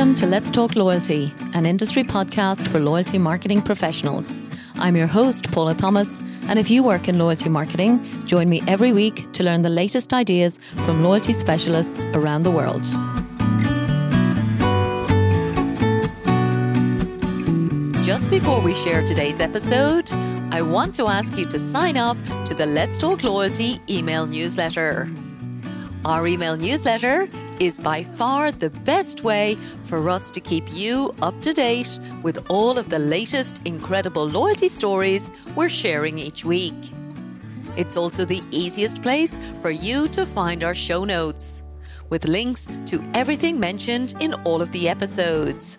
Welcome 0.00 0.14
to 0.14 0.26
Let's 0.26 0.50
Talk 0.50 0.76
Loyalty, 0.76 1.30
an 1.52 1.66
industry 1.66 2.04
podcast 2.04 2.66
for 2.68 2.80
loyalty 2.80 3.18
marketing 3.18 3.60
professionals. 3.60 4.40
I'm 4.76 4.96
your 4.96 5.06
host, 5.06 5.52
Paula 5.52 5.74
Thomas, 5.74 6.22
and 6.48 6.58
if 6.58 6.70
you 6.70 6.82
work 6.82 7.06
in 7.06 7.18
loyalty 7.18 7.50
marketing, 7.50 8.00
join 8.24 8.48
me 8.48 8.62
every 8.66 8.94
week 8.94 9.30
to 9.34 9.42
learn 9.42 9.60
the 9.60 9.68
latest 9.68 10.14
ideas 10.14 10.58
from 10.86 11.04
loyalty 11.04 11.34
specialists 11.34 12.06
around 12.14 12.44
the 12.44 12.50
world. 12.50 12.82
Just 18.02 18.30
before 18.30 18.62
we 18.62 18.74
share 18.74 19.06
today's 19.06 19.38
episode, 19.38 20.10
I 20.50 20.62
want 20.62 20.94
to 20.94 21.08
ask 21.08 21.36
you 21.36 21.44
to 21.44 21.58
sign 21.58 21.98
up 21.98 22.16
to 22.46 22.54
the 22.54 22.64
Let's 22.64 22.96
Talk 22.96 23.22
Loyalty 23.22 23.78
email 23.86 24.26
newsletter. 24.26 25.10
Our 26.06 26.26
email 26.26 26.56
newsletter 26.56 27.28
is 27.60 27.78
by 27.78 28.02
far 28.02 28.50
the 28.50 28.70
best 28.70 29.22
way 29.22 29.56
for 29.84 30.10
us 30.10 30.32
to 30.32 30.40
keep 30.40 30.64
you 30.72 31.14
up 31.22 31.40
to 31.42 31.52
date 31.52 32.00
with 32.22 32.50
all 32.50 32.76
of 32.78 32.88
the 32.88 32.98
latest 32.98 33.60
incredible 33.66 34.26
loyalty 34.26 34.68
stories 34.68 35.30
we're 35.54 35.68
sharing 35.68 36.18
each 36.18 36.44
week. 36.44 36.74
It's 37.76 37.96
also 37.96 38.24
the 38.24 38.42
easiest 38.50 39.00
place 39.02 39.38
for 39.60 39.70
you 39.70 40.08
to 40.08 40.26
find 40.26 40.64
our 40.64 40.74
show 40.74 41.04
notes, 41.04 41.62
with 42.08 42.26
links 42.26 42.66
to 42.86 43.04
everything 43.14 43.60
mentioned 43.60 44.14
in 44.18 44.34
all 44.44 44.60
of 44.60 44.72
the 44.72 44.88
episodes. 44.88 45.78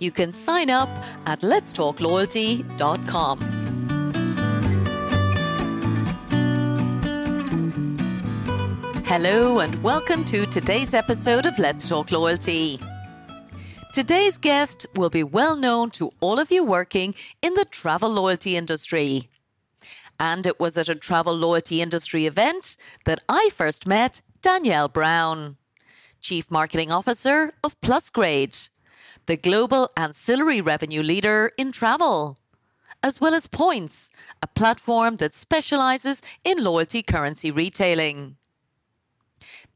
You 0.00 0.10
can 0.10 0.32
sign 0.32 0.68
up 0.68 0.90
at 1.26 1.40
letstalkloyalty.com. 1.40 3.63
Hello, 9.16 9.60
and 9.60 9.80
welcome 9.80 10.24
to 10.24 10.44
today's 10.44 10.92
episode 10.92 11.46
of 11.46 11.56
Let's 11.56 11.88
Talk 11.88 12.10
Loyalty. 12.10 12.80
Today's 13.92 14.38
guest 14.38 14.86
will 14.96 15.08
be 15.08 15.22
well 15.22 15.54
known 15.54 15.90
to 15.90 16.12
all 16.18 16.40
of 16.40 16.50
you 16.50 16.64
working 16.64 17.14
in 17.40 17.54
the 17.54 17.64
travel 17.64 18.10
loyalty 18.10 18.56
industry. 18.56 19.28
And 20.18 20.48
it 20.48 20.58
was 20.58 20.76
at 20.76 20.88
a 20.88 20.96
travel 20.96 21.32
loyalty 21.32 21.80
industry 21.80 22.26
event 22.26 22.76
that 23.04 23.20
I 23.28 23.50
first 23.54 23.86
met 23.86 24.20
Danielle 24.42 24.88
Brown, 24.88 25.58
Chief 26.20 26.50
Marketing 26.50 26.90
Officer 26.90 27.52
of 27.62 27.80
Plusgrade, 27.80 28.68
the 29.26 29.36
global 29.36 29.90
ancillary 29.96 30.60
revenue 30.60 31.04
leader 31.04 31.52
in 31.56 31.70
travel, 31.70 32.36
as 33.00 33.20
well 33.20 33.32
as 33.32 33.46
Points, 33.46 34.10
a 34.42 34.48
platform 34.48 35.18
that 35.18 35.34
specializes 35.34 36.20
in 36.42 36.64
loyalty 36.64 37.00
currency 37.00 37.52
retailing. 37.52 38.38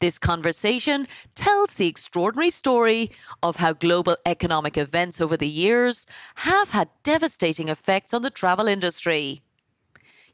This 0.00 0.18
conversation 0.18 1.08
tells 1.34 1.74
the 1.74 1.88
extraordinary 1.88 2.50
story 2.50 3.10
of 3.42 3.56
how 3.56 3.72
global 3.72 4.16
economic 4.24 4.76
events 4.78 5.20
over 5.20 5.36
the 5.36 5.48
years 5.48 6.06
have 6.36 6.70
had 6.70 6.88
devastating 7.02 7.68
effects 7.68 8.14
on 8.14 8.22
the 8.22 8.30
travel 8.30 8.68
industry. 8.68 9.42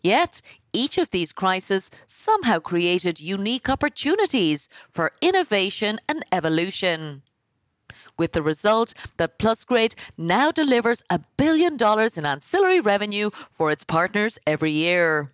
Yet, 0.03 0.43
each 0.75 0.99
of 0.99 1.11
these 1.11 1.33
crises 1.33 1.91
somehow 2.07 2.59
created 2.59 3.21
unique 3.21 3.71
opportunities 3.71 4.69
for 4.91 5.13
innovation 5.23 5.99
and 6.07 6.25
evolution. 6.31 7.23
With 8.19 8.33
the 8.33 8.43
result 8.43 8.93
that 9.17 9.39
Plusgrade 9.39 9.95
now 10.19 10.53
delivers 10.53 11.03
a 11.09 11.21
billion 11.39 11.79
dollars 11.79 12.19
in 12.19 12.27
ancillary 12.27 12.81
revenue 12.81 13.31
for 13.51 13.71
its 13.71 13.83
partners 13.83 14.39
every 14.47 14.73
year. 14.73 15.34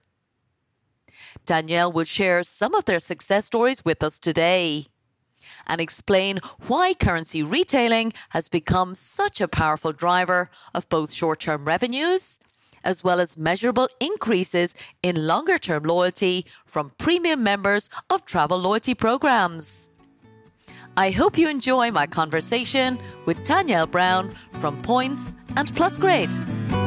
Danielle 1.45 1.93
will 1.93 2.05
share 2.05 2.43
some 2.43 2.75
of 2.75 2.85
their 2.85 3.01
success 3.01 3.47
stories 3.47 3.85
with 3.85 4.03
us 4.03 4.19
today 4.19 4.87
and 5.67 5.81
explain 5.81 6.39
why 6.67 6.95
currency 6.95 7.43
retailing 7.43 8.13
has 8.31 8.49
become 8.49 8.95
such 8.95 9.41
a 9.41 9.49
powerful 9.49 9.93
driver 9.93 10.51
of 10.75 10.89
both 10.89 11.13
short 11.13 11.41
term 11.41 11.65
revenues 11.65 12.39
as 12.85 13.05
well 13.05 13.21
as 13.21 13.37
measurable 13.37 13.89
increases 14.01 14.75
in 15.03 15.27
longer 15.27 15.59
term 15.59 15.85
loyalty 15.85 16.47
from 16.67 16.91
premium 16.99 17.43
members 17.43 17.91
of 18.09 18.25
travel 18.25 18.59
loyalty 18.59 18.95
programs. 18.95 19.91
I 20.97 21.11
hope 21.11 21.39
you 21.39 21.49
enjoy 21.49 21.91
my 21.91 22.07
conversation 22.07 22.99
with 23.25 23.43
Danielle 23.45 23.87
Brown 23.87 24.35
from 24.53 24.81
Points 24.83 25.35
and 25.57 25.73
Plusgrade. 25.75 26.80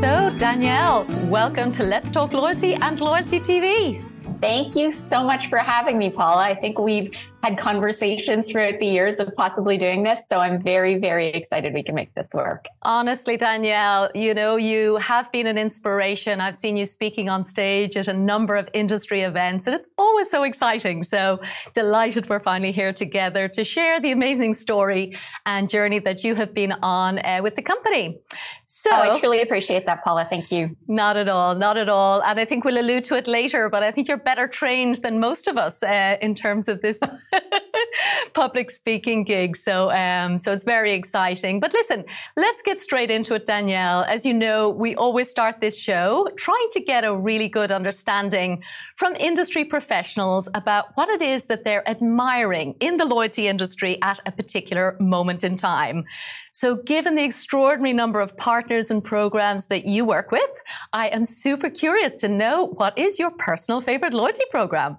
So, 0.00 0.32
Danielle, 0.38 1.06
welcome 1.24 1.72
to 1.72 1.82
Let's 1.82 2.12
Talk 2.12 2.32
Loyalty 2.32 2.74
and 2.74 3.00
Loyalty 3.00 3.40
TV. 3.40 4.00
Thank 4.40 4.76
you 4.76 4.92
so 4.92 5.24
much 5.24 5.48
for 5.48 5.58
having 5.58 5.98
me, 5.98 6.08
Paula. 6.08 6.42
I 6.42 6.54
think 6.54 6.78
we've 6.78 7.10
had 7.42 7.56
conversations 7.56 8.50
throughout 8.50 8.78
the 8.80 8.86
years 8.86 9.20
of 9.20 9.32
possibly 9.34 9.78
doing 9.78 10.02
this. 10.02 10.18
So 10.28 10.40
I'm 10.40 10.60
very, 10.60 10.98
very 10.98 11.28
excited 11.28 11.72
we 11.72 11.82
can 11.82 11.94
make 11.94 12.12
this 12.14 12.26
work. 12.34 12.66
Honestly, 12.82 13.36
Danielle, 13.36 14.10
you 14.14 14.34
know, 14.34 14.56
you 14.56 14.96
have 14.96 15.30
been 15.30 15.46
an 15.46 15.56
inspiration. 15.56 16.40
I've 16.40 16.58
seen 16.58 16.76
you 16.76 16.84
speaking 16.84 17.28
on 17.28 17.44
stage 17.44 17.96
at 17.96 18.08
a 18.08 18.12
number 18.12 18.56
of 18.56 18.68
industry 18.72 19.22
events, 19.22 19.66
and 19.66 19.74
it's 19.74 19.88
always 19.96 20.28
so 20.28 20.42
exciting. 20.42 21.02
So 21.04 21.40
delighted 21.74 22.28
we're 22.28 22.40
finally 22.40 22.72
here 22.72 22.92
together 22.92 23.46
to 23.48 23.62
share 23.62 24.00
the 24.00 24.10
amazing 24.10 24.54
story 24.54 25.16
and 25.46 25.70
journey 25.70 26.00
that 26.00 26.24
you 26.24 26.34
have 26.34 26.52
been 26.52 26.72
on 26.82 27.18
uh, 27.24 27.40
with 27.42 27.54
the 27.54 27.62
company. 27.62 28.18
So 28.64 28.90
oh, 28.92 29.14
I 29.14 29.20
truly 29.20 29.42
appreciate 29.42 29.86
that, 29.86 30.02
Paula. 30.02 30.26
Thank 30.28 30.50
you. 30.50 30.76
Not 30.88 31.16
at 31.16 31.28
all, 31.28 31.54
not 31.54 31.76
at 31.76 31.88
all. 31.88 32.20
And 32.22 32.40
I 32.40 32.44
think 32.44 32.64
we'll 32.64 32.80
allude 32.80 33.04
to 33.04 33.14
it 33.14 33.28
later, 33.28 33.68
but 33.68 33.82
I 33.82 33.92
think 33.92 34.08
you're 34.08 34.16
better 34.16 34.48
trained 34.48 34.96
than 34.96 35.20
most 35.20 35.46
of 35.46 35.56
us 35.56 35.82
uh, 35.82 36.16
in 36.20 36.34
terms 36.34 36.68
of 36.68 36.82
this 36.82 36.98
public 38.34 38.70
speaking 38.70 39.24
gig. 39.24 39.56
So, 39.56 39.90
um, 39.90 40.38
so 40.38 40.52
it's 40.52 40.64
very 40.64 40.92
exciting. 40.92 41.60
But 41.60 41.72
listen, 41.72 42.04
let's 42.36 42.62
get 42.62 42.80
straight 42.80 43.10
into 43.10 43.34
it, 43.34 43.46
Danielle. 43.46 44.04
As 44.04 44.24
you 44.24 44.34
know, 44.34 44.68
we 44.68 44.94
always 44.94 45.28
start 45.28 45.60
this 45.60 45.78
show 45.78 46.28
trying 46.36 46.68
to 46.72 46.80
get 46.80 47.04
a 47.04 47.14
really 47.14 47.48
good 47.48 47.72
understanding 47.72 48.62
from 48.96 49.14
industry 49.16 49.64
professionals 49.64 50.48
about 50.54 50.86
what 50.94 51.08
it 51.08 51.22
is 51.22 51.46
that 51.46 51.64
they're 51.64 51.88
admiring 51.88 52.74
in 52.80 52.96
the 52.96 53.04
loyalty 53.04 53.48
industry 53.48 54.00
at 54.02 54.20
a 54.26 54.32
particular 54.32 54.96
moment 55.00 55.44
in 55.44 55.56
time. 55.56 56.04
So, 56.52 56.76
given 56.76 57.14
the 57.14 57.24
extraordinary 57.24 57.92
number 57.92 58.20
of 58.20 58.36
partners 58.36 58.90
and 58.90 59.02
programs 59.02 59.66
that 59.66 59.84
you 59.84 60.04
work 60.04 60.30
with, 60.32 60.50
I 60.92 61.08
am 61.08 61.24
super 61.24 61.70
curious 61.70 62.14
to 62.16 62.28
know 62.28 62.66
what 62.66 62.96
is 62.98 63.18
your 63.18 63.30
personal 63.30 63.80
favorite 63.80 64.14
loyalty 64.14 64.44
program? 64.50 64.98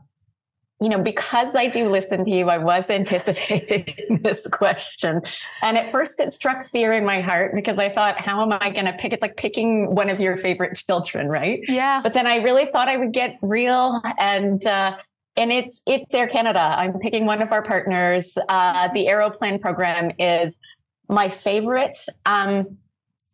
You 0.82 0.88
know, 0.88 1.02
because 1.02 1.54
I 1.56 1.68
do 1.68 1.90
listen 1.90 2.24
to 2.26 2.32
you, 2.32 2.50
I 2.50 2.58
was 2.58 2.86
anticipating 2.90 4.22
this 4.24 4.48
question. 4.48 5.22
And 5.62 5.78
at 5.78 5.92
first 5.92 6.20
it 6.20 6.34
struck 6.34 6.68
fear 6.68 6.94
in 6.94 7.06
my 7.06 7.22
heart 7.22 7.54
because 7.54 7.78
I 7.78 7.90
thought, 7.90 8.18
how 8.18 8.42
am 8.42 8.58
I 8.60 8.70
going 8.70 8.86
to 8.86 8.94
pick? 8.94 9.14
It's 9.14 9.22
like 9.22 9.38
picking 9.38 9.94
one 9.94 10.10
of 10.10 10.20
your 10.20 10.38
favorite 10.38 10.78
children, 10.78 11.28
right? 11.28 11.62
Yeah. 11.68 12.02
But 12.02 12.14
then 12.14 12.28
I 12.28 12.38
really 12.38 12.66
thought 12.66 12.88
I 12.88 12.98
would 12.98 13.12
get 13.12 13.38
real 13.42 14.02
and, 14.18 14.66
uh, 14.66 14.98
and 15.38 15.54
it's 15.54 15.80
it's 15.86 16.14
Air 16.14 16.28
Canada. 16.28 16.60
I'm 16.60 17.00
picking 17.00 17.26
one 17.26 17.42
of 17.42 17.54
our 17.54 17.62
partners. 17.62 18.38
Uh, 18.50 18.90
the 18.94 19.08
Aeroplan 19.08 19.62
program 19.62 20.12
is 20.20 20.58
my 21.08 21.30
favorite. 21.30 21.98
Um, 22.26 22.78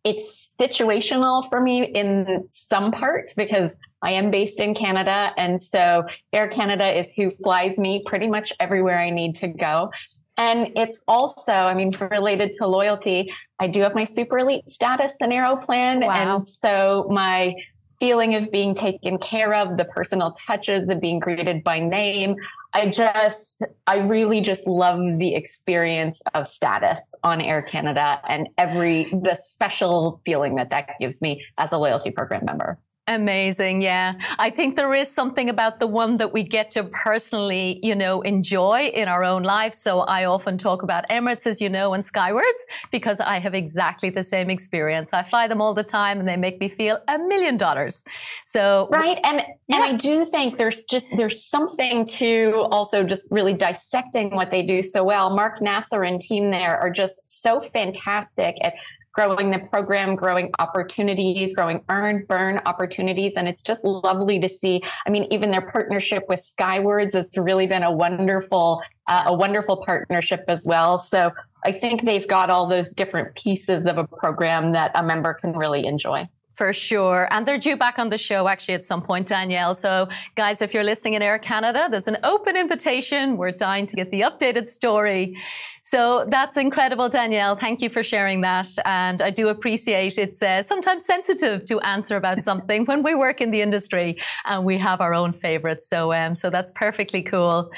it's 0.04 0.48
situational 0.60 1.50
for 1.50 1.60
me 1.60 1.84
in 1.84 2.48
some 2.52 2.92
part 2.92 3.34
because 3.36 3.76
I 4.06 4.12
am 4.12 4.30
based 4.30 4.60
in 4.60 4.76
Canada. 4.76 5.34
And 5.36 5.62
so 5.62 6.06
Air 6.32 6.48
Canada 6.48 6.88
is 6.88 7.12
who 7.14 7.32
flies 7.32 7.78
me 7.78 8.04
pretty 8.06 8.30
much 8.30 8.54
everywhere 8.60 9.00
I 9.00 9.10
need 9.10 9.36
to 9.38 9.48
go. 9.48 9.92
And 10.38 10.72
it's 10.76 11.02
also, 11.08 11.52
I 11.52 11.74
mean, 11.74 11.92
related 12.12 12.54
to 12.54 12.68
loyalty, 12.68 13.34
I 13.60 13.68
do 13.68 13.82
have 13.82 13.96
my 13.96 14.04
super 14.04 14.38
elite 14.38 14.70
status 14.72 15.14
in 15.20 15.32
Aeroplan. 15.32 16.02
Wow. 16.02 16.38
And 16.38 16.48
so 16.48 17.08
my 17.10 17.56
feeling 18.00 18.36
of 18.36 18.52
being 18.52 18.76
taken 18.76 19.18
care 19.18 19.54
of, 19.56 19.78
the 19.78 19.86
personal 19.86 20.34
touches 20.34 20.88
of 20.90 21.00
being 21.02 21.20
greeted 21.20 21.64
by 21.64 21.80
name. 21.80 22.36
I 22.74 22.90
just, 22.90 23.64
I 23.88 24.00
really 24.00 24.42
just 24.42 24.68
love 24.68 25.00
the 25.18 25.34
experience 25.34 26.22
of 26.34 26.48
status 26.48 27.00
on 27.24 27.42
Air 27.42 27.62
Canada 27.62 28.20
and 28.28 28.50
every, 28.58 29.06
the 29.06 29.40
special 29.50 30.22
feeling 30.26 30.56
that 30.56 30.70
that 30.72 30.90
gives 31.00 31.22
me 31.22 31.46
as 31.58 31.72
a 31.72 31.78
loyalty 31.78 32.12
program 32.12 32.44
member. 32.46 32.78
Amazing. 33.08 33.84
Yeah. 33.84 34.16
I 34.40 34.50
think 34.50 34.76
there 34.76 34.92
is 34.96 35.12
something 35.12 35.48
about 35.48 35.80
the 35.80 35.86
one 35.86 36.18
that 36.18 36.34
we 36.34 36.42
get 36.42 36.72
to 36.72 36.86
personally, 36.86 37.80
you 37.84 37.94
know, 37.94 38.22
enjoy 38.22 38.88
in 38.88 39.08
our 39.08 39.24
own 39.24 39.44
life. 39.44 39.76
So 39.76 40.00
I 40.02 40.26
often 40.26 40.58
talk 40.58 40.82
about 40.82 41.08
Emirates, 41.10 41.46
as 41.46 41.62
you 41.62 41.70
know, 41.70 41.94
and 41.94 42.04
Skywards 42.04 42.66
because 42.92 43.20
I 43.20 43.38
have 43.38 43.54
exactly 43.54 44.10
the 44.10 44.24
same 44.24 44.50
experience. 44.50 45.12
I 45.14 45.22
fly 45.22 45.48
them 45.48 45.62
all 45.62 45.76
the 45.76 45.84
time 45.84 46.20
and 46.20 46.28
they 46.28 46.36
make 46.36 46.60
me 46.60 46.68
feel 46.68 46.98
a 47.08 47.20
million 47.20 47.58
dollars. 47.58 48.04
So. 48.44 48.88
Right. 48.92 49.20
And, 49.24 49.44
yeah. 49.68 49.76
and 49.76 49.84
I 49.84 49.94
do 49.94 50.26
think 50.26 50.58
there's 50.58 50.84
just, 50.86 51.06
there's 51.16 51.46
something 51.46 52.08
to 52.08 52.68
also 52.72 53.04
just 53.04 53.28
really 53.30 53.54
dissecting 53.54 54.36
what 54.36 54.50
they 54.50 54.64
do 54.64 54.82
so 54.82 55.04
well. 55.04 55.30
Mark 55.30 55.62
Nasr 55.62 56.02
and 56.02 56.20
team 56.20 56.50
there 56.50 56.76
are 56.80 56.90
just 56.90 57.22
so 57.28 57.62
fantastic 57.62 58.56
at 58.62 58.74
growing 59.16 59.50
the 59.50 59.60
program, 59.60 60.16
growing 60.16 60.52
opportunities, 60.60 61.56
growing 61.56 61.82
earn, 61.90 62.26
burn 62.28 62.60
opportunities. 62.66 63.34
And 63.38 63.48
it's 63.48 63.62
just 63.62 63.84
lovely 63.84 64.40
to 64.40 64.50
see. 64.50 64.82
I 65.08 65.10
mean, 65.10 65.26
even 65.32 65.52
their 65.52 65.66
partnership 65.66 66.26
with 66.28 66.44
Skywards 66.44 67.16
has 67.16 67.30
really 67.38 67.66
been 67.66 67.84
a 67.84 67.92
wonderful, 67.92 68.82
uh, 69.08 69.24
a 69.28 69.34
wonderful 69.34 69.78
partnership 69.78 70.44
as 70.50 70.66
well. 70.66 70.98
So 70.98 71.32
I 71.64 71.72
think 71.72 72.04
they've 72.04 72.28
got 72.28 72.50
all 72.50 72.68
those 72.68 72.94
different 72.94 73.36
pieces 73.36 73.86
of 73.86 73.98
a 73.98 74.06
program 74.06 74.74
that 74.74 74.92
a 74.96 75.02
member 75.02 75.34
can 75.34 75.58
really 75.58 75.86
enjoy. 75.86 76.28
For 76.56 76.72
sure. 76.72 77.28
And 77.32 77.46
they're 77.46 77.58
due 77.58 77.76
back 77.76 78.00
on 78.00 78.10
the 78.10 78.18
show 78.18 78.48
actually 78.48 78.76
at 78.76 78.86
some 78.86 79.02
point, 79.02 79.28
Danielle. 79.28 79.76
So, 79.76 80.08
guys, 80.36 80.62
if 80.62 80.74
you're 80.74 80.86
listening 80.86 81.16
in 81.16 81.22
Air 81.22 81.38
Canada, 81.38 81.90
there's 81.92 82.08
an 82.08 82.18
open 82.24 82.56
invitation. 82.56 83.36
We're 83.36 83.52
dying 83.52 83.86
to 83.88 83.96
get 83.98 84.10
the 84.10 84.22
updated 84.22 84.70
story. 84.70 85.38
So, 85.82 86.26
that's 86.30 86.56
incredible, 86.56 87.10
Danielle. 87.10 87.58
Thank 87.58 87.82
you 87.82 87.90
for 87.90 88.04
sharing 88.04 88.40
that. 88.42 88.70
And 88.86 89.22
I 89.22 89.32
do 89.32 89.50
appreciate 89.50 90.18
it's 90.18 90.42
uh, 90.42 90.64
sometimes 90.64 91.04
sensitive 91.04 91.66
to 91.66 91.82
answer 91.82 92.16
about 92.16 92.42
something 92.50 92.86
when 92.86 93.04
we 93.04 93.16
work 93.16 93.42
in 93.42 93.52
the 93.52 93.62
industry 93.62 94.18
and 94.46 94.64
we 94.64 94.78
have 94.78 95.02
our 95.02 95.14
own 95.14 95.34
favorites. 95.34 95.90
So, 95.90 96.14
um, 96.14 96.36
so 96.36 96.50
that's 96.50 96.72
perfectly 96.74 97.22
cool. 97.22 97.70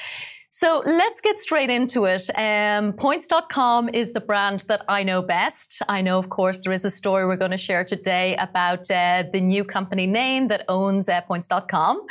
So 0.50 0.82
let's 0.86 1.20
get 1.20 1.40
straight 1.40 1.70
into 1.70 2.06
it. 2.06 2.30
Um, 2.38 2.94
points.com 2.94 3.90
is 3.90 4.14
the 4.14 4.22
brand 4.22 4.62
that 4.70 4.84
I 4.88 5.04
know 5.04 5.22
best. 5.22 5.82
I 5.90 6.02
know, 6.02 6.18
of 6.18 6.30
course, 6.30 6.62
there 6.64 6.72
is 6.72 6.86
a 6.86 6.90
story 6.90 7.26
we're 7.26 7.36
going 7.36 7.52
to 7.52 7.58
share 7.58 7.84
today 7.84 8.36
about 8.38 8.90
uh, 8.90 9.24
the 9.34 9.42
new 9.42 9.66
company 9.66 10.08
name 10.08 10.48
that 10.48 10.64
owns 10.70 11.10
uh, 11.10 11.20
points.com. 11.22 12.06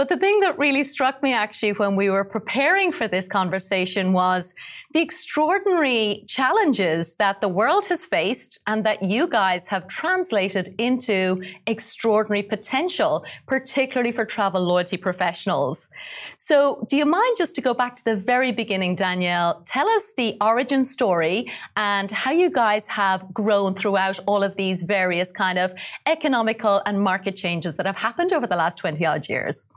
But 0.00 0.08
the 0.08 0.16
thing 0.16 0.40
that 0.40 0.58
really 0.58 0.82
struck 0.82 1.22
me 1.22 1.34
actually 1.34 1.72
when 1.72 1.94
we 1.94 2.08
were 2.08 2.24
preparing 2.24 2.90
for 2.90 3.06
this 3.06 3.28
conversation 3.28 4.14
was 4.14 4.54
the 4.94 5.00
extraordinary 5.02 6.24
challenges 6.26 7.16
that 7.16 7.42
the 7.42 7.48
world 7.48 7.84
has 7.88 8.06
faced 8.06 8.60
and 8.66 8.82
that 8.86 9.02
you 9.02 9.26
guys 9.26 9.66
have 9.66 9.88
translated 9.88 10.74
into 10.78 11.42
extraordinary 11.66 12.42
potential, 12.42 13.26
particularly 13.46 14.10
for 14.10 14.24
travel 14.24 14.62
loyalty 14.62 14.96
professionals. 14.96 15.90
So 16.34 16.82
do 16.88 16.96
you 16.96 17.04
mind 17.04 17.36
just 17.36 17.54
to 17.56 17.60
go 17.60 17.74
back 17.74 17.94
to 17.96 18.04
the 18.06 18.16
very 18.16 18.52
beginning, 18.52 18.94
Danielle? 18.94 19.60
Tell 19.66 19.86
us 19.86 20.14
the 20.16 20.34
origin 20.40 20.82
story 20.82 21.52
and 21.76 22.10
how 22.10 22.30
you 22.30 22.48
guys 22.48 22.86
have 22.86 23.34
grown 23.34 23.74
throughout 23.74 24.18
all 24.24 24.42
of 24.42 24.56
these 24.56 24.82
various 24.82 25.30
kind 25.30 25.58
of 25.58 25.74
economical 26.06 26.80
and 26.86 27.02
market 27.02 27.36
changes 27.36 27.74
that 27.74 27.84
have 27.84 27.96
happened 27.96 28.32
over 28.32 28.46
the 28.46 28.56
last 28.56 28.76
20 28.78 29.04
odd 29.04 29.28
years. 29.28 29.68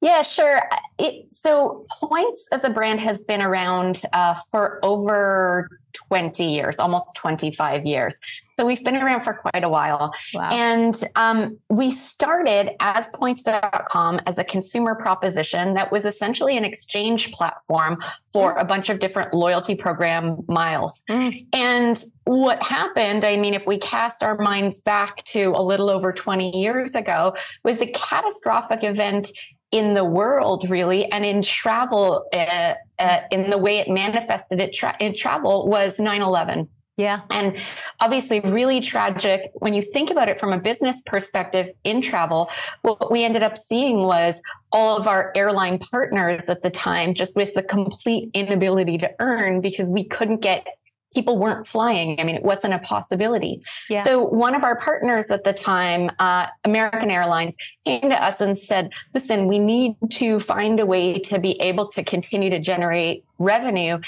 Yeah, 0.00 0.22
sure. 0.22 0.62
It, 0.98 1.34
so 1.34 1.84
Points 2.00 2.46
as 2.52 2.64
a 2.64 2.70
brand 2.70 3.00
has 3.00 3.22
been 3.22 3.42
around 3.42 4.02
uh, 4.12 4.36
for 4.50 4.78
over 4.84 5.68
20 5.92 6.44
years, 6.44 6.76
almost 6.78 7.16
25 7.16 7.84
years. 7.84 8.14
So 8.58 8.66
we've 8.66 8.82
been 8.82 8.96
around 8.96 9.22
for 9.22 9.34
quite 9.34 9.62
a 9.62 9.68
while. 9.68 10.12
Wow. 10.34 10.48
And 10.50 11.00
um, 11.14 11.58
we 11.70 11.92
started 11.92 12.70
as 12.80 13.08
points.com 13.14 14.20
as 14.26 14.38
a 14.38 14.44
consumer 14.44 14.96
proposition 14.96 15.74
that 15.74 15.92
was 15.92 16.04
essentially 16.04 16.56
an 16.56 16.64
exchange 16.64 17.30
platform 17.30 18.02
for 18.32 18.56
a 18.56 18.64
bunch 18.64 18.88
of 18.88 18.98
different 18.98 19.32
loyalty 19.32 19.76
program 19.76 20.44
miles. 20.48 21.02
Mm. 21.08 21.46
And 21.52 22.04
what 22.24 22.62
happened, 22.64 23.24
I 23.24 23.36
mean, 23.36 23.54
if 23.54 23.66
we 23.66 23.78
cast 23.78 24.22
our 24.22 24.36
minds 24.36 24.80
back 24.80 25.24
to 25.26 25.52
a 25.56 25.62
little 25.62 25.88
over 25.88 26.12
20 26.12 26.56
years 26.60 26.94
ago, 26.94 27.34
was 27.64 27.80
a 27.80 27.86
catastrophic 27.86 28.82
event 28.82 29.30
in 29.70 29.94
the 29.94 30.04
world 30.04 30.68
really 30.70 31.10
and 31.12 31.24
in 31.24 31.42
travel 31.42 32.26
uh, 32.32 32.74
uh, 32.98 33.20
in 33.30 33.50
the 33.50 33.58
way 33.58 33.78
it 33.78 33.88
manifested 33.88 34.60
it 34.60 34.72
tra- 34.72 34.96
in 34.98 35.14
travel 35.14 35.66
was 35.68 35.98
9-11 35.98 36.68
yeah. 36.98 37.20
And 37.30 37.56
obviously, 38.00 38.40
really 38.40 38.80
tragic 38.80 39.52
when 39.54 39.72
you 39.72 39.82
think 39.82 40.10
about 40.10 40.28
it 40.28 40.40
from 40.40 40.52
a 40.52 40.58
business 40.58 41.00
perspective 41.06 41.68
in 41.84 42.02
travel. 42.02 42.50
What 42.82 43.12
we 43.12 43.24
ended 43.24 43.44
up 43.44 43.56
seeing 43.56 44.02
was 44.02 44.34
all 44.72 44.98
of 44.98 45.06
our 45.06 45.32
airline 45.36 45.78
partners 45.78 46.48
at 46.48 46.64
the 46.64 46.70
time 46.70 47.14
just 47.14 47.36
with 47.36 47.54
the 47.54 47.62
complete 47.62 48.30
inability 48.34 48.98
to 48.98 49.10
earn 49.20 49.60
because 49.60 49.92
we 49.92 50.04
couldn't 50.04 50.40
get 50.40 50.66
people 51.14 51.38
weren't 51.38 51.66
flying. 51.66 52.20
I 52.20 52.24
mean, 52.24 52.36
it 52.36 52.42
wasn't 52.42 52.74
a 52.74 52.78
possibility. 52.80 53.62
Yeah. 53.88 54.02
So 54.02 54.22
one 54.24 54.54
of 54.54 54.62
our 54.62 54.76
partners 54.76 55.30
at 55.30 55.44
the 55.44 55.52
time, 55.52 56.10
uh, 56.18 56.46
American 56.64 57.10
Airlines, 57.10 57.54
came 57.88 58.10
to 58.10 58.22
us 58.22 58.40
and 58.40 58.58
said, 58.58 58.92
listen, 59.14 59.46
we 59.46 59.58
need 59.58 59.96
to 60.10 60.40
find 60.40 60.78
a 60.80 60.86
way 60.86 61.18
to 61.18 61.38
be 61.38 61.60
able 61.60 61.88
to 61.88 62.02
continue 62.02 62.50
to 62.50 62.58
generate 62.58 63.24
revenue 63.38 63.98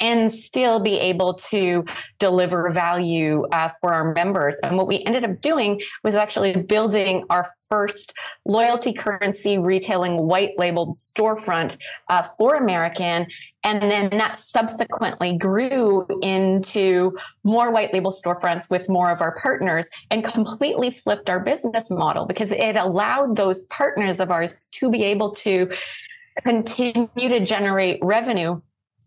and 0.00 0.32
still 0.32 0.80
be 0.80 0.98
able 0.98 1.34
to 1.34 1.84
deliver 2.18 2.70
value 2.70 3.46
uh, 3.52 3.68
for 3.80 3.92
our 3.92 4.14
members. 4.14 4.56
And 4.62 4.76
what 4.76 4.88
we 4.88 5.04
ended 5.04 5.24
up 5.24 5.40
doing 5.40 5.80
was 6.02 6.14
actually 6.14 6.62
building 6.62 7.24
our 7.30 7.50
first 7.68 8.14
loyalty 8.46 8.94
currency 8.94 9.58
retailing 9.58 10.16
white 10.26 10.52
labeled 10.56 10.94
storefront 10.94 11.76
uh, 12.08 12.22
for 12.38 12.54
American. 12.54 13.26
And 13.62 13.82
then 13.82 14.08
that 14.10 14.38
subsequently 14.38 15.36
grew 15.36 16.06
into 16.22 17.18
more 17.44 17.70
white 17.70 17.92
label 17.92 18.12
storefronts 18.12 18.70
with 18.70 18.88
more 18.88 19.10
of 19.10 19.20
our 19.20 19.36
partners 19.36 19.88
and 20.10 20.24
completely 20.24 20.90
flipped 20.90 21.28
our 21.28 21.40
business 21.40 21.90
model 21.90 22.24
because 22.24 22.50
it 22.50 22.76
allowed 22.76 23.27
those 23.34 23.64
partners 23.64 24.20
of 24.20 24.30
ours 24.30 24.66
to 24.72 24.90
be 24.90 25.04
able 25.04 25.34
to 25.36 25.70
continue 26.42 27.08
to 27.16 27.40
generate 27.40 27.98
revenue 28.02 28.60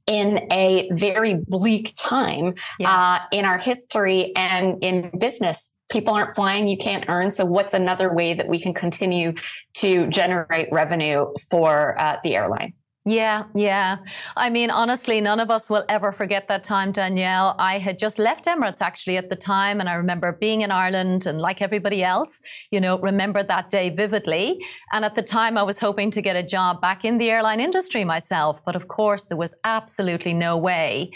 in 0.08 0.48
a 0.52 0.90
very 0.92 1.36
bleak 1.36 1.94
time 1.98 2.56
yeah. 2.80 2.90
uh, 2.92 3.20
in 3.32 3.46
our 3.46 3.58
history 3.58 4.36
and 4.36 4.84
in 4.84 5.12
business. 5.18 5.72
People 5.90 6.14
aren't 6.14 6.36
flying, 6.36 6.68
you 6.68 6.78
can't 6.78 7.06
earn. 7.10 7.32
So, 7.32 7.46
what's 7.46 7.74
another 7.74 8.14
way 8.14 8.34
that 8.34 8.48
we 8.48 8.60
can 8.60 8.74
continue 8.74 9.34
to 9.76 10.08
generate 10.08 10.72
revenue 10.72 11.28
for 11.50 12.00
uh, 12.00 12.18
the 12.24 12.36
airline? 12.36 12.74
Yeah, 13.04 13.46
yeah. 13.56 13.98
I 14.38 14.52
mean, 14.52 14.70
honestly, 14.70 15.22
none 15.22 15.40
of 15.40 15.50
us 15.50 15.72
will 15.72 15.84
ever 15.90 16.12
forget 16.12 16.48
that 16.50 16.64
time, 16.64 16.92
Danielle. 16.92 17.56
I 17.58 17.80
had 17.80 17.98
just 17.98 18.20
left 18.20 18.46
Emirates 18.46 18.80
actually 18.80 19.18
at 19.18 19.32
the 19.32 19.36
time, 19.36 19.80
and 19.80 19.90
I 19.90 19.94
remember 19.94 20.32
being 20.34 20.62
in 20.62 20.70
Ireland 20.70 21.26
and 21.26 21.42
like 21.42 21.64
everybody 21.64 22.04
else, 22.04 22.40
you 22.70 22.80
know, 22.80 23.00
remember 23.00 23.42
that 23.42 23.72
day 23.72 23.90
vividly. 23.90 24.64
And 24.92 25.04
at 25.04 25.16
the 25.16 25.24
time, 25.24 25.58
I 25.58 25.64
was 25.64 25.80
hoping 25.80 26.12
to 26.12 26.22
get 26.22 26.36
a 26.36 26.44
job 26.44 26.80
back 26.80 27.04
in 27.04 27.18
the 27.18 27.32
airline 27.32 27.60
industry 27.60 28.04
myself, 28.04 28.62
but 28.68 28.76
of 28.76 28.88
course, 28.88 29.26
there 29.26 29.38
was 29.38 29.56
absolutely 29.64 30.36
no 30.36 30.56
way. 30.56 31.10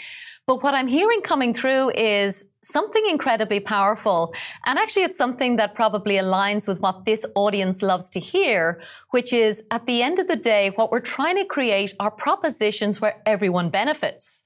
But 0.48 0.64
what 0.64 0.74
I'm 0.74 0.88
hearing 0.88 1.22
coming 1.22 1.54
through 1.54 1.90
is 1.90 2.44
something 2.66 3.04
incredibly 3.08 3.60
powerful. 3.60 4.34
And 4.66 4.78
actually, 4.78 5.04
it's 5.04 5.18
something 5.18 5.56
that 5.56 5.74
probably 5.74 6.16
aligns 6.16 6.66
with 6.66 6.80
what 6.80 7.04
this 7.04 7.24
audience 7.34 7.82
loves 7.82 8.10
to 8.10 8.20
hear, 8.20 8.80
which 9.10 9.32
is 9.32 9.62
at 9.70 9.86
the 9.86 10.02
end 10.02 10.18
of 10.18 10.28
the 10.28 10.36
day, 10.36 10.70
what 10.70 10.90
we're 10.90 11.00
trying 11.00 11.36
to 11.36 11.44
create 11.44 11.94
are 12.00 12.10
propositions 12.10 13.00
where 13.00 13.22
everyone 13.24 13.70
benefits. 13.70 14.42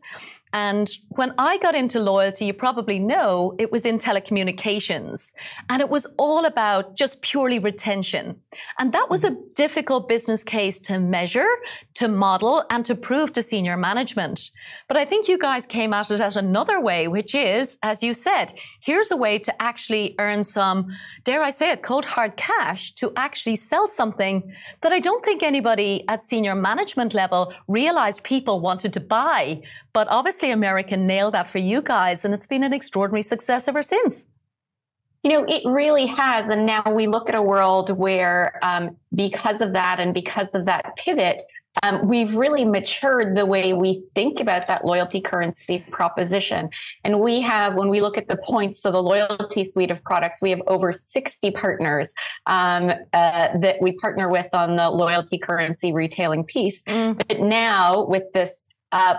And 0.52 0.90
when 1.11 1.33
I 1.38 1.59
got 1.59 1.75
into 1.75 2.00
loyalty, 2.00 2.47
you 2.47 2.52
probably 2.52 2.99
know 2.99 3.54
it 3.59 3.71
was 3.71 3.87
in 3.87 3.99
telecommunications 3.99 5.33
and 5.69 5.80
it 5.80 5.88
was 5.88 6.07
all 6.16 6.45
about 6.45 6.97
just 6.97 7.23
purely 7.23 7.59
retention. 7.59 8.40
And 8.78 8.92
that 8.92 9.09
was 9.09 9.25
a 9.25 9.37
difficult 9.54 10.09
business 10.09 10.42
case 10.42 10.78
to 10.80 10.99
measure, 10.99 11.49
to 11.95 12.09
model 12.09 12.64
and 12.71 12.85
to 12.87 12.95
prove 12.95 13.33
to 13.35 13.42
senior 13.42 13.76
management. 13.76 14.50
But 14.88 14.97
I 14.97 15.04
think 15.04 15.28
you 15.28 15.38
guys 15.38 15.66
came 15.66 15.92
at 15.95 16.11
it 16.11 16.21
at 16.21 16.37
another 16.37 16.80
way, 16.80 17.07
which 17.07 17.35
is, 17.35 17.78
as 17.83 18.02
you 18.02 18.12
said, 18.12 18.52
here's 18.80 19.10
a 19.10 19.16
way 19.16 19.38
to 19.38 19.62
actually 19.62 20.14
earn 20.18 20.42
some, 20.44 20.94
dare 21.25 21.42
I 21.42 21.50
say 21.50 21.70
it, 21.70 21.82
cold 21.82 22.04
hard 22.04 22.37
cash 22.37 22.92
to 22.92 23.12
actually 23.16 23.56
sell 23.56 23.88
something 23.88 24.52
that 24.80 24.92
I 24.92 25.00
don't 25.00 25.25
think 25.25 25.42
anybody 25.42 26.04
at 26.08 26.25
senior 26.25 26.54
management 26.54 27.14
level 27.14 27.52
realized 27.68 28.22
people 28.22 28.60
wanted 28.60 28.92
to 28.94 29.00
buy. 29.00 29.62
But 29.92 30.08
obviously 30.08 30.50
American 30.50 31.06
nailed 31.06 31.34
that 31.34 31.50
for 31.50 31.58
you 31.58 31.82
guys 31.82 32.25
and 32.25 32.34
it's 32.34 32.46
been 32.46 32.64
an 32.64 32.72
extraordinary 32.72 33.22
success 33.22 33.68
ever 33.68 33.82
since. 33.82 34.26
You 35.22 35.32
know, 35.32 35.44
it 35.46 35.62
really 35.66 36.06
has. 36.06 36.49
And 36.49 36.64
now 36.64 36.82
we 36.90 37.06
look 37.06 37.28
at 37.28 37.34
a 37.34 37.42
world 37.42 37.90
where, 37.90 38.58
um, 38.62 38.96
because 39.14 39.60
of 39.60 39.75
that 39.75 40.00
and 40.00 40.14
because 40.14 40.49
of 40.54 40.64
that 40.64 40.96
pivot, 40.96 41.42
um, 41.83 42.07
we've 42.07 42.37
really 42.37 42.65
matured 42.65 43.37
the 43.37 43.47
way 43.47 43.73
we 43.73 44.03
think 44.15 44.41
about 44.41 44.67
that 44.69 44.85
loyalty 44.85 45.21
currency 45.21 45.85
proposition. 45.91 46.71
And 47.05 47.21
we 47.21 47.41
have, 47.41 47.75
when 47.75 47.89
we 47.89 48.00
look 48.00 48.19
at 48.19 48.29
the 48.29 48.37
points 48.37 48.85
of 48.85 48.93
the 48.93 49.03
loyalty 49.03 49.65
suite 49.65 49.91
of 49.91 50.03
products, 50.03 50.43
we 50.43 50.50
have 50.50 50.62
over 50.67 50.93
60 50.93 51.50
partners 51.53 52.12
um, 52.47 52.91
uh, 53.12 53.59
that 53.59 53.77
we 53.81 53.93
partner 53.93 54.29
with 54.29 54.49
on 54.53 54.77
the 54.77 54.91
loyalty 54.91 55.39
currency 55.39 55.93
retailing 55.93 56.45
piece. 56.45 56.83
Mm. 56.83 57.17
But 57.27 57.41
now 57.41 58.05
with 58.05 58.25
this 58.35 58.50
uh, 58.92 59.16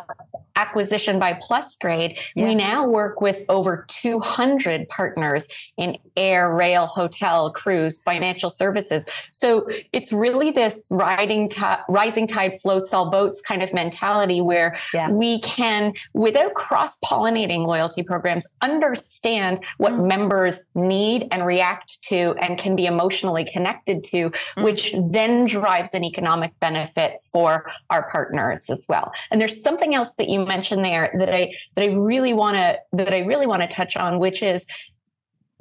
acquisition 0.55 1.17
by 1.19 1.33
Plusgrade, 1.33 2.19
yeah. 2.35 2.47
we 2.47 2.55
now 2.55 2.85
work 2.85 3.21
with 3.21 3.43
over 3.49 3.85
200 3.87 4.87
partners 4.89 5.47
in 5.77 5.97
air, 6.17 6.53
rail, 6.53 6.87
hotel, 6.87 7.51
cruise, 7.51 7.99
financial 7.99 8.49
services. 8.49 9.05
So 9.31 9.67
it's 9.93 10.11
really 10.11 10.51
this 10.51 10.75
riding 10.89 11.49
t- 11.49 11.61
rising 11.87 12.27
tide 12.27 12.59
floats 12.61 12.93
all 12.93 13.09
boats 13.09 13.41
kind 13.41 13.63
of 13.63 13.73
mentality 13.73 14.41
where 14.41 14.77
yeah. 14.93 15.09
we 15.09 15.39
can, 15.41 15.93
without 16.13 16.53
cross 16.53 16.97
pollinating 16.99 17.65
loyalty 17.65 18.03
programs, 18.03 18.45
understand 18.61 19.63
what 19.77 19.93
mm. 19.93 20.07
members 20.07 20.59
need 20.75 21.27
and 21.31 21.45
react 21.45 22.01
to 22.03 22.35
and 22.39 22.57
can 22.57 22.75
be 22.75 22.85
emotionally 22.85 23.45
connected 23.45 24.03
to, 24.03 24.29
mm. 24.29 24.63
which 24.63 24.93
then 25.09 25.45
drives 25.45 25.93
an 25.93 26.03
economic 26.03 26.51
benefit 26.59 27.19
for 27.31 27.71
our 27.89 28.09
partners 28.09 28.69
as 28.69 28.85
well. 28.89 29.11
And 29.29 29.39
there's 29.39 29.60
something 29.63 29.95
else 29.95 30.09
that 30.17 30.29
you 30.29 30.45
mentioned 30.45 30.83
there 30.83 31.13
that 31.17 31.33
I 31.33 31.53
that 31.75 31.83
I 31.83 31.93
really 31.93 32.33
want 32.33 32.57
to 32.57 32.79
that 32.93 33.13
I 33.13 33.19
really 33.19 33.47
want 33.47 33.61
to 33.61 33.67
touch 33.67 33.95
on, 33.97 34.19
which 34.19 34.41
is 34.43 34.65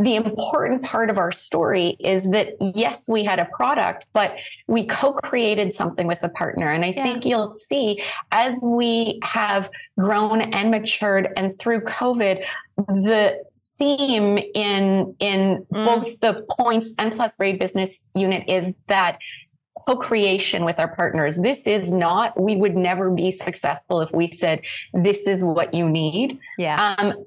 the 0.01 0.17
important 0.17 0.83
part 0.83 1.11
of 1.11 1.19
our 1.19 1.31
story 1.31 1.97
is 2.01 2.31
that 2.31 2.55
yes, 2.61 3.07
we 3.07 3.23
had 3.23 3.39
a 3.39 3.45
product, 3.45 4.07
but 4.15 4.35
we 4.67 4.87
co-created 4.87 5.75
something 5.75 6.07
with 6.07 6.23
a 6.23 6.31
partner. 6.31 6.71
And 6.71 6.87
I 6.87 6.89
yeah. 6.89 7.03
think 7.03 7.27
you'll 7.27 7.53
see 7.53 8.03
as 8.33 8.59
we 8.65 9.21
have 9.23 9.71
grown 9.99 10.41
and 10.41 10.71
matured 10.71 11.29
and 11.37 11.53
through 11.53 11.83
COVID, 11.83 12.43
the 12.79 13.43
theme 13.79 14.39
in 14.55 15.15
in 15.19 15.67
mm. 15.71 15.85
both 15.85 16.19
the 16.21 16.47
points 16.51 16.93
and 16.99 17.13
Plusgrade 17.13 17.59
business 17.59 18.03
unit 18.15 18.45
is 18.49 18.75
that 18.89 19.19
co-creation 19.87 20.65
with 20.65 20.79
our 20.79 20.95
partners. 20.95 21.37
This 21.37 21.67
is 21.67 21.93
not, 21.93 22.41
we 22.41 22.57
would 22.57 22.77
never 22.77 23.11
be 23.11 23.31
successful 23.31 24.01
if 24.01 24.11
we 24.13 24.31
said, 24.31 24.63
this 24.93 25.27
is 25.27 25.45
what 25.45 25.75
you 25.75 25.89
need. 25.89 26.39
Yeah. 26.59 26.95
Um, 26.99 27.25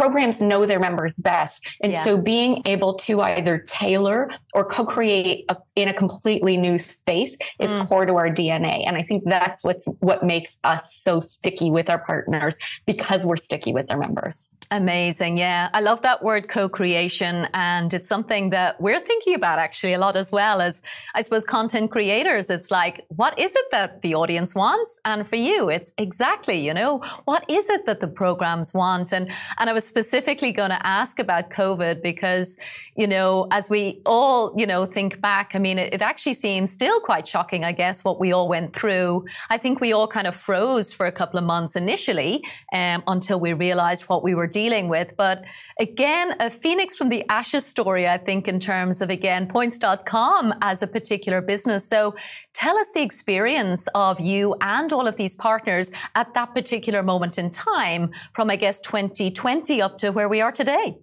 programs 0.00 0.40
know 0.40 0.64
their 0.64 0.80
members 0.80 1.12
best. 1.18 1.62
And 1.82 1.92
yeah. 1.92 2.02
so 2.02 2.16
being 2.16 2.62
able 2.64 2.94
to 2.94 3.20
either 3.20 3.58
tailor 3.58 4.30
or 4.54 4.64
co-create 4.64 5.44
a, 5.50 5.58
in 5.76 5.88
a 5.88 5.92
completely 5.92 6.56
new 6.56 6.78
space 6.78 7.36
is 7.58 7.70
mm. 7.70 7.86
core 7.86 8.06
to 8.06 8.14
our 8.14 8.30
DNA. 8.30 8.84
And 8.86 8.96
I 8.96 9.02
think 9.02 9.24
that's 9.26 9.62
what's 9.62 9.86
what 9.98 10.24
makes 10.24 10.56
us 10.64 10.96
so 11.02 11.20
sticky 11.20 11.70
with 11.70 11.90
our 11.90 11.98
partners 11.98 12.56
because 12.86 13.26
we're 13.26 13.36
sticky 13.36 13.74
with 13.74 13.88
their 13.88 13.98
members. 13.98 14.46
Amazing. 14.72 15.36
Yeah. 15.36 15.68
I 15.74 15.80
love 15.80 16.02
that 16.02 16.22
word 16.22 16.48
co-creation. 16.48 17.48
And 17.54 17.92
it's 17.92 18.06
something 18.06 18.50
that 18.50 18.80
we're 18.80 19.00
thinking 19.00 19.34
about 19.34 19.58
actually 19.58 19.94
a 19.94 19.98
lot 19.98 20.16
as 20.16 20.30
well 20.30 20.60
as, 20.60 20.80
I 21.16 21.22
suppose, 21.22 21.42
content 21.44 21.90
creators. 21.90 22.50
It's 22.50 22.70
like, 22.70 23.04
what 23.08 23.36
is 23.36 23.52
it 23.56 23.64
that 23.72 24.00
the 24.02 24.14
audience 24.14 24.54
wants? 24.54 25.00
And 25.04 25.28
for 25.28 25.34
you, 25.34 25.70
it's 25.70 25.92
exactly, 25.98 26.64
you 26.64 26.72
know, 26.72 27.02
what 27.24 27.44
is 27.50 27.68
it 27.68 27.84
that 27.86 27.98
the 27.98 28.06
programs 28.06 28.72
want? 28.72 29.12
And, 29.12 29.28
and 29.58 29.68
I 29.68 29.72
was 29.72 29.89
specifically 29.90 30.52
going 30.52 30.70
to 30.70 30.86
ask 30.86 31.18
about 31.18 31.50
COVID 31.50 32.00
because, 32.00 32.56
you 33.00 33.06
know, 33.06 33.46
as 33.50 33.70
we 33.70 34.02
all, 34.04 34.52
you 34.58 34.66
know, 34.66 34.84
think 34.84 35.22
back, 35.22 35.52
I 35.54 35.58
mean, 35.58 35.78
it, 35.78 35.94
it 35.94 36.02
actually 36.02 36.34
seems 36.34 36.70
still 36.70 37.00
quite 37.00 37.26
shocking, 37.26 37.64
I 37.64 37.72
guess, 37.72 38.04
what 38.04 38.20
we 38.20 38.30
all 38.30 38.46
went 38.46 38.76
through. 38.76 39.24
I 39.48 39.56
think 39.56 39.80
we 39.80 39.94
all 39.94 40.06
kind 40.06 40.26
of 40.26 40.36
froze 40.36 40.92
for 40.92 41.06
a 41.06 41.12
couple 41.12 41.38
of 41.38 41.46
months 41.46 41.76
initially 41.76 42.44
um, 42.74 43.02
until 43.06 43.40
we 43.40 43.54
realized 43.54 44.02
what 44.02 44.22
we 44.22 44.34
were 44.34 44.46
dealing 44.46 44.88
with. 44.88 45.16
But 45.16 45.44
again, 45.78 46.34
a 46.40 46.50
phoenix 46.50 46.94
from 46.94 47.08
the 47.08 47.24
ashes 47.30 47.64
story, 47.64 48.06
I 48.06 48.18
think, 48.18 48.46
in 48.46 48.60
terms 48.60 49.00
of, 49.00 49.08
again, 49.08 49.48
points.com 49.48 50.52
as 50.60 50.82
a 50.82 50.86
particular 50.86 51.40
business. 51.40 51.88
So 51.88 52.14
tell 52.52 52.76
us 52.76 52.90
the 52.92 53.00
experience 53.00 53.88
of 53.94 54.20
you 54.20 54.56
and 54.60 54.92
all 54.92 55.08
of 55.08 55.16
these 55.16 55.34
partners 55.34 55.90
at 56.16 56.34
that 56.34 56.54
particular 56.54 57.02
moment 57.02 57.38
in 57.38 57.50
time 57.50 58.10
from, 58.34 58.50
I 58.50 58.56
guess, 58.56 58.78
2020 58.80 59.80
up 59.80 59.96
to 59.98 60.10
where 60.10 60.28
we 60.28 60.42
are 60.42 60.52
today. 60.52 60.98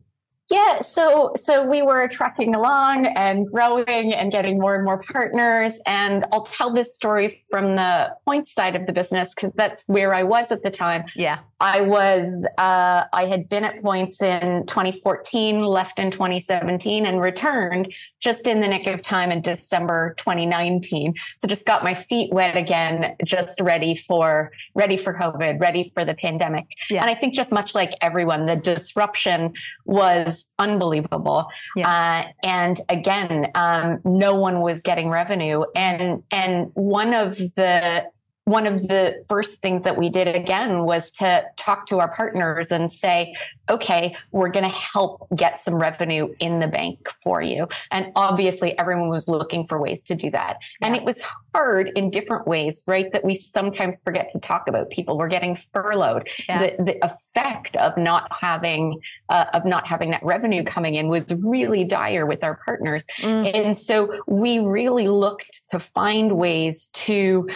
Yeah, 0.49 0.79
so 0.79 1.33
so 1.35 1.67
we 1.67 1.81
were 1.81 2.07
trucking 2.07 2.55
along 2.55 3.05
and 3.05 3.51
growing 3.51 4.13
and 4.13 4.31
getting 4.31 4.59
more 4.59 4.75
and 4.75 4.85
more 4.85 5.01
partners. 5.01 5.79
And 5.85 6.25
I'll 6.31 6.43
tell 6.43 6.73
this 6.73 6.95
story 6.95 7.43
from 7.49 7.75
the 7.75 8.15
point 8.25 8.47
side 8.47 8.75
of 8.75 8.85
the 8.85 8.93
business 8.93 9.29
because 9.35 9.51
that's 9.55 9.83
where 9.87 10.13
I 10.13 10.23
was 10.23 10.51
at 10.51 10.63
the 10.63 10.71
time. 10.71 11.03
Yeah. 11.15 11.39
I 11.59 11.81
was, 11.81 12.45
uh, 12.59 13.05
I 13.11 13.25
had 13.25 13.49
been 13.49 13.63
at 13.63 13.81
points 13.81 14.21
in 14.21 14.65
2014, 14.67 15.61
left 15.61 15.97
in 15.97 16.11
2017, 16.11 17.07
and 17.07 17.19
returned 17.19 17.91
just 18.19 18.45
in 18.45 18.61
the 18.61 18.67
nick 18.67 18.85
of 18.85 19.01
time 19.01 19.31
in 19.31 19.41
December 19.41 20.13
2019. 20.19 21.15
So 21.37 21.47
just 21.47 21.65
got 21.65 21.83
my 21.83 21.95
feet 21.95 22.31
wet 22.31 22.55
again, 22.55 23.15
just 23.25 23.59
ready 23.59 23.95
for 23.95 24.51
ready 24.75 24.97
for 24.97 25.13
COVID, 25.13 25.59
ready 25.59 25.91
for 25.93 26.05
the 26.05 26.13
pandemic. 26.13 26.67
Yeah. 26.89 27.01
And 27.01 27.09
I 27.09 27.15
think 27.15 27.33
just 27.33 27.51
much 27.51 27.73
like 27.73 27.93
everyone, 28.01 28.45
the 28.45 28.55
disruption 28.55 29.53
was 29.85 30.36
unbelievable. 30.59 31.47
Yeah. 31.75 31.89
Uh, 31.89 32.31
and 32.43 32.79
again, 32.89 33.51
um, 33.55 33.99
no 34.03 34.35
one 34.35 34.61
was 34.61 34.81
getting 34.81 35.09
revenue, 35.09 35.63
and 35.75 36.23
and 36.31 36.71
one 36.73 37.13
of 37.13 37.37
the 37.37 38.05
one 38.47 38.65
of 38.65 38.87
the 38.87 39.25
first 39.27 39.61
things 39.61 39.83
that 39.83 39.97
we 39.97 40.07
did 40.07 40.33
again 40.33 40.85
was 40.85 41.11
to 41.11 41.43
talk 41.57 41.85
to 41.85 41.99
our 41.99 42.07
partners 42.07 42.71
and 42.71 42.89
say, 42.89 43.35
okay, 43.69 44.15
we're 44.31 44.47
going 44.47 44.63
to 44.63 44.69
help 44.69 45.27
get 45.35 45.61
some 45.61 45.75
revenue 45.75 46.33
in 46.39 46.61
the 46.61 46.67
bank 46.69 47.09
for 47.21 47.41
you. 47.41 47.67
And 47.91 48.09
obviously, 48.15 48.79
everyone 48.79 49.09
was 49.09 49.27
looking 49.27 49.67
for 49.67 49.81
ways 49.81 50.01
to 50.03 50.15
do 50.15 50.31
that. 50.31 50.59
Yeah. 50.79 50.87
And 50.87 50.95
it 50.95 51.03
was 51.03 51.21
hard 51.53 51.91
in 51.97 52.09
different 52.09 52.47
ways, 52.47 52.83
right? 52.87 53.11
That 53.11 53.25
we 53.25 53.35
sometimes 53.35 53.99
forget 53.99 54.29
to 54.29 54.39
talk 54.39 54.69
about. 54.69 54.91
People 54.91 55.17
were 55.17 55.27
getting 55.27 55.57
furloughed. 55.57 56.29
Yeah. 56.47 56.59
The, 56.77 56.83
the 56.83 57.05
effect 57.05 57.75
of 57.75 57.97
not 57.97 58.31
having 58.31 59.01
uh, 59.27 59.47
of 59.53 59.65
not 59.65 59.85
having 59.85 60.11
that 60.11 60.23
revenue 60.23 60.63
coming 60.63 60.95
in 60.95 61.09
was 61.09 61.33
really 61.43 61.83
dire 61.83 62.25
with 62.25 62.45
our 62.45 62.55
partners. 62.63 63.05
Mm. 63.19 63.53
And 63.53 63.77
so 63.77 64.21
we 64.25 64.59
really 64.59 65.09
looked 65.09 65.67
to 65.71 65.79
find 65.79 66.37
ways 66.37 66.87
to 66.93 67.49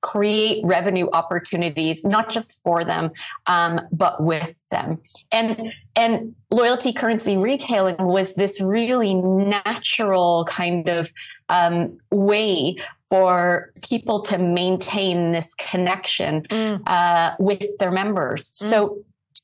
create 0.00 0.64
revenue 0.64 1.08
opportunities, 1.12 2.04
not 2.04 2.30
just 2.30 2.52
for 2.62 2.84
them, 2.84 3.10
um, 3.46 3.80
but 3.90 4.22
with 4.22 4.54
them. 4.70 5.00
And, 5.32 5.72
and 5.96 6.34
loyalty 6.50 6.92
currency 6.92 7.36
retailing 7.36 7.96
was 7.98 8.34
this 8.34 8.60
really 8.60 9.14
natural 9.14 10.44
kind 10.46 10.88
of, 10.88 11.12
um, 11.48 11.98
way 12.10 12.76
for 13.08 13.72
people 13.82 14.20
to 14.22 14.38
maintain 14.38 15.32
this 15.32 15.48
connection, 15.58 16.42
mm. 16.42 16.80
uh, 16.86 17.34
with 17.38 17.66
their 17.78 17.90
members. 17.90 18.50
Mm. 18.50 18.68
So, 18.70 18.98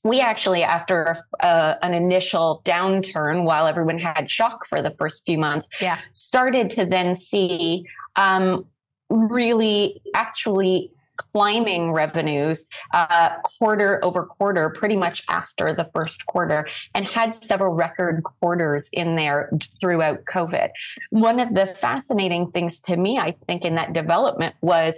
we 0.05 0.21
actually, 0.21 0.63
after 0.63 1.17
uh, 1.41 1.77
an 1.81 1.95
initial 1.95 2.61
downturn, 2.67 3.45
while 3.45 3.67
everyone 3.67 3.99
had 3.99 4.31
shock 4.31 4.67
for 4.67 4.83
the 4.83 4.91
first 4.91 5.25
few 5.25 5.39
months, 5.39 5.67
yeah. 5.81 5.99
started 6.13 6.69
to 6.71 6.85
then 6.85 7.17
see 7.17 7.87
um, 8.17 8.67
really 9.11 10.01
actually 10.15 10.91
climbing 11.17 11.93
revenues 11.93 12.67
uh, 12.93 13.37
quarter 13.45 14.05
over 14.05 14.25
quarter, 14.25 14.71
pretty 14.71 14.97
much 14.97 15.23
after 15.29 15.73
the 15.73 15.85
first 15.93 16.27
quarter, 16.27 16.67
and 16.95 17.07
had 17.07 17.35
several 17.35 17.73
record 17.73 18.23
quarters 18.25 18.89
in 18.93 19.17
there 19.17 19.51
throughout 19.81 20.25
COVID. 20.25 20.71
One 21.11 21.41
of 21.41 21.55
the 21.55 21.67
fascinating 21.67 22.51
things 22.51 22.81
to 22.81 22.97
me, 22.97 23.19
I 23.19 23.37
think, 23.47 23.65
in 23.65 23.77
that 23.77 23.93
development 23.93 24.55
was 24.61 24.97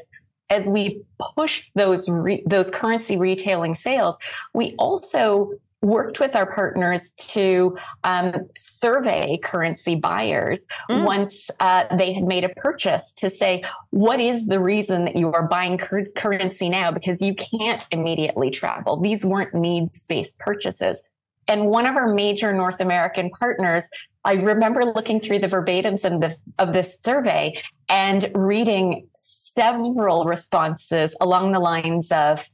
as 0.49 0.69
we 0.69 1.03
pushed 1.35 1.71
those 1.75 2.09
re- 2.09 2.45
those 2.47 2.71
currency 2.71 3.17
retailing 3.17 3.75
sales, 3.75 4.17
we 4.55 4.75
also 4.79 5.53
worked 5.83 6.21
with 6.21 6.35
our 6.35 6.51
partners 6.51 7.13
to 7.17 7.77
um, 8.05 8.35
survey 8.57 9.39
currency 9.43 9.95
buyers 9.95 10.61
mm. 10.91 11.05
once 11.05 11.51
uh, 11.61 11.85
they 11.97 12.13
had 12.13 12.25
made 12.25 12.45
a 12.45 12.49
purchase 12.49 13.13
to 13.17 13.31
say, 13.31 13.63
what 13.91 14.21
is 14.21 14.47
the 14.47 14.59
reason 14.59 15.05
that 15.05 15.17
you 15.17 15.33
are 15.33 15.47
buying 15.47 15.79
cur- 15.79 16.07
currency 16.17 16.69
now? 16.69 16.91
Because 16.91 17.21
you 17.21 17.35
can't 17.35 17.87
immediately 17.91 18.51
travel. 18.51 18.97
These 19.01 19.25
weren't 19.25 19.55
needs 19.55 20.01
based 20.09 20.39
purchases. 20.39 21.01
And 21.49 21.67
one 21.67 21.87
of 21.87 21.97
our 21.97 22.13
major 22.13 22.53
North 22.53 22.81
American 22.81 23.31
partners, 23.31 23.85
I 24.25 24.33
remember 24.33 24.85
looking 24.85 25.21
through 25.21 25.39
the 25.39 25.47
verbatims 25.47 26.05
of 26.05 26.21
this, 26.21 26.39
of 26.59 26.73
this 26.73 26.97
survey 27.05 27.63
and 27.89 28.31
reading 28.35 29.07
several 29.15 30.25
responses 30.25 31.15
along 31.21 31.53
the 31.53 31.61
lines 31.61 32.11
of, 32.11 32.49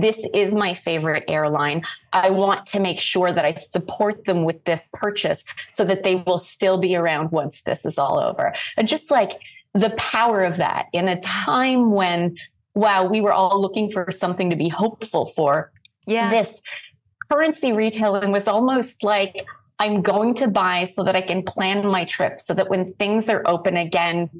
this 0.00 0.24
is 0.32 0.54
my 0.54 0.74
favorite 0.74 1.24
airline. 1.28 1.82
I 2.12 2.30
want 2.30 2.66
to 2.66 2.80
make 2.80 3.00
sure 3.00 3.32
that 3.32 3.44
I 3.44 3.54
support 3.54 4.24
them 4.24 4.44
with 4.44 4.64
this 4.64 4.88
purchase 4.92 5.44
so 5.70 5.84
that 5.84 6.02
they 6.02 6.16
will 6.16 6.38
still 6.38 6.78
be 6.78 6.96
around 6.96 7.30
once 7.32 7.62
this 7.62 7.84
is 7.84 7.98
all 7.98 8.18
over. 8.18 8.54
And 8.76 8.88
just 8.88 9.10
like 9.10 9.40
the 9.74 9.90
power 9.90 10.44
of 10.44 10.56
that 10.56 10.86
in 10.92 11.08
a 11.08 11.20
time 11.20 11.90
when, 11.90 12.36
wow, 12.74 13.04
we 13.04 13.20
were 13.20 13.32
all 13.32 13.60
looking 13.60 13.90
for 13.90 14.10
something 14.10 14.50
to 14.50 14.56
be 14.56 14.68
hopeful 14.68 15.26
for. 15.26 15.72
Yeah. 16.06 16.30
This 16.30 16.60
currency 17.30 17.72
retailing 17.72 18.32
was 18.32 18.48
almost 18.48 19.02
like, 19.02 19.46
I'm 19.78 20.02
going 20.02 20.34
to 20.34 20.48
buy 20.48 20.84
so 20.84 21.02
that 21.04 21.16
I 21.16 21.22
can 21.22 21.42
plan 21.42 21.86
my 21.86 22.04
trip 22.04 22.40
so 22.40 22.54
that 22.54 22.70
when 22.70 22.86
things 22.86 23.28
are 23.28 23.42
open 23.46 23.76
again, 23.76 24.30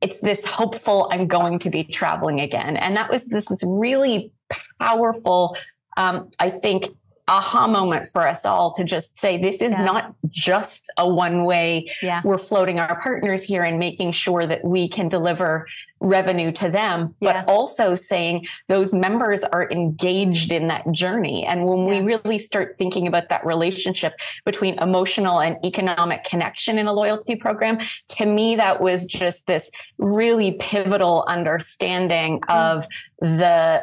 it's 0.00 0.20
this 0.20 0.44
hopeful 0.44 1.08
I'm 1.12 1.26
going 1.26 1.58
to 1.60 1.70
be 1.70 1.84
traveling 1.84 2.40
again. 2.40 2.76
And 2.76 2.96
that 2.96 3.10
was 3.10 3.24
this, 3.26 3.46
this 3.46 3.62
really 3.64 4.32
powerful, 4.78 5.56
um, 5.96 6.30
I 6.38 6.50
think, 6.50 6.86
aha 7.28 7.68
moment 7.68 8.08
for 8.08 8.26
us 8.26 8.44
all 8.44 8.72
to 8.72 8.82
just 8.82 9.16
say 9.18 9.40
this 9.40 9.62
is 9.62 9.70
yeah. 9.72 9.84
not 9.84 10.14
just 10.28 10.90
a 10.98 11.08
one 11.08 11.44
way 11.44 11.88
yeah. 12.02 12.20
we're 12.24 12.36
floating 12.38 12.80
our 12.80 13.00
partners 13.00 13.42
here 13.42 13.62
and 13.62 13.78
making 13.78 14.10
sure 14.10 14.44
that 14.44 14.64
we 14.64 14.88
can 14.88 15.08
deliver 15.08 15.66
revenue 16.00 16.50
to 16.50 16.68
them 16.68 17.14
but 17.20 17.36
yeah. 17.36 17.44
also 17.46 17.94
saying 17.94 18.44
those 18.68 18.92
members 18.92 19.42
are 19.44 19.70
engaged 19.70 20.50
in 20.50 20.66
that 20.66 20.90
journey 20.90 21.46
and 21.46 21.64
when 21.64 21.86
we 21.86 22.00
really 22.00 22.38
start 22.38 22.76
thinking 22.76 23.06
about 23.06 23.28
that 23.28 23.44
relationship 23.46 24.14
between 24.44 24.76
emotional 24.82 25.40
and 25.40 25.56
economic 25.64 26.24
connection 26.24 26.76
in 26.76 26.88
a 26.88 26.92
loyalty 26.92 27.36
program 27.36 27.78
to 28.08 28.26
me 28.26 28.56
that 28.56 28.80
was 28.80 29.06
just 29.06 29.46
this 29.46 29.70
really 29.98 30.52
pivotal 30.52 31.24
understanding 31.28 32.40
mm. 32.40 32.54
of 32.54 32.86
the 33.20 33.82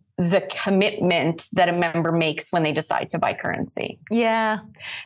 the 0.17 0.41
commitment 0.63 1.47
that 1.53 1.69
a 1.69 1.71
member 1.71 2.11
makes 2.11 2.51
when 2.51 2.63
they 2.63 2.73
decide 2.73 3.09
to 3.09 3.17
buy 3.17 3.33
currency. 3.33 3.99
Yeah, 4.09 4.59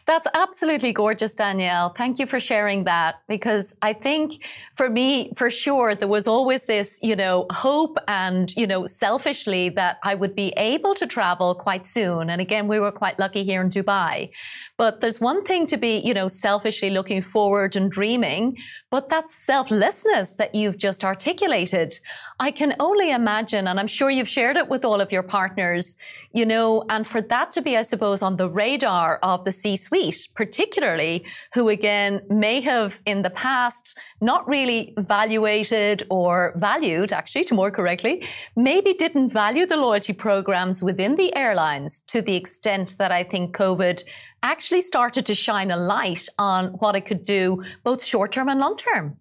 that's 0.05 0.27
absolutely 0.33 0.91
gorgeous, 0.91 1.33
Danielle. 1.33 1.93
Thank 1.97 2.19
you 2.19 2.25
for 2.25 2.39
sharing 2.39 2.83
that 2.85 3.15
because 3.27 3.75
I 3.81 3.93
think 3.93 4.43
for 4.75 4.89
me, 4.89 5.31
for 5.35 5.49
sure, 5.49 5.95
there 5.95 6.07
was 6.07 6.27
always 6.27 6.63
this, 6.63 6.99
you 7.01 7.15
know, 7.15 7.45
hope 7.51 7.97
and, 8.07 8.53
you 8.57 8.67
know, 8.67 8.85
selfishly 8.85 9.69
that 9.69 9.97
I 10.03 10.15
would 10.15 10.35
be 10.35 10.53
able 10.57 10.95
to 10.95 11.07
travel 11.07 11.55
quite 11.55 11.85
soon. 11.85 12.29
And 12.29 12.41
again, 12.41 12.67
we 12.67 12.79
were 12.79 12.91
quite 12.91 13.17
lucky 13.19 13.43
here 13.43 13.61
in 13.61 13.69
Dubai. 13.69 14.31
But 14.77 15.01
there's 15.01 15.21
one 15.21 15.43
thing 15.43 15.67
to 15.67 15.77
be, 15.77 16.01
you 16.03 16.13
know, 16.13 16.27
selfishly 16.27 16.89
looking 16.89 17.21
forward 17.21 17.75
and 17.75 17.89
dreaming, 17.89 18.57
but 18.91 19.09
that 19.09 19.29
selflessness 19.29 20.33
that 20.33 20.53
you've 20.53 20.77
just 20.77 21.03
articulated, 21.03 21.99
I 22.39 22.51
can 22.51 22.75
only 22.79 23.11
imagine, 23.11 23.67
and 23.67 23.79
I'm 23.79 23.87
sure 23.87 24.09
you've 24.09 24.27
shared 24.27 24.57
it 24.57 24.67
with 24.67 24.83
all 24.83 24.99
of 25.01 25.04
your 25.11 25.23
partners, 25.23 25.97
you 26.31 26.45
know, 26.45 26.85
and 26.89 27.05
for 27.07 27.21
that 27.21 27.51
to 27.53 27.61
be, 27.61 27.77
I 27.77 27.81
suppose, 27.81 28.21
on 28.21 28.37
the 28.37 28.49
radar 28.49 29.17
of 29.23 29.45
the 29.45 29.51
C-suite, 29.51 30.29
particularly 30.35 31.25
who 31.53 31.69
again 31.69 32.21
may 32.29 32.61
have 32.61 33.01
in 33.05 33.21
the 33.21 33.29
past 33.29 33.97
not 34.21 34.47
really 34.47 34.93
valuated 34.97 36.05
or 36.09 36.53
valued, 36.57 37.13
actually, 37.13 37.43
to 37.45 37.55
more 37.55 37.71
correctly, 37.71 38.27
maybe 38.55 38.93
didn't 38.93 39.29
value 39.29 39.65
the 39.65 39.77
loyalty 39.77 40.13
programs 40.13 40.81
within 40.81 41.15
the 41.15 41.35
airlines 41.35 42.01
to 42.07 42.21
the 42.21 42.35
extent 42.35 42.95
that 42.97 43.11
I 43.11 43.23
think 43.23 43.55
COVID 43.55 44.03
actually 44.43 44.81
started 44.81 45.25
to 45.25 45.35
shine 45.35 45.71
a 45.71 45.77
light 45.77 46.27
on 46.37 46.67
what 46.79 46.95
it 46.95 47.05
could 47.05 47.25
do 47.25 47.63
both 47.83 48.03
short 48.03 48.31
term 48.31 48.49
and 48.49 48.59
long 48.59 48.77
term. 48.77 49.17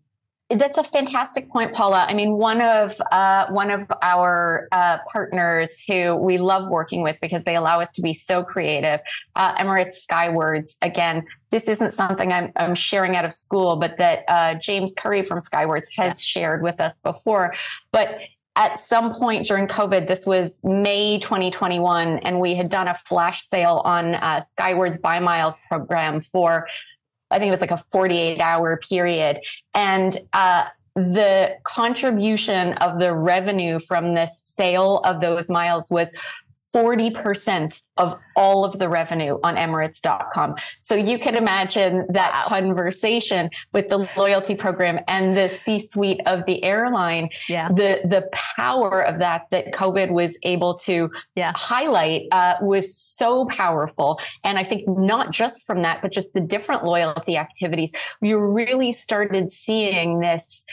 That's 0.51 0.77
a 0.77 0.85
fantastic 0.85 1.49
point, 1.51 1.73
Paula. 1.73 2.05
I 2.07 2.13
mean, 2.13 2.33
one 2.33 2.61
of 2.61 3.01
uh, 3.11 3.47
one 3.49 3.71
of 3.71 3.91
our 4.03 4.69
uh, 4.73 4.99
partners 5.11 5.83
who 5.89 6.17
we 6.17 6.37
love 6.37 6.69
working 6.69 7.03
with 7.03 7.19
because 7.23 7.45
they 7.45 7.57
allow 7.57 7.81
us 7.81 7.91
to 7.93 8.03
be 8.03 8.13
so 8.13 8.43
creative, 8.45 9.01
uh, 9.37 9.55
Emirates 9.57 9.95
Skywards. 9.95 10.77
Again, 10.83 11.25
this 11.51 11.67
isn't 11.67 11.95
something 11.95 12.31
I'm, 12.31 12.53
I'm 12.57 12.75
sharing 12.75 13.17
out 13.17 13.25
of 13.25 13.33
school, 13.33 13.77
but 13.77 13.97
that 13.97 14.25
uh, 14.29 14.55
James 14.57 14.93
Curry 14.95 15.23
from 15.23 15.41
Skywards 15.41 15.89
has 15.97 16.19
yeah. 16.19 16.41
shared 16.41 16.63
with 16.63 16.79
us 16.79 17.01
before. 17.01 17.55
But 17.91 18.19
at 18.57 18.79
some 18.79 19.15
point 19.15 19.47
during 19.47 19.67
COVID, 19.67 20.07
this 20.07 20.27
was 20.27 20.59
May 20.63 21.19
2021, 21.19 22.19
and 22.19 22.39
we 22.39 22.55
had 22.55 22.69
done 22.69 22.87
a 22.87 22.95
flash 22.95 23.45
sale 23.45 23.83
on 23.85 24.15
uh, 24.15 24.41
Skywards 24.43 24.99
Buy 24.99 25.19
Miles 25.19 25.57
program 25.69 26.21
for, 26.21 26.69
I 27.35 27.39
think 27.39 27.49
it 27.49 27.51
was 27.51 27.61
like 27.61 27.71
a 27.73 27.77
48 27.77 28.41
hour 28.41 28.77
period. 28.77 29.41
And 29.75 30.17
uh, 30.33 30.67
the 30.95 31.57
contribution 31.65 32.75
of 32.75 33.01
the 33.01 33.13
revenue 33.13 33.81
from 33.81 34.15
the 34.15 34.31
sale 34.57 35.01
of 35.05 35.21
those 35.21 35.49
miles 35.49 35.91
was 35.91 36.13
40% 36.75 37.81
of 37.97 38.19
all 38.35 38.65
of 38.65 38.79
the 38.81 38.89
revenue 38.89 39.39
on 39.45 39.55
Emirates.com. 39.55 40.57
So 40.81 40.97
you 40.97 41.19
can 41.19 41.37
imagine 41.37 42.05
that 42.11 42.45
conversation 42.47 43.51
with 43.73 43.89
the 43.89 44.09
loyalty 44.17 44.57
program 44.57 44.99
and 45.07 45.37
the 45.37 45.57
C 45.65 45.87
suite 45.87 46.21
of 46.27 46.45
the 46.47 46.65
airline. 46.65 47.29
Yeah. 47.49 47.69
The, 47.69 48.01
the 48.05 48.29
power 48.33 49.01
of 49.01 49.19
that, 49.21 49.47
that 49.53 49.73
COVID 49.73 50.11
was 50.11 50.37
able 50.43 50.75
to 50.81 51.11
yeah. 51.37 51.53
highlight, 51.55 52.23
uh, 52.33 52.57
was 52.61 52.97
so 52.97 53.47
powerful. 53.47 54.19
And 54.43 54.59
I 54.59 54.65
think 54.65 54.89
not 54.89 55.31
just 55.31 55.63
from 55.63 55.83
that, 55.83 56.03
but 56.03 56.11
just 56.11 56.35
the 56.35 56.41
different 56.41 56.85
loyalty 56.85 57.37
activities, 57.37 57.93
we 58.21 58.33
really 58.33 58.93
started 58.93 59.53
seeing 59.53 60.19
this 60.19 60.65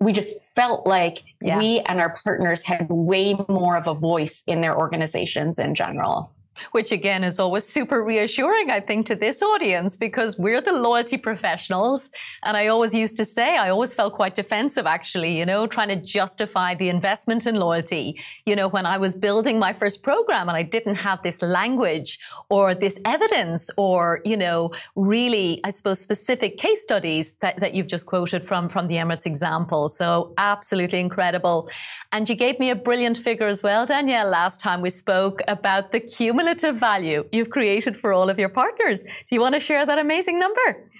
we 0.00 0.12
just 0.12 0.32
felt 0.56 0.86
like 0.86 1.22
yeah. 1.40 1.58
we 1.58 1.80
and 1.80 2.00
our 2.00 2.14
partners 2.24 2.62
had 2.62 2.88
way 2.88 3.36
more 3.48 3.76
of 3.76 3.86
a 3.86 3.94
voice 3.94 4.42
in 4.46 4.60
their 4.60 4.76
organizations 4.76 5.58
in 5.58 5.74
general 5.74 6.32
which 6.72 6.92
again 6.92 7.24
is 7.24 7.38
always 7.38 7.64
super 7.64 8.02
reassuring, 8.02 8.70
I 8.70 8.80
think, 8.80 9.06
to 9.06 9.16
this 9.16 9.42
audience 9.42 9.96
because 9.96 10.38
we're 10.38 10.60
the 10.60 10.72
loyalty 10.72 11.16
professionals. 11.16 12.10
And 12.42 12.56
I 12.56 12.68
always 12.68 12.94
used 12.94 13.16
to 13.18 13.24
say, 13.24 13.56
I 13.56 13.70
always 13.70 13.94
felt 13.94 14.14
quite 14.14 14.34
defensive, 14.34 14.86
actually, 14.86 15.38
you 15.38 15.46
know, 15.46 15.66
trying 15.66 15.88
to 15.88 15.96
justify 15.96 16.74
the 16.74 16.88
investment 16.88 17.46
in 17.46 17.56
loyalty. 17.56 18.18
You 18.46 18.56
know, 18.56 18.68
when 18.68 18.86
I 18.86 18.98
was 18.98 19.14
building 19.14 19.58
my 19.58 19.72
first 19.72 20.02
program 20.02 20.48
and 20.48 20.56
I 20.56 20.62
didn't 20.62 20.96
have 20.96 21.22
this 21.22 21.40
language 21.42 22.18
or 22.48 22.74
this 22.74 22.98
evidence 23.04 23.70
or, 23.76 24.20
you 24.24 24.36
know, 24.36 24.72
really, 24.96 25.60
I 25.64 25.70
suppose, 25.70 26.00
specific 26.00 26.58
case 26.58 26.82
studies 26.82 27.34
that, 27.40 27.60
that 27.60 27.74
you've 27.74 27.86
just 27.86 28.06
quoted 28.06 28.46
from, 28.46 28.68
from 28.68 28.88
the 28.88 28.96
Emirates 28.96 29.26
example. 29.26 29.88
So 29.88 30.34
absolutely 30.38 31.00
incredible. 31.00 31.68
And 32.12 32.28
you 32.28 32.34
gave 32.34 32.58
me 32.58 32.70
a 32.70 32.76
brilliant 32.76 33.18
figure 33.18 33.46
as 33.46 33.62
well, 33.62 33.86
Danielle, 33.86 34.28
last 34.28 34.60
time 34.60 34.80
we 34.80 34.90
spoke 34.90 35.40
about 35.48 35.92
the 35.92 36.00
cumulative 36.00 36.39
cumulative 36.40 36.76
value 36.76 37.24
you've 37.32 37.50
created 37.50 37.96
for 37.98 38.12
all 38.12 38.30
of 38.30 38.38
your 38.38 38.48
partners. 38.48 39.02
Do 39.02 39.30
you 39.30 39.40
want 39.40 39.54
to 39.54 39.60
share 39.60 39.84
that 39.84 39.98
amazing 39.98 40.38
number? 40.38 40.90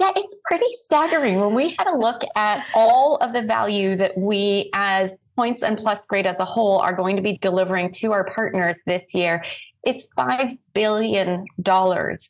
Yeah, 0.00 0.10
it's 0.16 0.36
pretty 0.48 0.66
staggering. 0.82 1.38
When 1.38 1.54
we 1.54 1.76
had 1.78 1.86
a 1.86 1.96
look 1.96 2.22
at 2.34 2.66
all 2.74 3.16
of 3.18 3.32
the 3.32 3.42
value 3.42 3.94
that 3.96 4.18
we 4.18 4.70
as 4.74 5.14
Points 5.36 5.62
and 5.62 5.78
Plusgrade 5.78 6.24
as 6.24 6.36
a 6.40 6.44
whole 6.44 6.78
are 6.78 6.92
going 6.92 7.16
to 7.16 7.22
be 7.22 7.38
delivering 7.38 7.92
to 7.94 8.12
our 8.12 8.24
partners 8.24 8.76
this 8.84 9.02
year, 9.14 9.44
it's 9.84 10.06
$5 10.18 10.58
billion 10.74 11.46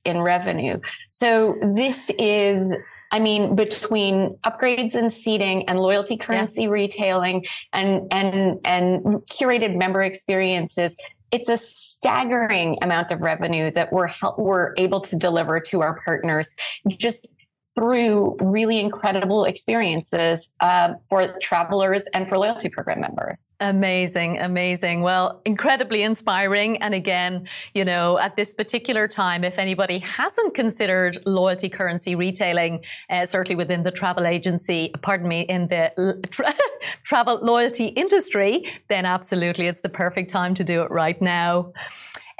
in 0.04 0.20
revenue. 0.20 0.78
So 1.08 1.56
this 1.74 2.10
is 2.18 2.70
I 3.14 3.18
mean, 3.18 3.54
between 3.54 4.38
upgrades 4.42 4.94
and 4.94 5.12
seating 5.12 5.68
and 5.68 5.78
loyalty 5.78 6.16
currency 6.16 6.62
yeah. 6.62 6.68
retailing 6.68 7.44
and 7.74 8.10
and 8.10 8.58
and 8.64 9.02
curated 9.28 9.76
member 9.76 10.02
experiences, 10.02 10.96
it's 11.32 11.48
a 11.48 11.56
staggering 11.56 12.76
amount 12.82 13.10
of 13.10 13.20
revenue 13.20 13.70
that 13.72 13.92
we're 13.92 14.10
we're 14.36 14.74
able 14.76 15.00
to 15.00 15.16
deliver 15.16 15.58
to 15.58 15.80
our 15.80 16.00
partners 16.02 16.50
just 16.88 17.26
through 17.74 18.36
really 18.40 18.78
incredible 18.78 19.44
experiences 19.44 20.50
uh, 20.60 20.94
for 21.08 21.38
travelers 21.40 22.04
and 22.12 22.28
for 22.28 22.38
loyalty 22.38 22.68
program 22.68 23.00
members. 23.00 23.42
Amazing, 23.60 24.38
amazing. 24.38 25.02
Well, 25.02 25.40
incredibly 25.44 26.02
inspiring. 26.02 26.76
And 26.82 26.94
again, 26.94 27.48
you 27.74 27.84
know, 27.84 28.18
at 28.18 28.36
this 28.36 28.52
particular 28.52 29.08
time, 29.08 29.42
if 29.44 29.58
anybody 29.58 29.98
hasn't 29.98 30.54
considered 30.54 31.18
loyalty 31.24 31.68
currency 31.68 32.14
retailing, 32.14 32.84
uh, 33.08 33.24
certainly 33.24 33.56
within 33.56 33.82
the 33.82 33.90
travel 33.90 34.26
agency, 34.26 34.92
pardon 35.02 35.28
me, 35.28 35.42
in 35.42 35.68
the 35.68 36.20
tra- 36.30 36.54
travel 37.04 37.38
loyalty 37.42 37.86
industry, 37.86 38.70
then 38.88 39.06
absolutely 39.06 39.66
it's 39.66 39.80
the 39.80 39.88
perfect 39.88 40.30
time 40.30 40.54
to 40.54 40.64
do 40.64 40.82
it 40.82 40.90
right 40.90 41.20
now. 41.22 41.72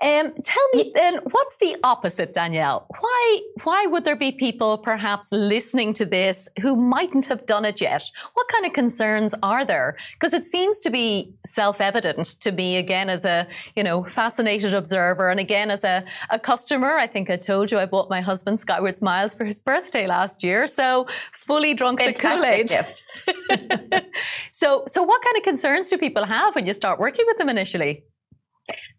Um, 0.02 0.32
tell 0.42 0.68
me 0.74 0.90
then, 0.96 1.20
what's 1.30 1.56
the 1.58 1.76
opposite, 1.84 2.32
Danielle? 2.32 2.86
Why 2.98 3.40
why 3.62 3.86
would 3.86 4.04
there 4.04 4.16
be 4.16 4.32
people 4.32 4.78
perhaps 4.78 5.30
listening 5.30 5.92
to 5.94 6.04
this 6.04 6.48
who 6.60 6.74
mightn't 6.74 7.26
have 7.26 7.46
done 7.46 7.64
it 7.64 7.80
yet? 7.80 8.02
What 8.34 8.48
kind 8.48 8.66
of 8.66 8.72
concerns 8.72 9.32
are 9.44 9.64
there? 9.64 9.96
Because 10.14 10.34
it 10.34 10.44
seems 10.44 10.80
to 10.80 10.90
be 10.90 11.32
self-evident 11.46 12.26
to 12.40 12.50
me 12.50 12.78
again 12.78 13.08
as 13.10 13.24
a 13.24 13.46
you 13.76 13.84
know 13.84 14.02
fascinated 14.02 14.74
observer, 14.74 15.30
and 15.30 15.38
again 15.38 15.70
as 15.70 15.84
a, 15.84 16.04
a 16.30 16.38
customer. 16.38 16.96
I 16.96 17.06
think 17.06 17.30
I 17.30 17.36
told 17.36 17.70
you 17.70 17.78
I 17.78 17.86
bought 17.86 18.10
my 18.10 18.20
husband 18.20 18.58
Skywards 18.58 19.02
Miles 19.02 19.34
for 19.34 19.44
his 19.44 19.60
birthday 19.60 20.08
last 20.08 20.42
year, 20.42 20.66
so 20.66 21.06
fully 21.32 21.74
drunk 21.74 22.00
Fantastic 22.00 22.68
the 22.68 23.56
Kool 23.56 23.94
Aid. 23.94 24.04
so 24.50 24.82
so 24.88 25.04
what 25.04 25.22
kind 25.22 25.36
of 25.36 25.44
concerns 25.44 25.90
do 25.90 25.96
people 25.96 26.24
have 26.24 26.56
when 26.56 26.66
you 26.66 26.74
start 26.74 26.98
working 26.98 27.24
with 27.28 27.38
them 27.38 27.48
initially? 27.48 28.02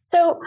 So 0.01 0.41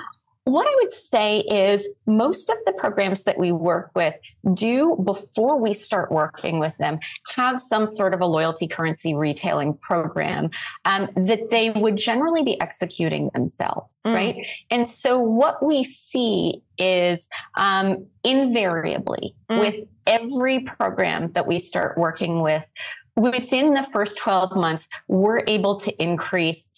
what 0.46 0.64
I 0.64 0.72
would 0.76 0.92
say 0.92 1.40
is 1.40 1.88
most 2.06 2.48
of 2.48 2.56
the 2.66 2.72
programs 2.72 3.24
that 3.24 3.36
we 3.36 3.50
work 3.50 3.90
with 3.96 4.14
do 4.54 4.96
before 5.02 5.60
we 5.60 5.74
start 5.74 6.12
working 6.12 6.60
with 6.60 6.76
them 6.78 7.00
have 7.34 7.58
some 7.58 7.84
sort 7.84 8.14
of 8.14 8.20
a 8.20 8.26
loyalty 8.26 8.68
currency 8.68 9.12
retailing 9.12 9.74
program 9.74 10.50
um, 10.84 11.10
that 11.16 11.50
they 11.50 11.70
would 11.70 11.96
generally 11.96 12.44
be 12.44 12.60
executing 12.60 13.28
themselves, 13.34 14.02
mm. 14.06 14.14
right? 14.14 14.46
And 14.70 14.88
so 14.88 15.18
what 15.18 15.66
we 15.66 15.82
see 15.82 16.62
is 16.78 17.28
um, 17.56 18.06
invariably 18.22 19.34
mm. 19.50 19.58
with 19.58 19.88
every 20.06 20.60
program 20.60 21.26
that 21.28 21.48
we 21.48 21.58
start 21.58 21.98
working 21.98 22.40
with, 22.40 22.72
within 23.16 23.74
the 23.74 23.82
first 23.82 24.16
12 24.16 24.54
months, 24.54 24.86
we're 25.08 25.42
able 25.48 25.80
to 25.80 26.00
increase 26.00 26.68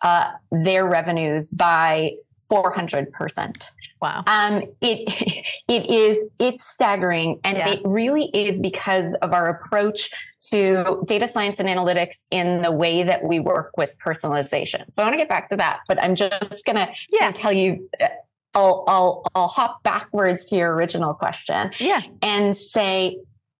uh, 0.00 0.30
their 0.50 0.86
revenues 0.86 1.50
by 1.50 2.12
400%. 2.50 3.62
Wow. 4.00 4.24
Um, 4.26 4.62
it, 4.80 5.44
it 5.68 5.90
is, 5.90 6.18
it's 6.38 6.66
staggering. 6.66 7.40
And 7.44 7.56
yeah. 7.58 7.70
it 7.70 7.80
really 7.84 8.30
is 8.34 8.58
because 8.60 9.14
of 9.22 9.32
our 9.32 9.48
approach 9.48 10.10
to 10.50 11.02
data 11.06 11.28
science 11.28 11.60
and 11.60 11.68
analytics 11.68 12.24
in 12.30 12.62
the 12.62 12.72
way 12.72 13.02
that 13.02 13.24
we 13.24 13.40
work 13.40 13.76
with 13.76 13.94
personalization. 13.98 14.84
So 14.90 15.02
I 15.02 15.04
want 15.04 15.14
to 15.14 15.18
get 15.18 15.28
back 15.28 15.48
to 15.50 15.56
that, 15.56 15.80
but 15.86 16.02
I'm 16.02 16.14
just 16.14 16.64
going 16.64 16.76
to 16.76 16.88
yeah. 17.10 17.30
tell 17.32 17.52
you, 17.52 17.88
uh, 18.00 18.08
I'll, 18.54 18.84
I'll, 18.88 19.22
I'll 19.34 19.48
hop 19.48 19.82
backwards 19.82 20.46
to 20.46 20.56
your 20.56 20.74
original 20.74 21.14
question. 21.14 21.70
Yeah. 21.78 22.00
And 22.22 22.56
say 22.56 23.18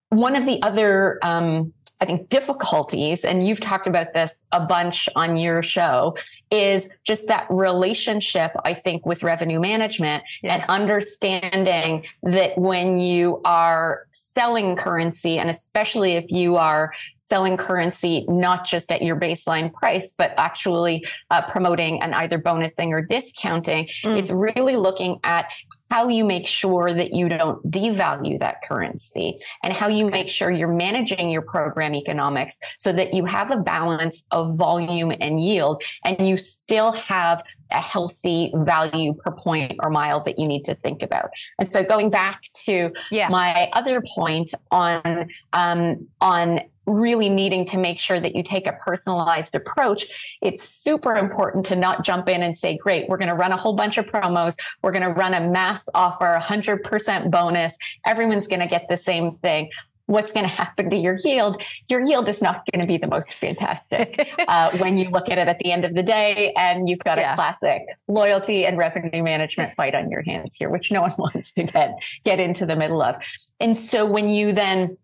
one 0.09 0.35
of 0.35 0.45
the 0.45 0.61
other, 0.63 1.19
um, 1.21 1.73
I 2.01 2.05
think 2.05 2.29
difficulties, 2.29 3.23
and 3.23 3.47
you've 3.47 3.59
talked 3.59 3.85
about 3.85 4.13
this 4.13 4.31
a 4.51 4.59
bunch 4.59 5.07
on 5.15 5.37
your 5.37 5.61
show, 5.61 6.17
is 6.49 6.89
just 7.03 7.27
that 7.27 7.45
relationship, 7.51 8.51
I 8.65 8.73
think, 8.73 9.05
with 9.05 9.21
revenue 9.21 9.59
management 9.59 10.23
yeah. 10.41 10.55
and 10.55 10.63
understanding 10.67 12.05
that 12.23 12.57
when 12.57 12.97
you 12.97 13.39
are 13.45 14.07
selling 14.35 14.75
currency, 14.75 15.37
and 15.37 15.49
especially 15.49 16.13
if 16.13 16.31
you 16.31 16.57
are 16.57 16.91
selling 17.19 17.55
currency 17.55 18.25
not 18.27 18.65
just 18.65 18.91
at 18.91 19.01
your 19.01 19.15
baseline 19.15 19.71
price, 19.71 20.11
but 20.11 20.33
actually 20.37 21.05
uh, 21.29 21.41
promoting 21.43 22.01
and 22.01 22.15
either 22.15 22.39
bonusing 22.39 22.89
or 22.89 23.01
discounting, 23.01 23.85
mm. 23.85 24.17
it's 24.17 24.31
really 24.31 24.75
looking 24.75 25.19
at 25.23 25.45
how 25.91 26.07
you 26.07 26.23
make 26.23 26.47
sure 26.47 26.93
that 26.93 27.11
you 27.11 27.27
don't 27.27 27.69
devalue 27.69 28.39
that 28.39 28.61
currency 28.65 29.35
and 29.61 29.73
how 29.73 29.89
you 29.89 30.05
make 30.05 30.29
sure 30.29 30.49
you're 30.49 30.73
managing 30.73 31.29
your 31.29 31.41
program 31.41 31.93
economics 31.93 32.57
so 32.77 32.93
that 32.93 33.13
you 33.13 33.25
have 33.25 33.51
a 33.51 33.57
balance 33.57 34.23
of 34.31 34.55
volume 34.55 35.11
and 35.19 35.41
yield 35.41 35.83
and 36.05 36.29
you 36.29 36.37
still 36.37 36.93
have 36.93 37.43
a 37.71 37.81
healthy 37.81 38.53
value 38.55 39.13
per 39.13 39.31
point 39.31 39.75
or 39.79 39.89
mile 39.89 40.21
that 40.21 40.39
you 40.39 40.47
need 40.47 40.63
to 40.63 40.75
think 40.75 41.03
about. 41.03 41.29
And 41.59 41.69
so 41.69 41.83
going 41.83 42.09
back 42.09 42.43
to 42.65 42.91
yeah. 43.11 43.27
my 43.27 43.69
other 43.73 44.01
point 44.15 44.53
on 44.71 45.27
um, 45.51 46.07
on 46.21 46.61
really 46.85 47.29
needing 47.29 47.65
to 47.65 47.77
make 47.77 47.99
sure 47.99 48.19
that 48.19 48.35
you 48.35 48.43
take 48.43 48.67
a 48.67 48.73
personalized 48.73 49.55
approach, 49.55 50.05
it's 50.41 50.63
super 50.63 51.15
important 51.15 51.65
to 51.67 51.75
not 51.75 52.03
jump 52.03 52.27
in 52.27 52.43
and 52.43 52.57
say, 52.57 52.77
great, 52.77 53.07
we're 53.07 53.17
going 53.17 53.27
to 53.27 53.35
run 53.35 53.51
a 53.51 53.57
whole 53.57 53.73
bunch 53.73 53.97
of 53.97 54.05
promos. 54.05 54.55
We're 54.81 54.91
going 54.91 55.03
to 55.03 55.13
run 55.13 55.33
a 55.33 55.47
mass 55.47 55.83
offer, 55.93 56.39
100% 56.41 57.31
bonus. 57.31 57.73
Everyone's 58.05 58.47
going 58.47 58.61
to 58.61 58.67
get 58.67 58.87
the 58.89 58.97
same 58.97 59.31
thing. 59.31 59.69
What's 60.07 60.33
going 60.33 60.45
to 60.45 60.53
happen 60.53 60.89
to 60.89 60.97
your 60.97 61.15
yield? 61.23 61.61
Your 61.87 62.01
yield 62.01 62.27
is 62.27 62.41
not 62.41 62.65
going 62.69 62.81
to 62.81 62.87
be 62.87 62.97
the 62.97 63.07
most 63.07 63.31
fantastic 63.31 64.27
uh, 64.47 64.75
when 64.77 64.97
you 64.97 65.09
look 65.09 65.29
at 65.29 65.37
it 65.37 65.47
at 65.47 65.59
the 65.59 65.71
end 65.71 65.85
of 65.85 65.93
the 65.93 66.03
day, 66.03 66.51
and 66.57 66.89
you've 66.89 66.99
got 66.99 67.17
yeah. 67.17 67.31
a 67.31 67.35
classic 67.35 67.83
loyalty 68.09 68.65
and 68.65 68.77
revenue 68.77 69.23
management 69.23 69.73
fight 69.75 69.95
on 69.95 70.11
your 70.11 70.21
hands 70.23 70.55
here, 70.57 70.69
which 70.69 70.91
no 70.91 71.01
one 71.01 71.13
wants 71.17 71.53
to 71.53 71.63
get 71.63 71.93
get 72.25 72.41
into 72.41 72.65
the 72.65 72.75
middle 72.75 73.01
of. 73.01 73.15
And 73.61 73.77
so 73.77 74.05
when 74.05 74.27
you 74.27 74.51
then 74.51 74.97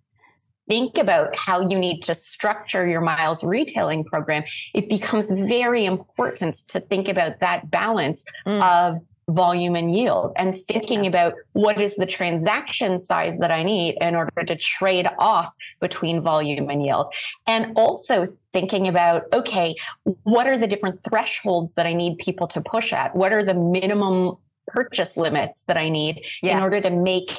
think 0.67 0.97
about 0.97 1.35
how 1.35 1.67
you 1.67 1.77
need 1.77 2.01
to 2.01 2.15
structure 2.15 2.87
your 2.87 3.01
miles 3.01 3.43
retailing 3.43 4.03
program, 4.03 4.43
it 4.73 4.89
becomes 4.89 5.27
very 5.27 5.85
important 5.85 6.55
to 6.69 6.79
think 6.79 7.07
about 7.07 7.39
that 7.39 7.69
balance 7.71 8.23
mm. 8.45 8.61
of 8.61 9.01
volume 9.29 9.75
and 9.75 9.93
yield 9.93 10.31
and 10.37 10.55
thinking 10.55 11.03
yeah. 11.03 11.09
about 11.09 11.33
what 11.51 11.81
is 11.81 11.95
the 11.95 12.05
transaction 12.05 13.01
size 13.01 13.37
that 13.39 13.51
I 13.51 13.63
need 13.63 13.97
in 13.99 14.15
order 14.15 14.43
to 14.43 14.55
trade 14.55 15.07
off 15.19 15.53
between 15.81 16.21
volume 16.21 16.69
and 16.69 16.83
yield. 16.83 17.13
And 17.45 17.73
also 17.75 18.33
thinking 18.53 18.87
about, 18.87 19.23
okay, 19.33 19.75
what 20.23 20.47
are 20.47 20.57
the 20.57 20.67
different 20.67 21.01
thresholds 21.03 21.73
that 21.73 21.85
I 21.85 21.93
need 21.93 22.19
people 22.19 22.47
to 22.47 22.61
push 22.61 22.93
at? 22.93 23.15
What 23.15 23.33
are 23.33 23.43
the 23.43 23.53
minimum 23.53 24.37
purchase 24.67 25.17
limits 25.17 25.61
that 25.67 25.77
I 25.77 25.89
need 25.89 26.25
yeah. 26.41 26.57
in 26.57 26.63
order 26.63 26.81
to 26.81 26.89
make 26.89 27.31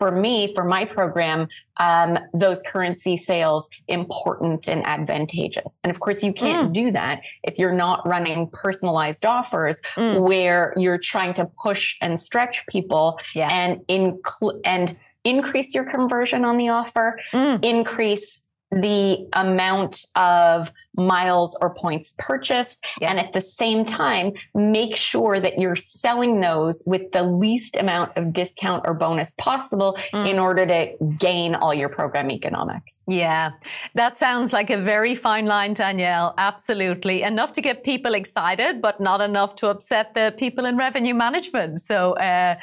for 0.00 0.10
me, 0.10 0.52
for 0.54 0.64
my 0.64 0.86
program, 0.86 1.46
um, 1.76 2.18
those 2.32 2.62
currency 2.62 3.16
sales 3.18 3.68
important 3.86 4.66
and 4.66 4.84
advantageous. 4.86 5.78
And 5.84 5.90
of 5.90 6.00
course, 6.00 6.24
you 6.24 6.32
can't 6.32 6.70
mm. 6.70 6.74
do 6.74 6.90
that 6.92 7.20
if 7.44 7.58
you're 7.58 7.74
not 7.74 8.06
running 8.08 8.48
personalized 8.52 9.26
offers 9.26 9.80
mm. 9.94 10.20
where 10.20 10.72
you're 10.76 10.98
trying 10.98 11.34
to 11.34 11.48
push 11.62 11.96
and 12.00 12.18
stretch 12.18 12.66
people 12.66 13.20
yeah. 13.34 13.48
and 13.52 13.82
include 13.88 14.60
and 14.64 14.96
increase 15.22 15.74
your 15.74 15.84
conversion 15.84 16.46
on 16.46 16.56
the 16.56 16.70
offer, 16.70 17.20
mm. 17.32 17.62
increase 17.62 18.42
the 18.70 19.28
amount 19.34 20.06
of 20.14 20.72
miles 20.96 21.56
or 21.60 21.74
points 21.74 22.14
purchased. 22.18 22.84
Yeah. 23.00 23.10
And 23.10 23.18
at 23.18 23.32
the 23.32 23.40
same 23.40 23.84
time, 23.84 24.32
make 24.54 24.96
sure 24.96 25.40
that 25.40 25.58
you're 25.58 25.76
selling 25.76 26.40
those 26.40 26.82
with 26.86 27.12
the 27.12 27.22
least 27.22 27.76
amount 27.76 28.16
of 28.16 28.32
discount 28.32 28.84
or 28.86 28.94
bonus 28.94 29.32
possible 29.38 29.98
mm. 30.12 30.28
in 30.28 30.38
order 30.38 30.66
to 30.66 30.92
gain 31.18 31.54
all 31.54 31.74
your 31.74 31.88
program 31.88 32.30
economics. 32.30 32.92
Yeah, 33.10 33.50
that 33.94 34.16
sounds 34.16 34.52
like 34.52 34.70
a 34.70 34.78
very 34.78 35.16
fine 35.16 35.46
line, 35.46 35.74
Danielle. 35.74 36.32
Absolutely. 36.38 37.22
Enough 37.22 37.52
to 37.54 37.60
get 37.60 37.82
people 37.82 38.14
excited, 38.14 38.80
but 38.80 39.00
not 39.00 39.20
enough 39.20 39.56
to 39.56 39.68
upset 39.68 40.14
the 40.14 40.32
people 40.38 40.64
in 40.64 40.76
revenue 40.76 41.14
management. 41.14 41.80
So, 41.80 42.12
uh, 42.12 42.54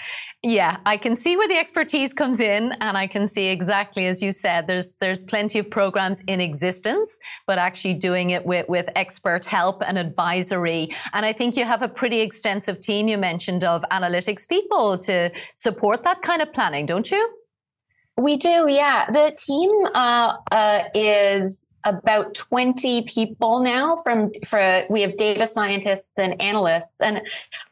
yeah, 0.43 0.77
I 0.85 0.95
can 0.95 1.17
see 1.17 1.35
where 1.35 1.49
the 1.49 1.57
expertise 1.57 2.13
comes 2.13 2.39
in, 2.39 2.71
and 2.79 2.97
I 2.97 3.07
can 3.07 3.27
see 3.27 3.47
exactly 3.47 4.05
as 4.05 4.21
you 4.21 4.31
said, 4.31 4.67
there's, 4.67 4.93
there's 5.01 5.23
plenty 5.23 5.59
of 5.59 5.69
programs 5.69 6.21
in 6.27 6.39
existence, 6.39 7.19
but 7.45 7.57
actually 7.57 7.95
doing 8.17 8.31
it 8.31 8.47
with, 8.47 8.67
with 8.67 8.89
expert 8.95 9.45
help 9.45 9.83
and 9.85 9.95
advisory. 9.95 10.89
And 11.13 11.23
I 11.23 11.33
think 11.33 11.55
you 11.55 11.65
have 11.65 11.83
a 11.83 11.87
pretty 11.87 12.21
extensive 12.21 12.81
team 12.81 13.07
you 13.07 13.17
mentioned 13.17 13.63
of 13.63 13.83
analytics 13.91 14.47
people 14.47 14.97
to 14.99 15.29
support 15.53 16.03
that 16.03 16.23
kind 16.23 16.41
of 16.41 16.51
planning, 16.51 16.87
don't 16.87 17.11
you? 17.11 17.23
We 18.17 18.35
do, 18.35 18.67
yeah. 18.67 19.05
The 19.11 19.37
team 19.37 19.69
uh, 19.93 20.37
uh, 20.51 20.83
is 20.95 21.67
about 21.83 22.33
20 22.33 23.03
people 23.03 23.59
now 23.59 23.97
from 23.97 24.31
for 24.45 24.83
we 24.89 25.01
have 25.01 25.15
data 25.15 25.47
scientists 25.47 26.13
and 26.17 26.41
analysts 26.41 26.95
and 26.99 27.21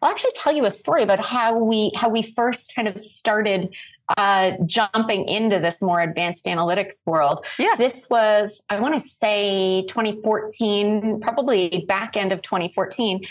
i'll 0.01 0.09
actually 0.09 0.31
tell 0.35 0.53
you 0.53 0.63
a 0.63 0.71
story 0.71 1.03
about 1.03 1.19
how 1.19 1.57
we 1.57 1.91
how 1.95 2.07
we 2.07 2.21
first 2.21 2.73
kind 2.73 2.87
of 2.87 2.97
started 2.97 3.75
uh, 4.17 4.51
jumping 4.65 5.27
into 5.27 5.59
this 5.59 5.81
more 5.81 6.01
advanced 6.01 6.45
analytics 6.45 7.05
world 7.05 7.45
yeah 7.57 7.75
this 7.77 8.07
was 8.09 8.61
i 8.69 8.79
want 8.79 8.93
to 8.93 8.99
say 8.99 9.83
2014 9.87 11.19
probably 11.21 11.85
back 11.87 12.15
end 12.15 12.31
of 12.31 12.41
2014 12.41 13.21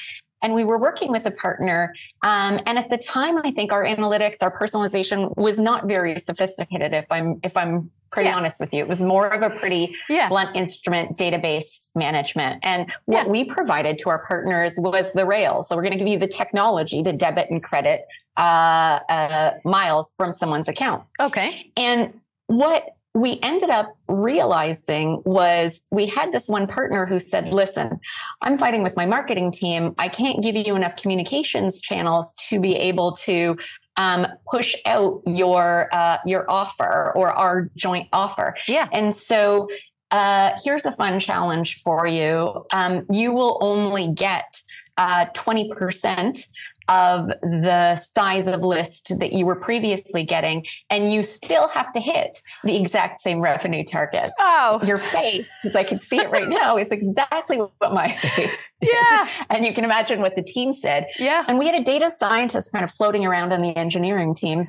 and 0.45 0.53
we 0.53 0.63
were 0.63 0.79
working 0.79 1.11
with 1.11 1.25
a 1.25 1.31
partner. 1.31 1.95
Um, 2.23 2.61
and 2.67 2.79
at 2.79 2.91
the 2.91 2.99
time, 2.99 3.39
I 3.39 3.51
think 3.51 3.73
our 3.73 3.83
analytics, 3.83 4.37
our 4.43 4.57
personalization 4.57 5.35
was 5.39 5.59
not 5.59 5.89
very 5.89 6.21
sophisticated. 6.21 6.93
If 6.93 7.07
I'm 7.11 7.41
if 7.43 7.57
I'm 7.57 7.91
pretty 8.15 8.31
yeah. 8.31 8.37
honest 8.37 8.61
with 8.61 8.73
you, 8.73 8.79
it 8.79 8.89
was 8.89 9.03
more 9.03 9.27
of 9.27 9.43
a 9.43 9.51
pretty 9.51 9.97
yeah. 10.09 10.29
blunt 10.29 10.57
instrument 10.57 11.19
database 11.19 11.91
management. 11.95 12.61
And 12.63 12.91
what 13.07 13.27
yeah. 13.27 13.31
we 13.31 13.45
provided 13.45 13.99
to 13.99 14.09
our 14.09 14.25
partners 14.25 14.75
was 14.79 15.13
the 15.13 15.27
rails. 15.27 15.69
So 15.69 15.77
we're 15.77 15.83
going 15.83 15.99
to 15.99 15.99
give 15.99 16.09
you 16.09 16.19
the 16.19 16.29
technology 16.29 17.03
to 17.03 17.13
debit 17.13 17.51
and 17.51 17.63
credit 17.63 18.07
uh, 18.37 19.01
uh, 19.09 19.51
miles 19.65 20.15
from 20.17 20.33
someone's 20.33 20.69
account. 20.69 21.03
Okay. 21.21 21.71
And 21.77 22.21
what 22.47 22.97
we 23.15 23.39
ended 23.43 23.71
up 23.71 23.97
realizing 24.09 25.23
was 25.25 25.81
we 25.91 26.07
had 26.07 26.33
this 26.33 26.49
one 26.49 26.67
partner 26.67 27.07
who 27.07 27.21
said, 27.21 27.49
listen, 27.51 28.01
I'm 28.43 28.59
fighting 28.59 28.83
with 28.83 28.97
my 28.97 29.07
marketing 29.07 29.53
team. 29.53 29.95
I 29.99 30.09
can't 30.09 30.43
give 30.43 30.57
you 30.57 30.75
enough 30.75 30.97
communications 30.97 31.81
channels 31.81 32.35
to 32.49 32.59
be 32.59 32.75
able 32.75 33.13
to 33.19 33.57
um, 33.97 34.27
push 34.51 34.75
out 34.87 35.23
your 35.27 35.89
uh, 35.93 36.19
your 36.25 36.51
offer 36.51 37.13
or 37.15 37.33
our 37.33 37.71
joint 37.77 38.09
offer. 38.13 38.55
Yeah. 38.67 38.89
And 38.93 39.15
so 39.15 39.69
uh, 40.11 40.53
here's 40.63 40.85
a 40.85 40.93
fun 40.93 41.21
challenge 41.21 41.83
for 41.83 42.07
you. 42.07 42.65
Um, 42.73 43.07
you 43.11 43.33
will 43.33 43.59
only 43.61 44.09
get 44.13 44.63
uh, 44.97 45.27
20% 45.35 46.47
of 46.89 47.29
the 47.43 47.97
size 47.97 48.47
of 48.47 48.61
list 48.63 49.13
that 49.19 49.33
you 49.33 49.47
were 49.47 49.55
previously 49.55 50.25
getting, 50.25 50.67
and 50.91 51.13
you 51.13 51.23
still 51.23 51.69
have 51.69 51.93
to 51.93 52.01
hit 52.01 52.41
the 52.65 52.77
exact 52.77 53.23
same 53.23 53.41
revenue 53.41 53.85
target. 53.85 54.31
Oh, 54.39 54.81
your 54.85 54.99
face, 54.99 55.47
because 55.63 55.77
I 55.77 55.85
can 55.85 56.01
see 56.01 56.19
it 56.19 56.31
right 56.31 56.49
now, 56.49 56.77
is 56.77 56.89
exactly 56.89 57.59
what 57.59 57.93
my 57.93 58.09
face. 58.37 58.51
Yeah, 58.81 59.29
and 59.51 59.65
you 59.65 59.73
can 59.73 59.85
imagine 59.85 60.21
what 60.21 60.37
the 60.37 60.43
team 60.43 60.73
said. 60.73 61.07
Yeah, 61.19 61.45
and 61.49 61.59
we 61.59 61.67
had 61.67 61.75
a 61.75 61.85
data 61.85 62.11
scientist 62.11 62.73
kind 62.73 62.85
of 62.85 62.93
floating 62.93 63.25
around 63.25 63.53
on 63.53 63.63
the 63.63 63.77
engineering 63.77 64.35
team 64.35 64.69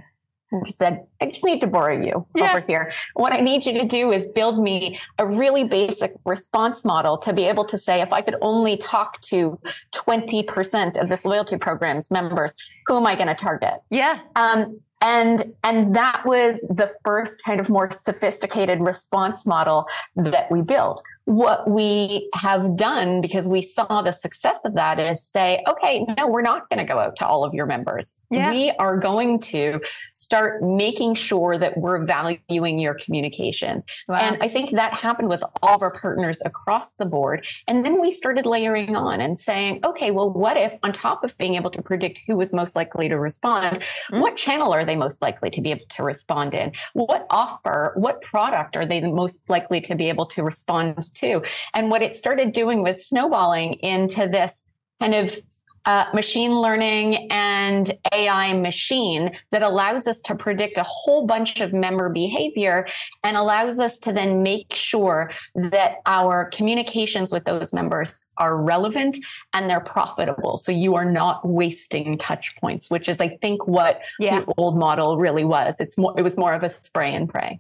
and 0.64 0.74
said, 0.74 1.06
I 1.22 1.28
just 1.28 1.44
need 1.44 1.62
to 1.62 1.68
borrow 1.68 2.00
you 2.00 2.26
yeah. 2.36 2.50
over 2.50 2.62
here. 2.62 2.92
What 3.14 3.34
I 3.34 3.40
need 3.40 3.66
you 3.66 3.74
to 3.74 3.86
do 3.86 4.12
is 4.12 4.28
build 4.28 4.62
me 4.62 5.00
a 5.18 5.26
really 5.26 5.64
basic 5.64 6.14
response 6.26 6.86
model 6.86 7.18
to 7.20 7.34
be 7.34 7.44
able 7.46 7.66
to 7.66 7.78
say, 7.78 8.02
if 8.02 8.12
I 8.12 8.22
could 8.22 8.36
only 8.42 8.78
talk 8.78 9.22
to 9.22 9.60
20% 9.94 11.02
of 11.02 11.10
this 11.10 11.26
loyalty 11.26 11.58
program's 11.58 12.10
members, 12.12 12.56
who 12.88 12.98
am 12.98 13.06
I 13.06 13.16
going 13.16 13.28
to 13.28 13.36
target? 13.36 13.76
Yeah. 13.90 14.20
Um, 14.36 14.80
and 15.02 15.54
and 15.64 15.96
that 15.96 16.26
was 16.26 16.60
the 16.62 16.92
first 17.04 17.44
kind 17.44 17.60
of 17.60 17.70
more 17.70 17.92
sophisticated 17.92 18.80
response 18.80 19.46
model 19.46 19.88
that 20.16 20.50
we 20.50 20.62
built 20.62 21.04
what 21.26 21.68
we 21.68 22.30
have 22.36 22.78
done 22.78 23.20
because 23.20 23.50
we 23.50 23.62
saw 23.62 24.02
the 24.04 24.12
success 24.12 24.60
of 24.64 24.76
that 24.76 25.00
is 25.00 25.24
say, 25.24 25.64
okay, 25.68 26.06
no, 26.18 26.28
we're 26.28 26.42
not 26.42 26.70
going 26.70 26.78
to 26.78 26.92
go 26.92 27.00
out 27.00 27.16
to 27.18 27.28
all 27.28 27.44
of 27.44 27.54
your 27.54 27.66
members. 27.66 28.14
Yeah. 28.30 28.52
We 28.52 28.72
are 28.72 28.98
going 28.98 29.40
to 29.42 29.82
start 30.14 30.62
making 30.62 31.16
sure 31.16 31.58
that 31.58 31.78
we're 31.78 32.06
valuing 32.06 32.80
your 32.80 32.94
communications. 32.94 33.86
Wow. 34.08 34.18
And 34.18 34.38
I 34.42 34.48
think 34.48 34.72
that 34.72 34.94
happened 34.94 35.30
with 35.30 35.44
all 35.64 35.76
of 35.76 35.82
our 35.82 35.92
partners 35.92 36.42
across 36.46 36.94
the 36.94 37.06
board. 37.06 37.48
And 37.68 37.84
then 37.84 38.00
we 38.00 38.12
started 38.12 38.46
layering 38.46 38.96
on 38.96 39.20
and 39.20 39.40
saying, 39.40 39.80
okay, 39.84 40.12
well, 40.12 40.30
what 40.30 40.58
if 40.58 40.78
on 40.84 40.94
top 40.94 41.24
of 41.24 41.36
being 41.40 41.56
able 41.56 41.72
to 41.72 41.82
predict 41.82 42.22
who 42.28 42.36
was 42.36 42.54
most 42.54 42.76
likely 42.76 43.10
to 43.10 43.20
respond, 43.20 43.78
mm-hmm. 43.78 44.20
what 44.20 44.38
channel 44.38 44.72
are 44.74 44.86
they 44.86 44.96
most 44.96 45.22
likely 45.24 45.50
to 45.50 45.62
be 45.62 45.72
able 45.72 45.86
to 45.90 46.04
respond 46.04 46.54
in? 46.54 46.72
What 46.94 47.26
offer, 47.32 47.94
what 47.96 48.22
product 48.22 48.76
are 48.76 48.86
they 48.86 49.02
most 49.02 49.50
likely 49.50 49.82
to 49.82 49.96
be 49.96 50.10
able 50.10 50.28
to 50.28 50.44
respond 50.44 51.04
to? 51.16 51.42
And 51.74 51.90
what 51.90 52.02
it 52.02 52.16
started 52.16 52.52
doing 52.52 52.84
was 52.84 53.08
snowballing 53.08 53.74
into 53.76 54.28
this 54.28 54.64
kind 55.00 55.16
of 55.16 55.38
uh, 55.86 56.06
machine 56.14 56.56
learning 56.56 57.28
and 57.32 57.96
AI 58.12 58.54
machine 58.54 59.32
that 59.52 59.62
allows 59.62 60.08
us 60.08 60.20
to 60.20 60.36
predict 60.36 60.78
a 60.78 60.84
whole 60.84 61.28
bunch 61.28 61.60
of 61.60 61.74
member 61.74 62.10
behavior 62.10 62.88
and 63.24 63.38
allows 63.38 63.80
us 63.80 64.00
to 64.00 64.12
then 64.12 64.42
make 64.42 64.74
sure 64.74 65.32
that 65.54 65.98
our 66.06 66.46
communications 66.46 67.32
with 67.32 67.46
those 67.46 67.72
members 67.72 68.30
are 68.38 68.58
relevant 68.58 69.18
and 69.54 69.70
they're 69.70 69.80
profitable. 69.80 70.58
So 70.58 70.72
you 70.72 70.96
are 70.96 71.06
not 71.06 71.48
wasting 71.48 72.18
touch 72.18 72.56
points, 72.60 72.90
which 72.90 73.08
is, 73.08 73.20
I 73.20 73.38
think, 73.38 73.68
what 73.68 74.00
yeah. 74.20 74.40
the 74.40 74.54
old 74.58 74.78
model 74.78 75.18
really 75.18 75.46
was. 75.46 75.76
It's 75.80 75.98
more, 75.98 76.16
it 76.18 76.24
was 76.24 76.38
more 76.38 76.54
of 76.54 76.64
a 76.64 76.70
spray 76.70 77.14
and 77.14 77.30
pray. 77.30 77.60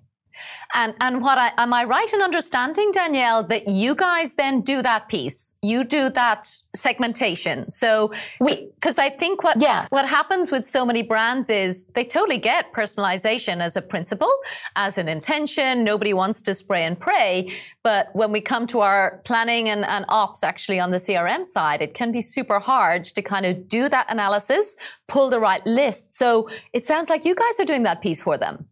And 0.74 0.93
and 1.00 1.21
what 1.21 1.38
I 1.38 1.52
am 1.58 1.74
I 1.74 1.84
right 1.84 2.12
in 2.12 2.21
understanding, 2.21 2.91
Danielle, 2.91 3.43
that 3.43 3.67
you 3.67 3.95
guys 3.95 4.34
then 4.34 4.62
do 4.62 4.82
that 4.82 5.08
piece. 5.08 5.54
You 5.62 5.84
do 5.84 6.10
that 6.12 6.50
segmentation. 6.76 7.71
So 7.71 8.12
we 8.39 8.69
because 8.76 8.98
I 8.98 9.10
think 9.10 9.43
what 9.43 9.62
yeah. 9.62 9.88
what 9.89 10.08
happens 10.08 10.52
with 10.52 10.65
so 10.65 10.86
many 10.86 11.02
brands 11.02 11.50
is 11.50 11.86
they 11.95 12.04
totally 12.04 12.38
get 12.38 12.74
personalization 12.74 13.62
as 13.62 13.76
a 13.76 13.82
principle, 13.82 14.34
as 14.76 14.98
an 14.98 15.08
intention. 15.08 15.84
Nobody 15.84 16.13
wants 16.13 16.41
to 16.41 16.54
spray 16.54 16.86
and 16.86 17.00
pray. 17.00 17.54
But 17.84 18.10
when 18.13 18.32
we 18.32 18.41
come 18.41 18.67
to 18.67 18.82
our 18.82 19.21
planning 19.26 19.69
and, 19.69 19.86
and 19.86 20.06
ops 20.10 20.43
actually 20.43 20.80
on 20.80 20.91
the 20.91 20.98
CRM 20.98 21.45
side, 21.45 21.82
it 21.82 21.93
can 21.93 22.12
be 22.12 22.21
super 22.21 22.60
hard 22.60 23.06
to 23.06 23.21
kind 23.21 23.45
of 23.45 23.67
do 23.67 23.88
that 23.89 24.08
analysis, 24.10 24.76
pull 25.08 25.30
the 25.30 25.39
right 25.39 25.65
list. 25.65 26.15
So 26.15 26.50
it 26.74 26.84
sounds 26.84 27.10
like 27.10 27.26
you 27.26 27.36
guys 27.36 27.60
are 27.60 27.65
doing 27.65 27.84
that 27.84 28.02
piece 28.02 28.21
for 28.21 28.38
them. 28.38 28.67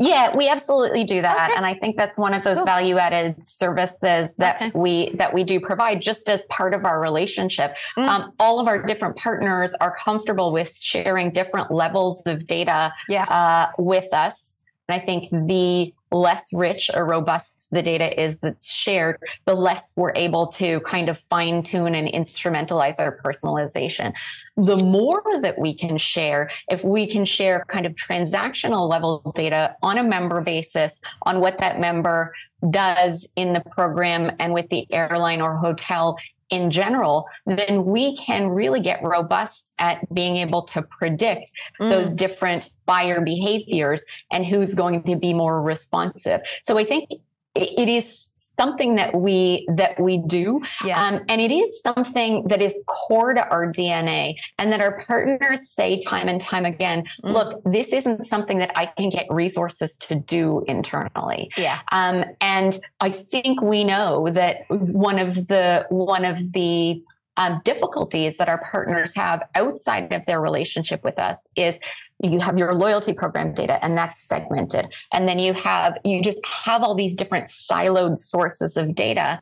Yeah, 0.00 0.34
we 0.34 0.48
absolutely 0.48 1.04
do 1.04 1.20
that. 1.20 1.50
Okay. 1.50 1.56
And 1.56 1.66
I 1.66 1.74
think 1.74 1.96
that's 1.96 2.16
one 2.16 2.32
of 2.32 2.42
those 2.42 2.56
cool. 2.56 2.66
value 2.66 2.96
added 2.96 3.46
services 3.46 4.32
that 4.38 4.56
okay. 4.56 4.72
we, 4.74 5.10
that 5.16 5.34
we 5.34 5.44
do 5.44 5.60
provide 5.60 6.00
just 6.00 6.28
as 6.28 6.46
part 6.46 6.72
of 6.72 6.86
our 6.86 6.98
relationship. 6.98 7.76
Mm. 7.98 8.08
Um, 8.08 8.32
all 8.40 8.58
of 8.60 8.66
our 8.66 8.82
different 8.82 9.16
partners 9.16 9.74
are 9.80 9.94
comfortable 9.94 10.52
with 10.52 10.74
sharing 10.74 11.30
different 11.30 11.70
levels 11.70 12.22
of 12.26 12.46
data 12.46 12.94
yeah. 13.08 13.24
uh, 13.24 13.72
with 13.78 14.12
us. 14.14 14.54
And 14.90 15.00
I 15.00 15.04
think 15.04 15.28
the 15.30 15.94
less 16.10 16.52
rich 16.52 16.90
or 16.92 17.06
robust 17.06 17.68
the 17.70 17.80
data 17.80 18.20
is 18.20 18.40
that's 18.40 18.72
shared, 18.72 19.22
the 19.44 19.54
less 19.54 19.92
we're 19.94 20.12
able 20.16 20.48
to 20.48 20.80
kind 20.80 21.08
of 21.08 21.16
fine 21.16 21.62
tune 21.62 21.94
and 21.94 22.08
instrumentalize 22.08 22.98
our 22.98 23.16
personalization. 23.24 24.12
The 24.56 24.78
more 24.78 25.22
that 25.42 25.60
we 25.60 25.74
can 25.74 25.96
share, 25.96 26.50
if 26.68 26.82
we 26.82 27.06
can 27.06 27.24
share 27.24 27.64
kind 27.68 27.86
of 27.86 27.94
transactional 27.94 28.88
level 28.88 29.32
data 29.36 29.76
on 29.80 29.96
a 29.96 30.02
member 30.02 30.40
basis 30.40 31.00
on 31.22 31.38
what 31.38 31.58
that 31.58 31.78
member 31.78 32.34
does 32.68 33.28
in 33.36 33.52
the 33.52 33.62
program 33.70 34.32
and 34.40 34.52
with 34.52 34.68
the 34.70 34.92
airline 34.92 35.40
or 35.40 35.56
hotel 35.56 36.18
in 36.50 36.70
general, 36.70 37.26
then 37.46 37.84
we 37.84 38.16
can 38.16 38.48
really 38.48 38.80
get 38.80 39.02
robust 39.02 39.72
at 39.78 40.12
being 40.12 40.36
able 40.36 40.62
to 40.62 40.82
predict 40.82 41.50
mm. 41.80 41.90
those 41.90 42.12
different 42.12 42.70
buyer 42.86 43.20
behaviors 43.20 44.04
and 44.30 44.44
who's 44.44 44.74
going 44.74 45.02
to 45.04 45.16
be 45.16 45.32
more 45.32 45.62
responsive. 45.62 46.40
So 46.62 46.76
I 46.76 46.84
think 46.84 47.10
it 47.54 47.88
is 47.88 48.29
something 48.60 48.96
that 48.96 49.14
we 49.14 49.66
that 49.74 49.98
we 49.98 50.18
do 50.18 50.60
yeah. 50.84 51.02
um, 51.02 51.24
and 51.28 51.40
it 51.40 51.50
is 51.50 51.80
something 51.80 52.46
that 52.48 52.60
is 52.60 52.74
core 52.86 53.32
to 53.32 53.48
our 53.48 53.72
dna 53.72 54.34
and 54.58 54.70
that 54.70 54.80
our 54.80 54.98
partners 55.06 55.70
say 55.70 55.98
time 56.00 56.28
and 56.28 56.40
time 56.40 56.66
again 56.66 57.04
mm. 57.24 57.32
look 57.32 57.62
this 57.64 57.88
isn't 57.88 58.26
something 58.26 58.58
that 58.58 58.70
i 58.76 58.84
can 58.86 59.08
get 59.08 59.26
resources 59.30 59.96
to 59.96 60.14
do 60.14 60.62
internally 60.68 61.50
yeah 61.56 61.80
um, 61.92 62.24
and 62.40 62.80
i 63.00 63.10
think 63.10 63.62
we 63.62 63.82
know 63.82 64.28
that 64.30 64.62
one 64.68 65.18
of 65.18 65.46
the 65.46 65.86
one 65.88 66.24
of 66.24 66.52
the 66.52 67.02
um, 67.40 67.62
difficulties 67.64 68.36
that 68.36 68.50
our 68.50 68.62
partners 68.70 69.14
have 69.14 69.42
outside 69.54 70.12
of 70.12 70.26
their 70.26 70.42
relationship 70.42 71.02
with 71.02 71.18
us 71.18 71.38
is 71.56 71.78
you 72.22 72.38
have 72.38 72.58
your 72.58 72.74
loyalty 72.74 73.14
program 73.14 73.54
data 73.54 73.82
and 73.82 73.96
that's 73.96 74.22
segmented. 74.22 74.92
And 75.14 75.26
then 75.26 75.38
you 75.38 75.54
have 75.54 75.96
you 76.04 76.20
just 76.20 76.38
have 76.44 76.82
all 76.82 76.94
these 76.94 77.14
different 77.14 77.48
siloed 77.48 78.18
sources 78.18 78.76
of 78.76 78.94
data 78.94 79.40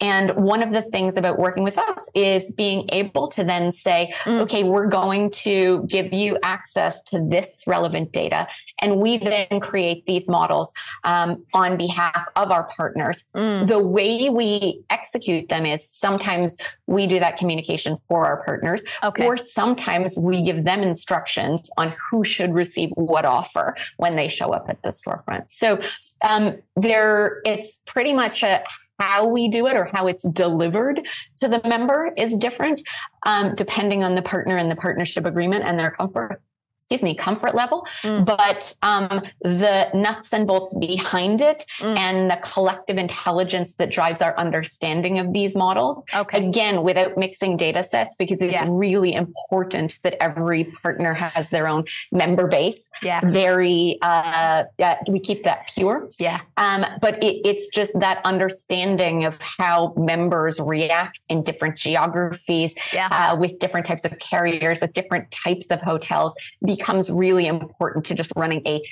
and 0.00 0.30
one 0.36 0.62
of 0.62 0.72
the 0.72 0.82
things 0.82 1.16
about 1.16 1.38
working 1.38 1.62
with 1.64 1.78
us 1.78 2.08
is 2.14 2.50
being 2.52 2.88
able 2.92 3.28
to 3.28 3.42
then 3.44 3.72
say, 3.72 4.14
mm. 4.24 4.40
okay, 4.40 4.62
we're 4.62 4.88
going 4.88 5.30
to 5.30 5.86
give 5.88 6.12
you 6.12 6.38
access 6.42 7.02
to 7.04 7.26
this 7.30 7.62
relevant 7.66 8.12
data. 8.12 8.46
And 8.80 8.98
we 8.98 9.16
then 9.16 9.60
create 9.60 10.04
these 10.06 10.28
models 10.28 10.72
um, 11.04 11.44
on 11.54 11.78
behalf 11.78 12.26
of 12.36 12.50
our 12.50 12.64
partners. 12.76 13.24
Mm. 13.34 13.68
The 13.68 13.78
way 13.78 14.28
we 14.28 14.82
execute 14.90 15.48
them 15.48 15.64
is 15.64 15.88
sometimes 15.88 16.58
we 16.86 17.06
do 17.06 17.18
that 17.18 17.38
communication 17.38 17.96
for 17.96 18.26
our 18.26 18.44
partners, 18.44 18.82
okay. 19.02 19.24
or 19.24 19.36
sometimes 19.36 20.18
we 20.18 20.42
give 20.42 20.64
them 20.64 20.82
instructions 20.82 21.70
on 21.78 21.94
who 22.10 22.22
should 22.22 22.52
receive 22.52 22.90
what 22.96 23.24
offer 23.24 23.74
when 23.96 24.16
they 24.16 24.28
show 24.28 24.52
up 24.52 24.66
at 24.68 24.82
the 24.82 24.90
storefront. 24.90 25.46
So 25.48 25.80
um, 26.22 26.58
there, 26.76 27.40
it's 27.44 27.80
pretty 27.86 28.12
much 28.12 28.42
a 28.42 28.62
how 28.98 29.28
we 29.28 29.48
do 29.48 29.66
it 29.66 29.76
or 29.76 29.88
how 29.92 30.06
it's 30.06 30.26
delivered 30.28 31.06
to 31.36 31.48
the 31.48 31.60
member 31.64 32.12
is 32.16 32.36
different 32.36 32.82
um, 33.24 33.54
depending 33.54 34.02
on 34.04 34.14
the 34.14 34.22
partner 34.22 34.56
and 34.56 34.70
the 34.70 34.76
partnership 34.76 35.26
agreement 35.26 35.64
and 35.64 35.78
their 35.78 35.90
comfort 35.90 36.40
excuse 36.86 37.02
me, 37.02 37.16
comfort 37.16 37.56
level, 37.56 37.84
mm. 38.02 38.24
but 38.24 38.72
um, 38.82 39.20
the 39.42 39.90
nuts 39.92 40.32
and 40.32 40.46
bolts 40.46 40.72
behind 40.78 41.40
it 41.40 41.66
mm. 41.80 41.98
and 41.98 42.30
the 42.30 42.36
collective 42.36 42.96
intelligence 42.96 43.74
that 43.74 43.90
drives 43.90 44.22
our 44.22 44.38
understanding 44.38 45.18
of 45.18 45.32
these 45.32 45.56
models. 45.56 46.00
Okay. 46.14 46.46
Again, 46.46 46.84
without 46.84 47.18
mixing 47.18 47.56
data 47.56 47.82
sets, 47.82 48.14
because 48.16 48.38
it's 48.40 48.52
yeah. 48.52 48.68
really 48.68 49.14
important 49.14 49.98
that 50.04 50.14
every 50.22 50.62
partner 50.80 51.12
has 51.12 51.50
their 51.50 51.66
own 51.66 51.86
member 52.12 52.46
base. 52.46 52.78
Yeah. 53.02 53.20
Very, 53.24 53.98
uh, 54.00 54.64
yeah, 54.78 54.98
we 55.08 55.18
keep 55.18 55.42
that 55.42 55.68
pure. 55.74 56.08
Yeah. 56.20 56.42
Um, 56.56 56.86
but 57.00 57.20
it, 57.22 57.40
it's 57.44 57.68
just 57.68 57.98
that 57.98 58.20
understanding 58.24 59.24
of 59.24 59.40
how 59.40 59.92
members 59.96 60.60
react 60.60 61.18
in 61.28 61.42
different 61.42 61.76
geographies, 61.76 62.74
yeah. 62.92 63.08
uh, 63.10 63.36
with 63.36 63.58
different 63.58 63.88
types 63.88 64.04
of 64.04 64.16
carriers, 64.20 64.80
with 64.80 64.92
different 64.92 65.32
types 65.32 65.66
of 65.70 65.80
hotels 65.80 66.32
becomes 66.76 67.10
really 67.10 67.46
important 67.46 68.04
to 68.06 68.14
just 68.14 68.32
running 68.36 68.62
a 68.66 68.82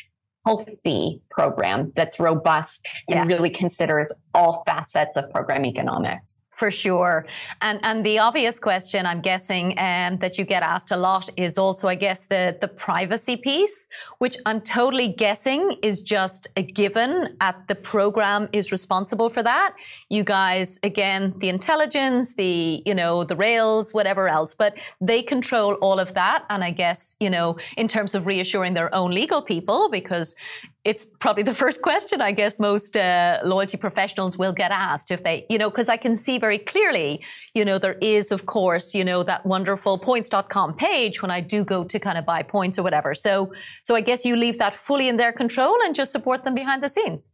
healthy 0.47 1.21
program 1.31 1.93
that's 1.97 2.21
robust 2.21 2.87
and 3.09 3.17
yeah. 3.17 3.25
really 3.37 3.51
considers 3.51 4.13
all 4.35 4.63
facets 4.67 5.17
of 5.17 5.31
program 5.31 5.65
economics. 5.65 6.35
For 6.57 6.71
sure. 6.71 7.27
And 7.63 7.81
and 7.83 8.07
the 8.07 8.21
obvious 8.21 8.61
question 8.61 9.07
I'm 9.07 9.21
guessing 9.21 9.77
um, 9.79 10.19
that 10.19 10.39
you 10.39 10.45
get 10.45 10.63
asked 10.63 10.93
a 10.93 10.97
lot 10.97 11.29
is 11.37 11.59
also, 11.59 11.89
I 11.89 11.97
guess, 11.97 12.27
the, 12.27 12.57
the 12.61 12.69
privacy 12.69 13.37
piece, 13.37 13.89
which 14.19 14.37
I'm 14.47 14.61
totally 14.61 15.09
guessing 15.09 15.77
is 15.83 16.01
just 16.01 16.47
a 16.57 16.63
given 16.63 17.37
at 17.41 17.67
the 17.67 17.75
program 17.75 18.49
is 18.53 18.71
responsible 18.71 19.31
for 19.31 19.43
that. 19.43 19.75
You 20.11 20.23
guys, 20.23 20.79
again, 20.85 21.35
the 21.39 21.49
intelligence, 21.49 22.35
the, 22.35 22.83
you 22.87 22.95
know, 22.95 23.25
the 23.25 23.37
rails, 23.37 23.93
whatever 23.93 24.29
else, 24.29 24.55
but 24.55 24.75
they 25.01 25.23
control 25.23 25.75
all 25.75 25.99
of 25.99 26.15
that. 26.15 26.45
And 26.51 26.63
I 26.63 26.71
guess, 26.71 27.17
you 27.19 27.31
know, 27.31 27.57
in 27.77 27.89
terms 27.89 28.15
of 28.15 28.27
reassuring 28.27 28.75
their 28.75 28.95
own 28.95 29.11
legal 29.11 29.43
people, 29.43 29.89
because 29.91 30.37
it's 30.85 31.05
probably 31.19 31.43
the 31.43 31.55
first 31.65 31.83
question 31.83 32.21
I 32.21 32.33
guess 32.33 32.59
most 32.59 32.97
uh, 32.97 33.39
loyalty 33.45 33.77
professionals 33.77 34.37
will 34.37 34.53
get 34.53 34.71
asked 34.71 35.11
if 35.11 35.25
they, 35.25 35.47
you 35.49 35.59
know, 35.59 35.71
because 35.71 35.89
I 35.89 35.97
can 35.97 36.15
see 36.15 36.39
very 36.39 36.54
clearly, 36.59 37.23
you 37.55 37.65
know, 37.65 37.79
there 37.79 37.99
is, 38.01 38.33
of 38.33 38.47
course, 38.47 38.95
you 38.95 39.05
know, 39.05 39.23
that 39.23 39.45
wonderful 39.45 39.99
points.com 39.99 40.75
page 40.75 41.23
when 41.23 41.31
I 41.31 41.41
do 41.41 41.65
go 41.65 41.85
to 41.85 41.99
kind 41.99 42.19
of 42.19 42.25
buy 42.25 42.43
points 42.43 42.79
or 42.79 42.83
whatever. 42.83 43.15
So, 43.15 43.53
so 43.83 43.95
I 43.95 44.01
guess 44.01 44.25
you 44.25 44.37
leave 44.37 44.59
that 44.59 44.75
fully 44.75 45.09
in 45.09 45.17
their 45.17 45.33
control 45.33 45.77
and 45.85 45.95
just 45.95 46.13
support 46.13 46.45
them 46.45 46.55
behind 46.55 46.83
the 46.83 46.89
scenes. 46.89 47.29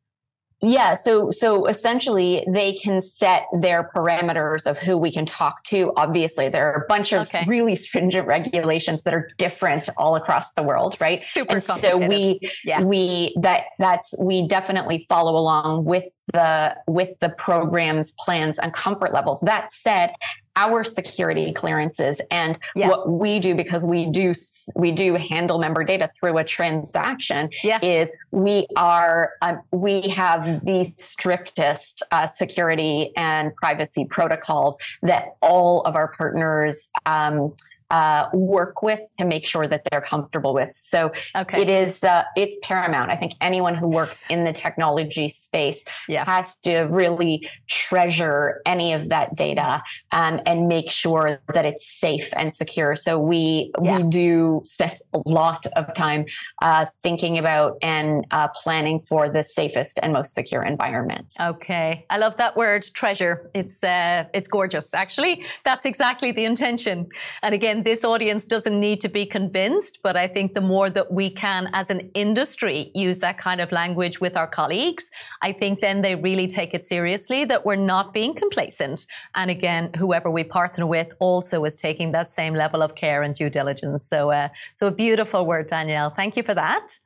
Yeah, 0.63 0.93
so 0.93 1.31
so 1.31 1.67
essentially 1.67 2.45
they 2.47 2.75
can 2.75 3.01
set 3.01 3.47
their 3.61 3.89
parameters 3.95 4.67
of 4.67 4.79
who 4.79 4.99
we 4.99 5.11
can 5.11 5.25
talk 5.25 5.65
to. 5.65 5.91
Obviously, 5.97 6.51
there 6.51 6.71
are 6.71 6.83
a 6.83 6.87
bunch 6.87 7.15
of 7.15 7.29
okay. 7.29 7.45
really 7.47 7.77
stringent 7.77 8.27
regulations 8.27 9.05
that 9.05 9.15
are 9.15 9.31
different 9.39 9.89
all 9.97 10.17
across 10.17 10.53
the 10.57 10.63
world, 10.63 10.97
right? 11.01 11.19
Super 11.19 11.55
and 11.55 11.63
so 11.63 11.97
we 11.97 12.41
yeah. 12.63 12.83
we 12.83 13.35
that 13.41 13.65
that's 13.79 14.13
we 14.19 14.47
definitely 14.47 15.07
follow 15.09 15.35
along 15.35 15.87
with 15.87 16.05
the 16.33 16.77
with 16.87 17.19
the 17.21 17.31
programs, 17.31 18.13
plans, 18.19 18.59
and 18.59 18.73
comfort 18.73 19.13
levels. 19.13 19.41
That 19.41 19.73
said, 19.73 20.13
our 20.57 20.85
security 20.85 21.53
clearances 21.53 22.21
and 22.31 22.59
yeah. 22.75 22.89
what 22.89 23.09
we 23.09 23.39
do 23.39 23.55
because 23.55 23.87
we 23.87 24.11
do 24.11 24.35
we 24.75 24.93
do 24.93 25.15
handle 25.15 25.59
member 25.59 25.85
data 25.85 26.11
through 26.19 26.37
a 26.39 26.45
transaction 26.45 27.49
yeah. 27.63 27.79
is 27.83 28.11
we 28.31 28.67
are 28.77 29.31
um, 29.43 29.61
we 29.73 30.03
have 30.03 30.45
the 30.65 30.93
strictest 30.99 32.03
uh, 32.11 32.27
security 32.27 33.13
and 33.17 33.55
privacy 33.57 34.05
protocols 34.05 34.77
that 35.03 35.37
all 35.41 35.83
of 35.83 35.95
our 35.95 36.09
partners 36.09 36.91
um, 37.07 37.55
uh, 37.91 38.29
work 38.33 38.83
with 38.83 39.01
to 39.19 39.25
make 39.25 39.47
sure 39.47 39.67
that 39.67 39.83
they're 39.91 40.01
comfortable 40.01 40.55
with. 40.55 40.73
So 40.77 41.13
okay. 41.37 41.63
it 41.63 41.69
is 41.69 42.03
uh, 42.05 42.25
it's 42.37 42.59
paramount. 42.63 43.11
I 43.11 43.17
think 43.17 43.35
anyone 43.41 43.75
who 43.75 43.89
works 43.89 44.23
in 44.31 44.45
the 44.45 44.53
technology 44.53 45.29
space 45.29 45.83
yeah. 46.09 46.25
has 46.25 46.57
to 46.59 46.83
really 46.83 47.49
treasure 47.69 48.61
any 48.65 48.93
of 48.93 49.09
that 49.09 49.35
data 49.35 49.83
um, 50.13 50.41
and 50.47 50.69
make 50.69 50.91
sure 50.91 51.41
that 51.53 51.65
it's 51.65 51.87
safe 51.87 52.31
and 52.37 52.55
secure. 52.55 52.95
So 52.95 53.19
we 53.19 53.73
yeah. 53.83 53.99
we 53.99 54.03
do 54.05 54.63
spend 54.65 54.99
a 55.13 55.21
lot 55.27 55.67
of 55.77 55.93
time 55.95 56.27
uh, 56.63 56.87
thinking 57.03 57.39
about 57.39 57.79
and 57.83 58.27
uh, 58.31 58.49
planning 58.49 59.01
for 59.01 59.29
the 59.29 59.43
safest 59.43 59.99
and 60.03 60.13
most 60.13 60.35
secure 60.35 60.63
environments. 60.63 61.35
Okay, 61.41 62.07
I 62.11 62.19
love 62.19 62.37
that 62.37 62.57
word 62.57 62.85
treasure. 62.95 63.51
It's 63.55 63.83
uh, 63.83 64.25
it's 64.33 64.49
gorgeous. 64.49 64.95
Actually, 64.95 65.45
that's 65.65 65.85
exactly 65.85 66.33
the 66.33 66.45
intention. 66.45 67.09
And 67.43 67.55
again 67.55 67.80
this 67.85 68.05
audience 68.05 68.45
doesn't 68.45 68.79
need 68.79 69.01
to 69.01 69.09
be 69.09 69.27
convinced, 69.27 69.99
but 70.03 70.17
I 70.17 70.29
think 70.29 70.55
the 70.55 70.61
more 70.61 70.91
that 70.91 71.13
we 71.13 71.31
can, 71.31 71.71
as 71.73 71.91
an 71.91 72.11
industry, 72.15 72.91
use 72.95 73.19
that 73.21 73.39
kind 73.39 73.61
of 73.61 73.73
language 73.73 74.21
with 74.21 74.37
our 74.37 74.47
colleagues, 74.47 75.11
I 75.43 75.53
think 75.53 75.81
then 75.81 76.03
they 76.03 76.15
really 76.15 76.47
take 76.47 76.75
it 76.75 76.85
seriously 76.85 77.45
that 77.47 77.65
we're 77.65 77.77
not 77.77 78.13
being 78.13 78.35
complacent. 78.35 79.07
And 79.35 79.51
again, 79.51 79.91
whoever 79.97 80.31
we 80.31 80.45
partner 80.45 80.87
with 80.87 81.09
also 81.19 81.65
is 81.65 81.75
taking 81.75 82.13
that 82.13 82.31
same 82.31 82.55
level 82.55 82.83
of 82.83 82.95
care 82.95 83.23
and 83.23 83.35
due 83.35 83.51
diligence. 83.51 84.05
So, 84.05 84.31
uh, 84.31 84.49
so 84.75 84.87
a 84.87 84.91
beautiful 84.91 85.47
word, 85.47 85.67
Danielle. 85.69 86.11
Thank 86.11 86.37
you 86.37 86.43
for 86.43 86.55
that. 86.55 86.99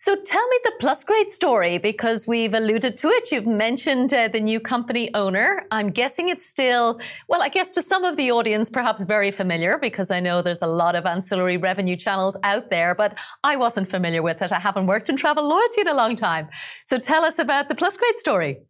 So 0.00 0.14
tell 0.14 0.46
me 0.46 0.58
the 0.62 0.74
Plus 0.78 1.04
Plusgrade 1.04 1.28
story 1.28 1.76
because 1.76 2.28
we've 2.28 2.54
alluded 2.54 2.96
to 2.98 3.08
it. 3.08 3.32
You've 3.32 3.48
mentioned 3.48 4.14
uh, 4.14 4.28
the 4.28 4.38
new 4.38 4.60
company 4.60 5.12
owner. 5.12 5.66
I'm 5.72 5.90
guessing 5.90 6.28
it's 6.28 6.46
still, 6.46 7.00
well, 7.26 7.42
I 7.42 7.48
guess 7.48 7.68
to 7.70 7.82
some 7.82 8.04
of 8.04 8.16
the 8.16 8.30
audience, 8.30 8.70
perhaps 8.70 9.02
very 9.02 9.32
familiar 9.32 9.76
because 9.76 10.12
I 10.12 10.20
know 10.20 10.40
there's 10.40 10.62
a 10.62 10.68
lot 10.68 10.94
of 10.94 11.04
ancillary 11.04 11.56
revenue 11.56 11.96
channels 11.96 12.36
out 12.44 12.70
there, 12.70 12.94
but 12.94 13.16
I 13.42 13.56
wasn't 13.56 13.90
familiar 13.90 14.22
with 14.22 14.40
it. 14.40 14.52
I 14.52 14.60
haven't 14.60 14.86
worked 14.86 15.08
in 15.08 15.16
travel 15.16 15.48
loyalty 15.48 15.80
in 15.80 15.88
a 15.88 15.94
long 15.94 16.14
time. 16.14 16.48
So 16.84 16.98
tell 16.98 17.24
us 17.24 17.40
about 17.40 17.68
the 17.68 17.74
Plus 17.74 17.96
Plusgrade 17.96 18.18
story. 18.18 18.60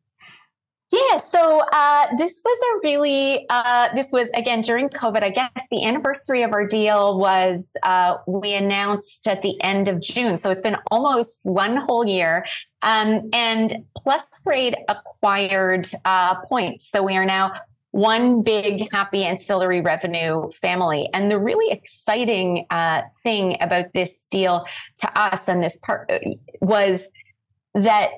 Yeah, 0.90 1.18
so 1.18 1.62
uh, 1.70 2.06
this 2.16 2.40
was 2.42 2.58
a 2.58 2.86
really, 2.86 3.44
uh, 3.50 3.88
this 3.94 4.10
was 4.10 4.28
again 4.32 4.62
during 4.62 4.88
COVID. 4.88 5.22
I 5.22 5.28
guess 5.28 5.50
the 5.70 5.84
anniversary 5.84 6.42
of 6.42 6.52
our 6.52 6.66
deal 6.66 7.18
was 7.18 7.62
uh, 7.82 8.16
we 8.26 8.54
announced 8.54 9.28
at 9.28 9.42
the 9.42 9.60
end 9.62 9.88
of 9.88 10.00
June. 10.00 10.38
So 10.38 10.50
it's 10.50 10.62
been 10.62 10.78
almost 10.90 11.40
one 11.42 11.76
whole 11.76 12.06
year. 12.06 12.46
Um, 12.80 13.28
and 13.34 13.84
Plus 13.98 14.24
Grade 14.42 14.76
acquired 14.88 15.90
uh, 16.06 16.36
points. 16.46 16.90
So 16.90 17.02
we 17.02 17.16
are 17.16 17.26
now 17.26 17.52
one 17.90 18.42
big 18.42 18.90
happy 18.90 19.24
ancillary 19.24 19.82
revenue 19.82 20.50
family. 20.52 21.10
And 21.12 21.30
the 21.30 21.38
really 21.38 21.70
exciting 21.70 22.64
uh, 22.70 23.02
thing 23.24 23.58
about 23.60 23.92
this 23.92 24.24
deal 24.30 24.64
to 24.98 25.20
us 25.20 25.48
and 25.48 25.62
this 25.62 25.76
part 25.82 26.10
uh, 26.10 26.18
was 26.62 27.06
that 27.74 28.10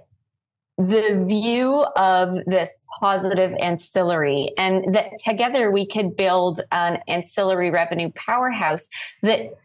the 0.81 1.23
view 1.29 1.85
of 1.97 2.43
this 2.47 2.71
positive 3.01 3.55
ancillary 3.61 4.51
and 4.57 4.95
that 4.95 5.11
together 5.23 5.71
we 5.71 5.87
could 5.87 6.17
build 6.17 6.61
an 6.73 6.99
ancillary 7.07 7.71
revenue 7.71 8.11
powerhouse 8.15 8.89
that 9.23 9.59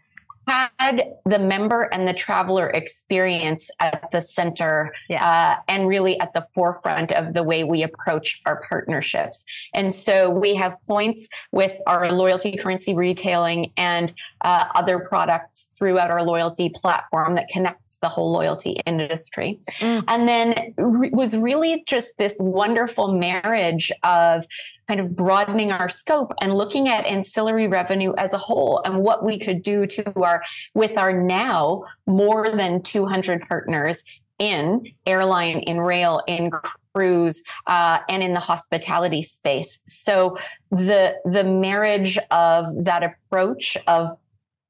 had 0.47 1.13
the 1.25 1.39
member 1.39 1.83
and 1.83 2.07
the 2.07 2.13
traveler 2.13 2.69
experience 2.69 3.69
at 3.79 4.09
the 4.11 4.21
center 4.21 4.93
yeah. 5.09 5.25
uh, 5.25 5.61
and 5.67 5.87
really 5.87 6.19
at 6.19 6.33
the 6.33 6.45
forefront 6.53 7.11
of 7.13 7.33
the 7.33 7.43
way 7.43 7.63
we 7.63 7.81
approach 7.81 8.41
our 8.45 8.61
partnerships. 8.67 9.43
And 9.73 9.93
so 9.93 10.29
we 10.29 10.53
have 10.55 10.77
points 10.85 11.27
with 11.51 11.79
our 11.87 12.11
loyalty 12.11 12.57
currency 12.57 12.93
retailing 12.93 13.71
and 13.77 14.13
uh, 14.41 14.65
other 14.75 14.99
products 14.99 15.69
throughout 15.77 16.11
our 16.11 16.23
loyalty 16.23 16.69
platform 16.69 17.35
that 17.35 17.47
connect 17.47 17.84
the 18.05 18.09
whole 18.09 18.31
loyalty 18.31 18.79
industry. 18.85 19.59
Mm. 19.79 20.03
And 20.07 20.27
then 20.27 20.75
re- 20.77 21.09
was 21.11 21.35
really 21.35 21.83
just 21.87 22.09
this 22.19 22.35
wonderful 22.37 23.07
marriage 23.07 23.91
of 24.03 24.45
kind 24.87 24.99
of 24.99 25.15
broadening 25.15 25.71
our 25.71 25.89
scope 25.89 26.31
and 26.39 26.53
looking 26.53 26.87
at 26.87 27.03
ancillary 27.07 27.67
revenue 27.67 28.13
as 28.15 28.31
a 28.31 28.37
whole 28.37 28.79
and 28.85 29.01
what 29.01 29.25
we 29.25 29.39
could 29.39 29.63
do 29.63 29.87
to 29.87 30.21
our 30.21 30.43
with 30.75 30.99
our 30.99 31.11
now 31.11 31.83
more 32.05 32.51
than 32.51 32.83
200 32.83 33.41
partners 33.47 34.03
in 34.37 34.85
airline 35.07 35.61
in 35.61 35.79
rail 35.79 36.21
in 36.27 36.51
cruise 36.93 37.41
uh, 37.65 37.99
and 38.07 38.21
in 38.21 38.33
the 38.33 38.39
hospitality 38.39 39.23
space 39.23 39.79
so 39.87 40.37
the 40.69 41.15
the 41.25 41.43
marriage 41.43 42.19
of 42.29 42.67
that 42.83 43.01
approach 43.01 43.77
of 43.87 44.15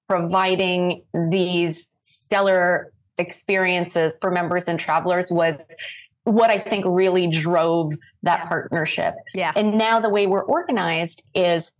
providing 0.07 1.03
these 1.29 1.87
stellar 2.03 2.91
experiences 3.17 4.17
for 4.21 4.31
members 4.31 4.67
and 4.67 4.79
travelers 4.79 5.31
was 5.31 5.75
what 6.23 6.49
I 6.49 6.57
think 6.57 6.85
really 6.87 7.27
drove 7.27 7.93
that 8.23 8.39
yeah. 8.39 8.45
partnership. 8.47 9.15
Yeah. 9.33 9.51
And 9.55 9.77
now 9.77 9.99
the 9.99 10.09
way 10.09 10.27
we're 10.27 10.43
organized 10.43 11.23
is 11.33 11.71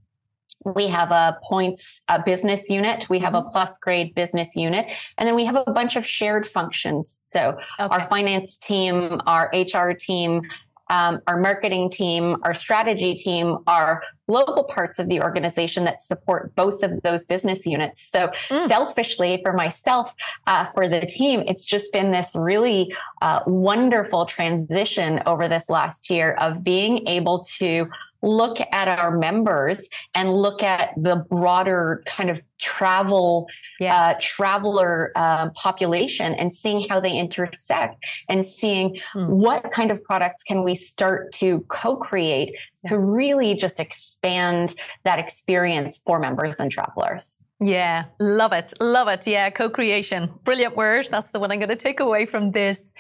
we 0.65 0.87
have 0.87 1.11
a 1.11 1.37
points 1.43 2.01
a 2.07 2.21
business 2.21 2.69
unit 2.69 3.07
we 3.07 3.19
have 3.19 3.35
a 3.35 3.41
mm-hmm. 3.41 3.55
Plusgrade 3.55 4.15
business 4.15 4.55
unit 4.55 4.87
and 5.17 5.27
then 5.27 5.35
we 5.35 5.45
have 5.45 5.55
a 5.55 5.71
bunch 5.71 5.95
of 5.95 6.05
shared 6.05 6.47
functions 6.47 7.19
so 7.21 7.49
okay. 7.79 7.93
our 7.93 8.07
finance 8.09 8.57
team 8.57 9.21
our 9.27 9.51
hr 9.53 9.91
team 9.91 10.41
um, 10.89 11.21
our 11.27 11.39
marketing 11.39 11.89
team, 11.89 12.37
our 12.43 12.53
strategy 12.53 13.15
team 13.15 13.57
are 13.67 14.03
local 14.27 14.63
parts 14.63 14.99
of 14.99 15.09
the 15.09 15.21
organization 15.21 15.83
that 15.85 16.03
support 16.03 16.55
both 16.55 16.83
of 16.83 17.01
those 17.03 17.25
business 17.25 17.65
units. 17.65 18.01
So 18.01 18.29
mm. 18.49 18.67
selfishly 18.67 19.39
for 19.43 19.53
myself, 19.53 20.13
uh, 20.47 20.65
for 20.73 20.87
the 20.87 21.01
team, 21.01 21.43
it's 21.47 21.65
just 21.65 21.91
been 21.91 22.11
this 22.11 22.31
really 22.35 22.93
uh, 23.21 23.41
wonderful 23.45 24.25
transition 24.25 25.21
over 25.25 25.47
this 25.47 25.69
last 25.69 26.09
year 26.09 26.33
of 26.33 26.63
being 26.63 27.07
able 27.07 27.43
to 27.57 27.89
look 28.25 28.57
at 28.71 28.87
our 28.87 29.15
members 29.17 29.87
and 30.13 30.33
look 30.33 30.63
at 30.63 30.91
the 30.97 31.15
broader 31.29 32.03
kind 32.05 32.29
of 32.29 32.41
travel 32.59 33.47
yeah. 33.79 33.95
uh, 33.95 34.13
traveler 34.19 35.11
um, 35.15 35.51
population 35.51 36.33
and 36.33 36.53
seeing 36.53 36.87
how 36.89 36.99
they 36.99 37.15
intersect 37.15 38.03
and 38.27 38.45
seeing 38.45 38.99
mm. 39.13 39.29
what 39.29 39.71
kind 39.71 39.91
of 39.91 40.03
products 40.03 40.43
can 40.43 40.63
we 40.63 40.73
start 40.73 41.31
to 41.33 41.59
co-create 41.67 42.55
yeah. 42.83 42.89
to 42.89 42.99
really 42.99 43.53
just 43.53 43.79
expand 43.79 44.75
that 45.03 45.19
experience 45.19 46.01
for 46.05 46.19
members 46.19 46.55
and 46.59 46.71
travelers 46.71 47.37
yeah, 47.61 48.05
love 48.19 48.51
it. 48.51 48.73
Love 48.81 49.07
it. 49.07 49.25
Yeah, 49.25 49.49
co 49.49 49.69
creation. 49.69 50.29
Brilliant 50.43 50.75
word. 50.75 51.07
That's 51.09 51.31
the 51.31 51.39
one 51.39 51.53
I'm 51.53 51.59
going 51.59 51.69
to 51.69 51.77
take 51.77 52.01
away 52.01 52.25
from 52.25 52.51
this. 52.51 52.93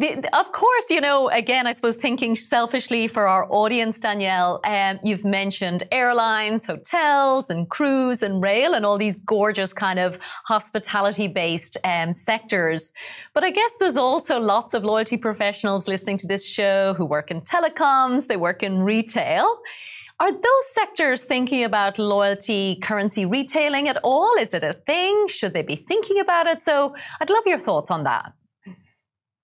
The, 0.00 0.28
of 0.38 0.52
course, 0.52 0.90
you 0.90 1.00
know, 1.00 1.28
again, 1.30 1.66
I 1.66 1.72
suppose 1.72 1.96
thinking 1.96 2.36
selfishly 2.36 3.08
for 3.08 3.26
our 3.26 3.50
audience, 3.50 3.98
Danielle, 3.98 4.60
um, 4.62 5.00
you've 5.02 5.24
mentioned 5.24 5.88
airlines, 5.90 6.66
hotels, 6.66 7.50
and 7.50 7.68
cruise 7.68 8.22
and 8.22 8.40
rail, 8.40 8.74
and 8.74 8.86
all 8.86 8.96
these 8.96 9.16
gorgeous 9.16 9.72
kind 9.72 9.98
of 9.98 10.16
hospitality 10.44 11.26
based 11.26 11.78
um, 11.82 12.12
sectors. 12.12 12.92
But 13.34 13.42
I 13.42 13.50
guess 13.50 13.72
there's 13.80 13.96
also 13.96 14.38
lots 14.38 14.72
of 14.72 14.84
loyalty 14.84 15.16
professionals 15.16 15.88
listening 15.88 16.18
to 16.18 16.28
this 16.28 16.46
show 16.46 16.94
who 16.94 17.04
work 17.04 17.32
in 17.32 17.40
telecoms, 17.40 18.28
they 18.28 18.36
work 18.36 18.62
in 18.62 18.78
retail. 18.78 19.58
Are 20.20 20.30
those 20.30 20.72
sectors 20.72 21.22
thinking 21.22 21.64
about 21.64 21.98
loyalty 21.98 22.76
currency 22.84 23.24
retailing 23.24 23.88
at 23.88 23.96
all? 24.04 24.32
Is 24.38 24.54
it 24.54 24.62
a 24.62 24.74
thing? 24.74 25.26
Should 25.26 25.54
they 25.54 25.62
be 25.62 25.74
thinking 25.74 26.20
about 26.20 26.46
it? 26.46 26.60
So 26.60 26.94
I'd 27.20 27.30
love 27.30 27.44
your 27.46 27.58
thoughts 27.58 27.90
on 27.90 28.04
that. 28.04 28.32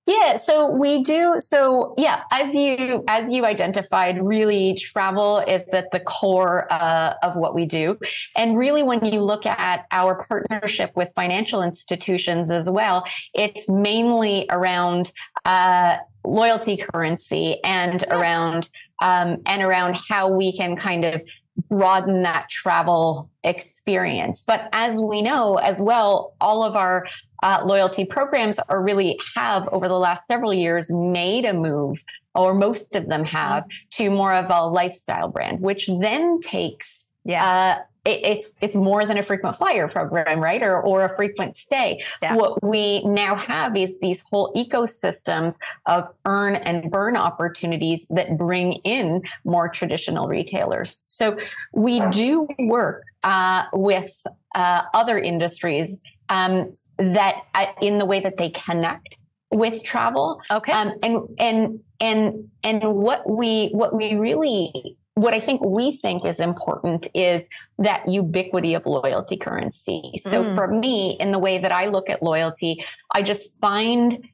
Yeah, 0.06 0.36
so 0.36 0.70
we 0.70 1.02
do. 1.02 1.36
So 1.38 1.94
yeah, 1.96 2.24
as 2.30 2.54
you 2.54 3.04
as 3.08 3.32
you 3.32 3.46
identified, 3.46 4.22
really 4.22 4.74
travel 4.74 5.38
is 5.38 5.66
at 5.72 5.90
the 5.92 6.00
core 6.00 6.70
uh, 6.70 7.14
of 7.22 7.36
what 7.36 7.54
we 7.54 7.64
do, 7.64 7.98
and 8.36 8.58
really 8.58 8.82
when 8.82 9.02
you 9.06 9.22
look 9.22 9.46
at 9.46 9.86
our 9.90 10.22
partnership 10.28 10.92
with 10.94 11.10
financial 11.16 11.62
institutions 11.62 12.50
as 12.50 12.68
well, 12.68 13.04
it's 13.32 13.66
mainly 13.66 14.46
around 14.50 15.10
uh, 15.46 15.96
loyalty 16.22 16.76
currency 16.76 17.62
and 17.64 18.04
around 18.10 18.68
um, 19.00 19.38
and 19.46 19.62
around 19.62 19.96
how 20.08 20.30
we 20.30 20.54
can 20.54 20.76
kind 20.76 21.06
of 21.06 21.22
broaden 21.68 22.22
that 22.22 22.48
travel 22.50 23.30
experience. 23.42 24.42
But 24.46 24.68
as 24.72 25.00
we 25.00 25.22
know 25.22 25.56
as 25.56 25.80
well, 25.82 26.34
all 26.40 26.62
of 26.64 26.76
our 26.76 27.06
uh, 27.42 27.62
loyalty 27.64 28.04
programs 28.04 28.58
are 28.68 28.82
really 28.82 29.18
have 29.36 29.68
over 29.70 29.88
the 29.88 29.98
last 29.98 30.26
several 30.26 30.54
years 30.54 30.90
made 30.90 31.44
a 31.44 31.52
move 31.52 32.02
or 32.34 32.54
most 32.54 32.96
of 32.96 33.08
them 33.08 33.24
have, 33.24 33.64
mm-hmm. 33.64 34.04
to 34.04 34.10
more 34.10 34.34
of 34.34 34.46
a 34.50 34.66
lifestyle 34.66 35.28
brand, 35.28 35.60
which 35.60 35.88
then 36.00 36.40
takes 36.40 37.04
yeah. 37.24 37.78
Uh, 37.78 37.82
it, 38.04 38.20
it's 38.22 38.52
it's 38.60 38.76
more 38.76 39.06
than 39.06 39.18
a 39.18 39.22
frequent 39.22 39.56
flyer 39.56 39.88
program, 39.88 40.40
right? 40.40 40.62
Or 40.62 40.80
or 40.80 41.04
a 41.04 41.16
frequent 41.16 41.56
stay. 41.56 42.02
Yeah. 42.22 42.36
What 42.36 42.62
we 42.62 43.02
now 43.04 43.34
have 43.34 43.76
is 43.76 43.98
these 44.00 44.22
whole 44.30 44.52
ecosystems 44.54 45.56
of 45.86 46.08
earn 46.24 46.56
and 46.56 46.90
burn 46.90 47.16
opportunities 47.16 48.06
that 48.10 48.36
bring 48.36 48.74
in 48.84 49.22
more 49.44 49.68
traditional 49.68 50.28
retailers. 50.28 51.02
So 51.06 51.38
we 51.72 52.00
do 52.10 52.46
work 52.60 53.04
uh, 53.22 53.64
with 53.72 54.26
uh, 54.54 54.82
other 54.92 55.18
industries 55.18 55.98
um, 56.28 56.74
that 56.98 57.36
uh, 57.54 57.66
in 57.80 57.98
the 57.98 58.06
way 58.06 58.20
that 58.20 58.36
they 58.36 58.50
connect 58.50 59.18
with 59.50 59.82
travel. 59.82 60.42
Okay. 60.50 60.72
Um, 60.72 60.94
and 61.02 61.18
and 61.38 61.80
and 62.00 62.50
and 62.62 62.94
what 62.94 63.28
we 63.28 63.68
what 63.68 63.94
we 63.94 64.14
really 64.14 64.96
what 65.14 65.32
I 65.32 65.40
think 65.40 65.64
we 65.64 65.92
think 65.92 66.24
is 66.24 66.40
important 66.40 67.06
is 67.14 67.48
that 67.78 68.08
ubiquity 68.08 68.74
of 68.74 68.84
loyalty 68.84 69.36
currency. 69.36 70.12
So 70.18 70.42
mm. 70.42 70.54
for 70.56 70.66
me, 70.66 71.16
in 71.20 71.30
the 71.30 71.38
way 71.38 71.58
that 71.58 71.70
I 71.70 71.86
look 71.86 72.10
at 72.10 72.22
loyalty, 72.22 72.84
I 73.12 73.22
just 73.22 73.56
find 73.60 74.28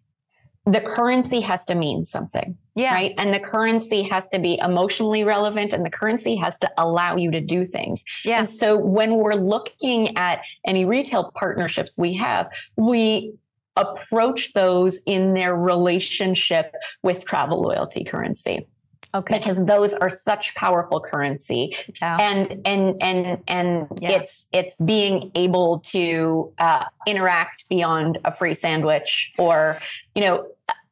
the 0.65 0.81
currency 0.81 1.41
has 1.41 1.65
to 1.67 1.75
mean 1.75 2.07
something. 2.07 2.57
Yeah. 2.75 2.95
Right. 2.95 3.15
And 3.19 3.35
the 3.35 3.41
currency 3.41 4.03
has 4.03 4.27
to 4.33 4.39
be 4.39 4.59
emotionally 4.59 5.25
relevant 5.25 5.73
and 5.73 5.85
the 5.85 5.91
currency 5.91 6.37
has 6.37 6.59
to 6.61 6.71
allow 6.79 7.17
you 7.17 7.31
to 7.31 7.41
do 7.41 7.65
things. 7.65 8.03
Yeah. 8.25 8.39
And 8.39 8.49
so 8.49 8.79
when 8.79 9.17
we're 9.17 9.35
looking 9.35 10.17
at 10.17 10.43
any 10.67 10.85
retail 10.85 11.33
partnerships 11.35 11.99
we 11.99 12.15
have, 12.15 12.49
we 12.77 13.35
approach 13.77 14.53
those 14.53 15.01
in 15.07 15.35
their 15.35 15.55
relationship 15.55 16.75
with 17.03 17.25
travel 17.25 17.61
loyalty 17.61 18.05
currency. 18.05 18.67
Okay. 19.15 19.39
Because 19.39 19.65
those 19.65 19.93
are 19.95 20.11
such 20.11 20.55
powerful 20.55 21.01
currency. 21.01 21.77
Yeah. 22.01 22.17
And 22.21 22.61
and 22.65 23.03
and 23.03 23.43
and 23.49 23.87
yeah. 24.01 24.11
it's 24.11 24.47
it's 24.53 24.77
being 24.77 25.33
able 25.35 25.81
to 25.87 26.53
uh, 26.59 26.85
interact 27.07 27.69
beyond 27.69 28.19
a 28.25 28.35
free 28.35 28.55
sandwich 28.55 29.33
or, 29.37 29.81
you 30.15 30.23
know, 30.23 30.47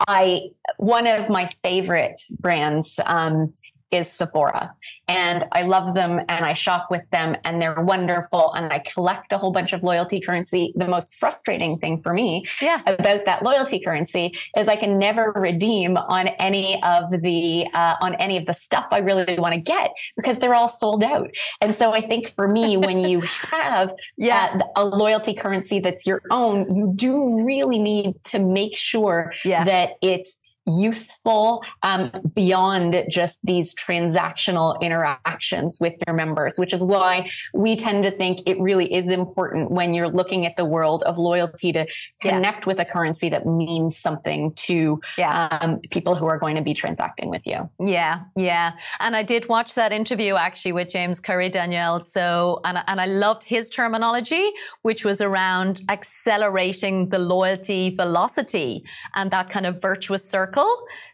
I 0.07 0.51
one 0.77 1.07
of 1.07 1.29
my 1.29 1.51
favorite 1.63 2.21
brands 2.39 2.99
um, 3.07 3.55
is 3.91 4.11
Sephora. 4.11 4.75
And 5.07 5.47
I 5.53 5.63
love 5.63 5.95
them 5.95 6.21
and 6.29 6.45
I 6.45 6.55
shop 6.55 6.89
with 6.91 7.09
them 7.11 7.37
and 7.45 7.61
they're 7.61 7.81
wonderful 7.81 8.53
and 8.53 8.73
I 8.73 8.81
collect 8.81 9.33
a 9.33 9.39
whole 9.39 9.53
bunch 9.53 9.73
of 9.73 9.83
loyalty 9.83 10.21
currency. 10.21 10.73
The 10.77 10.87
most 10.87 11.15
frustrating 11.15 11.79
thing 11.79 12.03
for 12.03 12.13
me 12.13 12.45
yeah. 12.61 12.83
about 12.87 13.25
that 13.25 13.43
loyalty 13.43 13.81
currency 13.81 14.35
is 14.57 14.69
I 14.69 14.77
can 14.77 14.99
never 14.99 15.33
redeem 15.35 15.97
on 15.97 16.29
any 16.29 16.83
of 16.83 17.11
the 17.23 17.67
uh, 17.73 17.97
on 18.01 18.15
any 18.17 18.37
of 18.37 18.47
the 18.47 18.55
stuff 18.55 18.87
I 18.91 18.99
really 18.99 19.39
want 19.39 19.55
to 19.55 19.61
get 19.61 19.93
because 20.17 20.39
they're 20.39 20.55
all 20.55 20.69
sold 20.69 21.03
out. 21.03 21.31
And 21.61 21.75
so 21.75 21.93
I 21.93 22.07
think 22.07 22.35
for 22.35 22.49
me, 22.49 22.77
when 22.77 22.99
you 22.99 23.21
have 23.51 23.95
yeah. 24.17 24.61
Uh, 24.61 24.65
a 24.77 24.85
loyalty 24.85 25.35
currency 25.35 25.81
that's 25.81 26.07
your 26.07 26.23
own, 26.31 26.71
you 26.75 26.93
do 26.95 27.45
really 27.45 27.79
need 27.79 28.15
to 28.25 28.39
make 28.39 28.77
sure 28.77 29.33
yeah. 29.45 29.65
that 29.65 29.93
it's 30.03 30.39
useful 30.69 31.63
um, 31.83 32.11
beyond 32.35 33.05
just 33.09 33.39
these 33.45 33.75
transactional 33.75 34.81
interactions 34.81 35.79
with 35.81 35.95
your 36.07 36.15
members, 36.15 36.59
which 36.59 36.73
is 36.73 36.85
why 36.85 37.31
we 37.55 37.77
tend 37.77 38.05
to 38.05 38.11
think 38.11 38.41
it 38.47 38.61
really 38.61 38.93
is 38.93 39.07
important 39.07 39.71
when 39.71 39.95
you're 39.95 40.09
looking 40.09 40.47
at 40.47 40.57
the 40.57 40.65
world 40.65 41.03
of 41.05 41.19
loyalty 41.19 41.73
to 41.73 41.87
connect 42.21 42.61
yeah. 42.61 42.67
with 42.67 42.79
a 42.81 42.85
currency 42.85 43.29
that 43.29 43.47
means 43.47 43.97
something 43.97 44.53
to 44.55 45.01
yeah. 45.17 45.59
um, 45.61 45.81
people 45.91 46.15
who 46.15 46.27
are 46.27 46.39
going 46.39 46.57
to 46.57 46.63
be 46.63 46.75
transacting 46.75 47.31
with 47.31 47.47
you. 47.47 47.69
Yeah, 47.85 48.21
yeah. 48.37 48.73
And 49.01 49.17
I 49.17 49.23
did 49.23 49.49
watch 49.49 49.75
that 49.75 49.93
interview 49.93 50.35
actually 50.35 50.73
with 50.73 50.89
James 50.91 51.21
Curry, 51.21 51.49
Danielle. 51.49 52.05
So, 52.05 52.61
and, 52.65 52.83
and 52.87 53.01
I 53.01 53.07
loved 53.07 53.45
his 53.45 53.71
terminology, 53.71 54.51
which 54.83 55.05
was 55.05 55.21
around 55.21 55.83
accelerating 55.89 57.09
the 57.09 57.19
loyalty 57.19 57.95
velocity 57.95 58.85
and 59.15 59.31
that 59.31 59.51
kind 59.51 59.67
of 59.67 59.81
virtuous 59.81 60.29
circle 60.29 60.58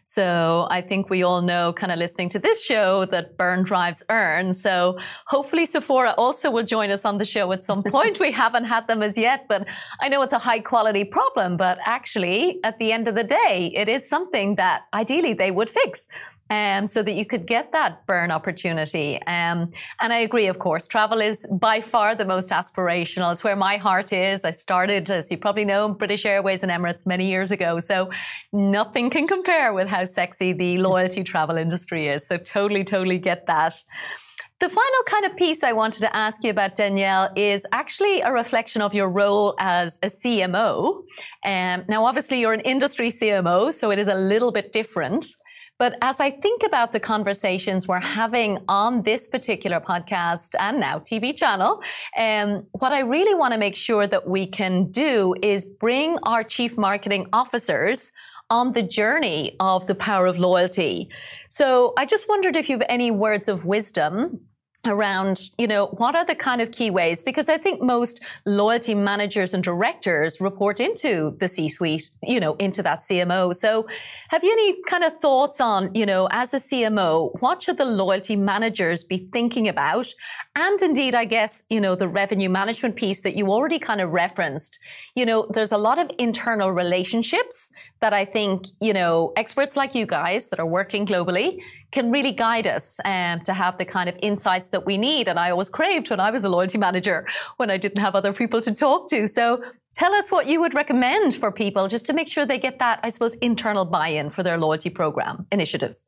so 0.03 0.67
I 0.69 0.81
think 0.81 1.09
we 1.09 1.23
all 1.23 1.41
know, 1.41 1.73
kind 1.73 1.91
of 1.91 1.97
listening 1.97 2.29
to 2.29 2.39
this 2.39 2.63
show, 2.63 3.05
that 3.05 3.37
burn 3.37 3.63
drives 3.63 4.03
earn. 4.09 4.53
So 4.53 4.97
hopefully 5.27 5.65
Sephora 5.65 6.13
also 6.17 6.51
will 6.51 6.63
join 6.63 6.91
us 6.91 7.05
on 7.05 7.17
the 7.17 7.25
show 7.25 7.51
at 7.51 7.63
some 7.63 7.83
point. 7.95 8.19
we 8.19 8.31
haven't 8.31 8.65
had 8.65 8.87
them 8.87 9.01
as 9.01 9.17
yet, 9.17 9.47
but 9.47 9.65
I 10.01 10.09
know 10.09 10.21
it's 10.21 10.33
a 10.33 10.39
high 10.39 10.59
quality 10.59 11.03
problem. 11.03 11.57
But 11.57 11.79
actually, 11.85 12.59
at 12.63 12.77
the 12.77 12.91
end 12.91 13.07
of 13.07 13.15
the 13.15 13.23
day, 13.23 13.71
it 13.75 13.89
is 13.89 14.07
something 14.07 14.55
that 14.55 14.83
ideally 14.93 15.33
they 15.33 15.51
would 15.51 15.69
fix 15.69 16.07
um, 16.49 16.87
so 16.87 17.01
that 17.01 17.13
you 17.13 17.25
could 17.25 17.47
get 17.47 17.71
that 17.71 18.05
burn 18.05 18.31
opportunity. 18.31 19.21
Um, 19.23 19.71
and 20.01 20.13
I 20.13 20.19
agree, 20.19 20.47
of 20.47 20.59
course, 20.59 20.87
travel 20.87 21.21
is 21.21 21.45
by 21.51 21.81
far 21.81 22.15
the 22.15 22.25
most 22.25 22.49
aspirational. 22.49 23.31
It's 23.31 23.43
where 23.43 23.55
my 23.55 23.77
heart 23.77 24.13
is. 24.13 24.43
I 24.43 24.51
started, 24.51 25.09
as 25.09 25.31
you 25.31 25.37
probably 25.37 25.65
know, 25.65 25.89
British 25.89 26.25
Airways 26.25 26.61
and 26.61 26.71
Emirates 26.71 27.05
many 27.05 27.29
years 27.29 27.51
ago. 27.51 27.79
So 27.79 28.11
nothing 28.53 29.09
can 29.09 29.27
compare 29.27 29.73
with 29.73 29.87
how 29.87 30.05
sexy 30.05 30.53
the 30.53 30.77
loyalty 30.77 31.23
travel 31.23 31.57
industry 31.57 32.07
is. 32.07 32.27
So 32.27 32.37
totally, 32.37 32.83
totally 32.83 33.17
get 33.17 33.47
that. 33.47 33.75
The 34.61 34.69
final 34.69 35.03
kind 35.05 35.25
of 35.25 35.35
piece 35.35 35.63
I 35.63 35.73
wanted 35.73 35.99
to 35.99 36.15
ask 36.15 36.41
you 36.41 36.49
about, 36.49 36.77
Danielle, 36.77 37.29
is 37.35 37.65
actually 37.73 38.21
a 38.21 38.31
reflection 38.31 38.81
of 38.81 38.93
your 38.93 39.09
role 39.09 39.53
as 39.59 39.99
a 40.01 40.07
CMO. 40.07 41.03
Um, 41.43 41.83
now, 41.89 42.05
obviously, 42.05 42.39
you're 42.39 42.53
an 42.53 42.61
industry 42.61 43.09
CMO, 43.09 43.73
so 43.73 43.91
it 43.91 43.99
is 43.99 44.07
a 44.07 44.15
little 44.15 44.53
bit 44.53 44.71
different. 44.71 45.25
But 45.77 45.97
as 46.01 46.21
I 46.21 46.31
think 46.31 46.63
about 46.63 46.93
the 46.93 47.01
conversations 47.01 47.85
we're 47.85 47.99
having 47.99 48.59
on 48.69 49.01
this 49.03 49.27
particular 49.27 49.81
podcast 49.81 50.55
and 50.59 50.79
now 50.79 50.99
TV 50.99 51.35
channel, 51.35 51.81
um, 52.17 52.65
what 52.71 52.93
I 52.93 52.99
really 52.99 53.35
want 53.35 53.51
to 53.51 53.59
make 53.59 53.75
sure 53.75 54.07
that 54.07 54.27
we 54.27 54.47
can 54.47 54.89
do 54.89 55.35
is 55.41 55.65
bring 55.65 56.17
our 56.23 56.43
chief 56.43 56.77
marketing 56.77 57.27
officers 57.33 58.13
on 58.49 58.71
the 58.71 58.83
journey 58.83 59.55
of 59.59 59.87
the 59.87 59.95
power 59.95 60.27
of 60.27 60.37
loyalty. 60.37 61.09
So 61.49 61.93
I 61.97 62.05
just 62.05 62.29
wondered 62.29 62.55
if 62.55 62.69
you 62.69 62.77
have 62.77 62.85
any 62.87 63.11
words 63.11 63.49
of 63.49 63.65
wisdom 63.65 64.39
around, 64.85 65.49
you 65.57 65.67
know, 65.67 65.87
what 65.87 66.15
are 66.15 66.25
the 66.25 66.35
kind 66.35 66.61
of 66.61 66.71
key 66.71 66.89
ways? 66.89 67.23
Because 67.23 67.49
I 67.49 67.57
think 67.57 67.81
most 67.81 68.21
loyalty 68.45 68.95
managers 68.95 69.53
and 69.53 69.63
directors 69.63 70.39
report 70.39 70.79
into 70.79 71.35
the 71.39 71.47
C-suite, 71.47 72.09
you 72.23 72.39
know, 72.39 72.55
into 72.55 72.83
that 72.83 72.99
CMO. 72.99 73.53
So 73.53 73.87
have 74.29 74.43
you 74.43 74.51
any 74.51 74.81
kind 74.87 75.03
of 75.03 75.19
thoughts 75.19 75.59
on, 75.61 75.93
you 75.93 76.05
know, 76.05 76.27
as 76.31 76.53
a 76.53 76.57
CMO, 76.57 77.31
what 77.39 77.63
should 77.63 77.77
the 77.77 77.85
loyalty 77.85 78.35
managers 78.35 79.03
be 79.03 79.27
thinking 79.31 79.67
about? 79.67 80.07
And 80.57 80.81
indeed, 80.81 81.15
I 81.15 81.25
guess, 81.25 81.65
you 81.69 81.81
know, 81.81 81.95
the 81.95 82.07
revenue 82.07 82.49
management 82.49 82.95
piece 82.95 83.19
that 83.21 83.35
you 83.35 83.51
already 83.51 83.77
kind 83.77 83.99
of 83.99 84.11
referenced, 84.11 84.79
you 85.13 85.25
know, 85.25 85.47
there's 85.53 85.73
a 85.73 85.77
lot 85.77 85.99
of 85.99 86.09
internal 86.17 86.71
relationships 86.71 87.69
that 87.99 88.13
I 88.13 88.23
think, 88.23 88.67
you 88.79 88.93
know, 88.93 89.33
experts 89.35 89.75
like 89.75 89.93
you 89.93 90.05
guys 90.05 90.47
that 90.49 90.59
are 90.61 90.65
working 90.65 91.05
globally 91.05 91.59
can 91.91 92.09
really 92.09 92.31
guide 92.31 92.67
us 92.67 93.01
um, 93.03 93.41
to 93.41 93.53
have 93.53 93.77
the 93.77 93.83
kind 93.83 94.07
of 94.07 94.15
insights 94.21 94.69
that 94.69 94.85
we 94.85 94.97
need. 94.97 95.27
And 95.27 95.37
I 95.37 95.51
always 95.51 95.69
craved 95.69 96.09
when 96.09 96.21
I 96.21 96.31
was 96.31 96.45
a 96.45 96.49
loyalty 96.49 96.77
manager 96.77 97.27
when 97.57 97.69
I 97.69 97.75
didn't 97.75 98.01
have 98.01 98.15
other 98.15 98.31
people 98.31 98.61
to 98.61 98.73
talk 98.73 99.09
to. 99.09 99.27
So 99.27 99.61
tell 99.93 100.13
us 100.13 100.31
what 100.31 100.47
you 100.47 100.61
would 100.61 100.73
recommend 100.73 101.35
for 101.35 101.51
people 101.51 101.89
just 101.89 102.05
to 102.05 102.13
make 102.13 102.29
sure 102.29 102.45
they 102.45 102.59
get 102.59 102.79
that, 102.79 103.01
I 103.03 103.09
suppose, 103.09 103.35
internal 103.35 103.83
buy-in 103.83 104.29
for 104.29 104.41
their 104.41 104.57
loyalty 104.57 104.89
program 104.89 105.47
initiatives. 105.51 106.05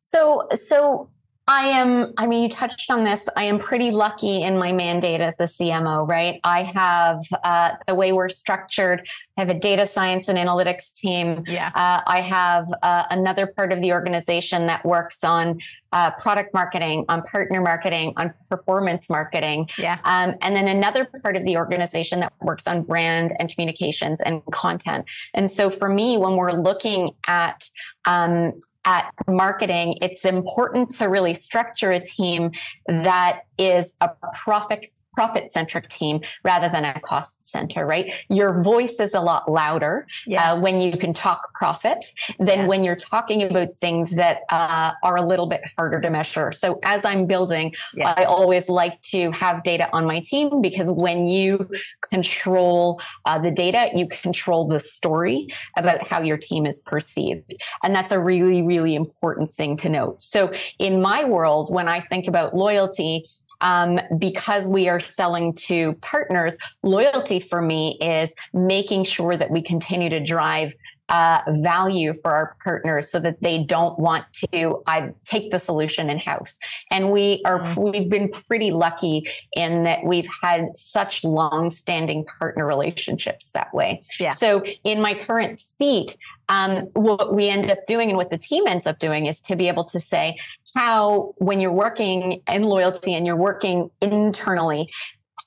So, 0.00 0.48
so 0.54 1.10
I 1.48 1.66
am, 1.68 2.14
I 2.16 2.26
mean, 2.28 2.44
you 2.44 2.48
touched 2.48 2.90
on 2.90 3.02
this. 3.02 3.20
I 3.36 3.44
am 3.44 3.58
pretty 3.58 3.90
lucky 3.90 4.42
in 4.42 4.58
my 4.58 4.70
mandate 4.70 5.20
as 5.20 5.40
a 5.40 5.44
CMO, 5.44 6.06
right? 6.06 6.38
I 6.44 6.62
have 6.62 7.20
uh, 7.42 7.72
the 7.88 7.96
way 7.96 8.12
we're 8.12 8.28
structured. 8.28 9.08
I 9.36 9.40
have 9.40 9.50
a 9.50 9.58
data 9.58 9.86
science 9.86 10.28
and 10.28 10.38
analytics 10.38 10.94
team. 10.94 11.42
Yeah. 11.48 11.72
Uh, 11.74 12.00
I 12.06 12.20
have 12.20 12.72
uh, 12.82 13.04
another 13.10 13.48
part 13.48 13.72
of 13.72 13.80
the 13.82 13.92
organization 13.92 14.66
that 14.68 14.84
works 14.84 15.24
on 15.24 15.58
uh, 15.92 16.12
product 16.12 16.54
marketing, 16.54 17.04
on 17.08 17.22
partner 17.22 17.60
marketing, 17.60 18.14
on 18.16 18.32
performance 18.48 19.10
marketing. 19.10 19.68
Yeah. 19.76 19.98
Um, 20.04 20.36
and 20.42 20.54
then 20.54 20.68
another 20.68 21.08
part 21.20 21.36
of 21.36 21.44
the 21.44 21.56
organization 21.56 22.20
that 22.20 22.32
works 22.40 22.68
on 22.68 22.82
brand 22.82 23.34
and 23.38 23.52
communications 23.52 24.20
and 24.20 24.42
content. 24.52 25.06
And 25.34 25.50
so 25.50 25.70
for 25.70 25.88
me, 25.88 26.16
when 26.16 26.36
we're 26.36 26.52
looking 26.52 27.10
at 27.26 27.68
um, 28.06 28.52
at 28.84 29.12
marketing, 29.28 29.98
it's 30.02 30.24
important 30.24 30.90
to 30.96 31.06
really 31.06 31.34
structure 31.34 31.90
a 31.90 32.00
team 32.00 32.52
that 32.86 33.42
is 33.58 33.94
a 34.00 34.10
profit 34.34 34.86
profit 35.14 35.52
centric 35.52 35.88
team 35.88 36.20
rather 36.42 36.68
than 36.68 36.84
a 36.84 36.98
cost 37.00 37.46
center, 37.46 37.84
right? 37.84 38.12
Your 38.28 38.62
voice 38.62 38.94
is 38.98 39.12
a 39.14 39.20
lot 39.20 39.50
louder 39.50 40.06
yeah. 40.26 40.52
uh, 40.52 40.60
when 40.60 40.80
you 40.80 40.96
can 40.96 41.12
talk 41.12 41.54
profit 41.54 42.06
than 42.38 42.60
yeah. 42.60 42.66
when 42.66 42.82
you're 42.82 42.96
talking 42.96 43.42
about 43.42 43.74
things 43.74 44.12
that 44.12 44.40
uh, 44.50 44.92
are 45.02 45.16
a 45.16 45.26
little 45.26 45.46
bit 45.46 45.60
harder 45.76 46.00
to 46.00 46.10
measure. 46.10 46.52
So 46.52 46.78
as 46.82 47.04
I'm 47.04 47.26
building, 47.26 47.74
yeah. 47.94 48.14
I 48.16 48.24
always 48.24 48.68
like 48.68 49.00
to 49.02 49.30
have 49.32 49.62
data 49.62 49.88
on 49.92 50.06
my 50.06 50.20
team 50.20 50.62
because 50.62 50.90
when 50.90 51.26
you 51.26 51.68
control 52.10 53.00
uh, 53.24 53.38
the 53.38 53.50
data, 53.50 53.90
you 53.94 54.08
control 54.08 54.66
the 54.66 54.80
story 54.80 55.48
about 55.76 56.06
how 56.08 56.20
your 56.20 56.38
team 56.38 56.66
is 56.66 56.78
perceived. 56.78 57.54
And 57.82 57.94
that's 57.94 58.12
a 58.12 58.20
really, 58.20 58.62
really 58.62 58.94
important 58.94 59.50
thing 59.50 59.76
to 59.78 59.88
note. 59.88 60.22
So 60.22 60.52
in 60.78 61.02
my 61.02 61.24
world, 61.24 61.72
when 61.72 61.88
I 61.88 62.00
think 62.00 62.28
about 62.28 62.54
loyalty, 62.54 63.24
um, 63.62 63.98
because 64.18 64.68
we 64.68 64.88
are 64.88 65.00
selling 65.00 65.54
to 65.54 65.94
partners, 66.02 66.56
loyalty 66.82 67.40
for 67.40 67.62
me 67.62 67.96
is 68.00 68.30
making 68.52 69.04
sure 69.04 69.36
that 69.36 69.50
we 69.50 69.62
continue 69.62 70.10
to 70.10 70.20
drive 70.20 70.74
uh, 71.12 71.42
value 71.48 72.14
for 72.14 72.34
our 72.34 72.56
partners 72.64 73.10
so 73.10 73.20
that 73.20 73.40
they 73.42 73.62
don't 73.62 73.98
want 73.98 74.24
to 74.32 74.82
I 74.86 75.12
take 75.24 75.52
the 75.52 75.58
solution 75.58 76.08
in 76.08 76.18
house. 76.18 76.58
And 76.90 77.12
we 77.12 77.42
are 77.44 77.60
mm-hmm. 77.60 77.82
we've 77.82 78.08
been 78.08 78.30
pretty 78.30 78.70
lucky 78.70 79.28
in 79.54 79.84
that 79.84 80.04
we've 80.04 80.28
had 80.42 80.70
such 80.74 81.22
long 81.22 81.68
standing 81.68 82.24
partner 82.24 82.66
relationships 82.66 83.50
that 83.50 83.72
way. 83.74 84.00
Yeah. 84.18 84.30
So 84.30 84.64
in 84.84 85.02
my 85.02 85.12
current 85.14 85.60
seat, 85.60 86.16
um, 86.48 86.88
what 86.94 87.34
we 87.34 87.48
end 87.48 87.70
up 87.70 87.84
doing 87.86 88.08
and 88.08 88.16
what 88.16 88.30
the 88.30 88.38
team 88.38 88.66
ends 88.66 88.86
up 88.86 88.98
doing 88.98 89.26
is 89.26 89.40
to 89.42 89.54
be 89.54 89.68
able 89.68 89.84
to 89.84 90.00
say 90.00 90.38
how 90.74 91.34
when 91.36 91.60
you're 91.60 91.70
working 91.70 92.40
in 92.50 92.62
loyalty 92.62 93.14
and 93.14 93.26
you're 93.26 93.36
working 93.36 93.90
internally 94.00 94.88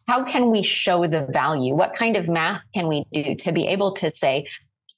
how 0.08 0.24
can 0.24 0.52
we 0.52 0.62
show 0.62 1.08
the 1.08 1.26
value? 1.32 1.74
What 1.74 1.96
kind 1.96 2.16
of 2.16 2.30
math 2.30 2.62
can 2.76 2.88
we 2.88 3.06
do 3.12 3.34
to 3.34 3.52
be 3.52 3.66
able 3.68 3.92
to 3.94 4.12
say, 4.12 4.46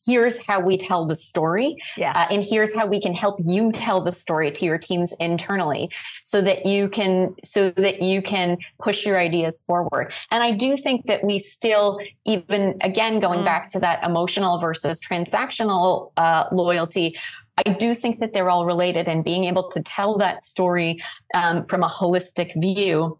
here's 0.08 0.38
how 0.38 0.60
we 0.60 0.78
tell 0.78 1.05
the 1.05 1.16
story. 1.16 1.76
Yeah. 1.97 2.14
Uh, 2.16 2.34
and 2.34 2.45
here's 2.49 2.74
how 2.74 2.88
we 2.88 3.01
can 3.01 3.14
help 3.14 3.38
you 3.43 3.72
tell 3.72 4.01
the 4.01 4.14
story 4.14 4.51
to 4.51 4.66
your 4.66 4.78
teams 4.78 5.14
internally 5.20 5.91
so 6.24 6.41
that 6.41 6.66
you 6.66 6.89
can, 6.89 7.36
so 7.43 7.72
that 7.72 8.01
you 8.01 8.22
can 8.22 8.58
push 8.80 9.05
your 9.05 9.20
ideas 9.20 9.62
forward. 9.68 10.14
And 10.32 10.41
I 10.41 10.51
do 10.51 10.78
think 10.78 11.05
that 11.05 11.24
we 11.24 11.39
still, 11.39 11.99
even 12.26 12.78
again, 12.82 13.20
going 13.20 13.41
mm. 13.41 13.45
back 13.45 13.70
to 13.72 13.80
that 13.82 14.03
emotional 14.03 14.60
versus 14.60 15.01
transactional 15.01 16.12
uh, 16.18 16.45
loyalty, 16.51 17.18
I 17.66 17.72
do 17.72 17.95
think 17.95 18.20
that 18.20 18.34
they're 18.34 18.49
all 18.49 18.66
related 18.66 19.08
and 19.08 19.24
being 19.24 19.45
able 19.45 19.70
to 19.72 19.82
tell 19.82 20.18
that 20.20 20.43
story 20.43 21.01
um, 21.34 21.66
from 21.66 21.84
a 21.84 21.88
holistic 21.88 22.60
view 22.62 23.18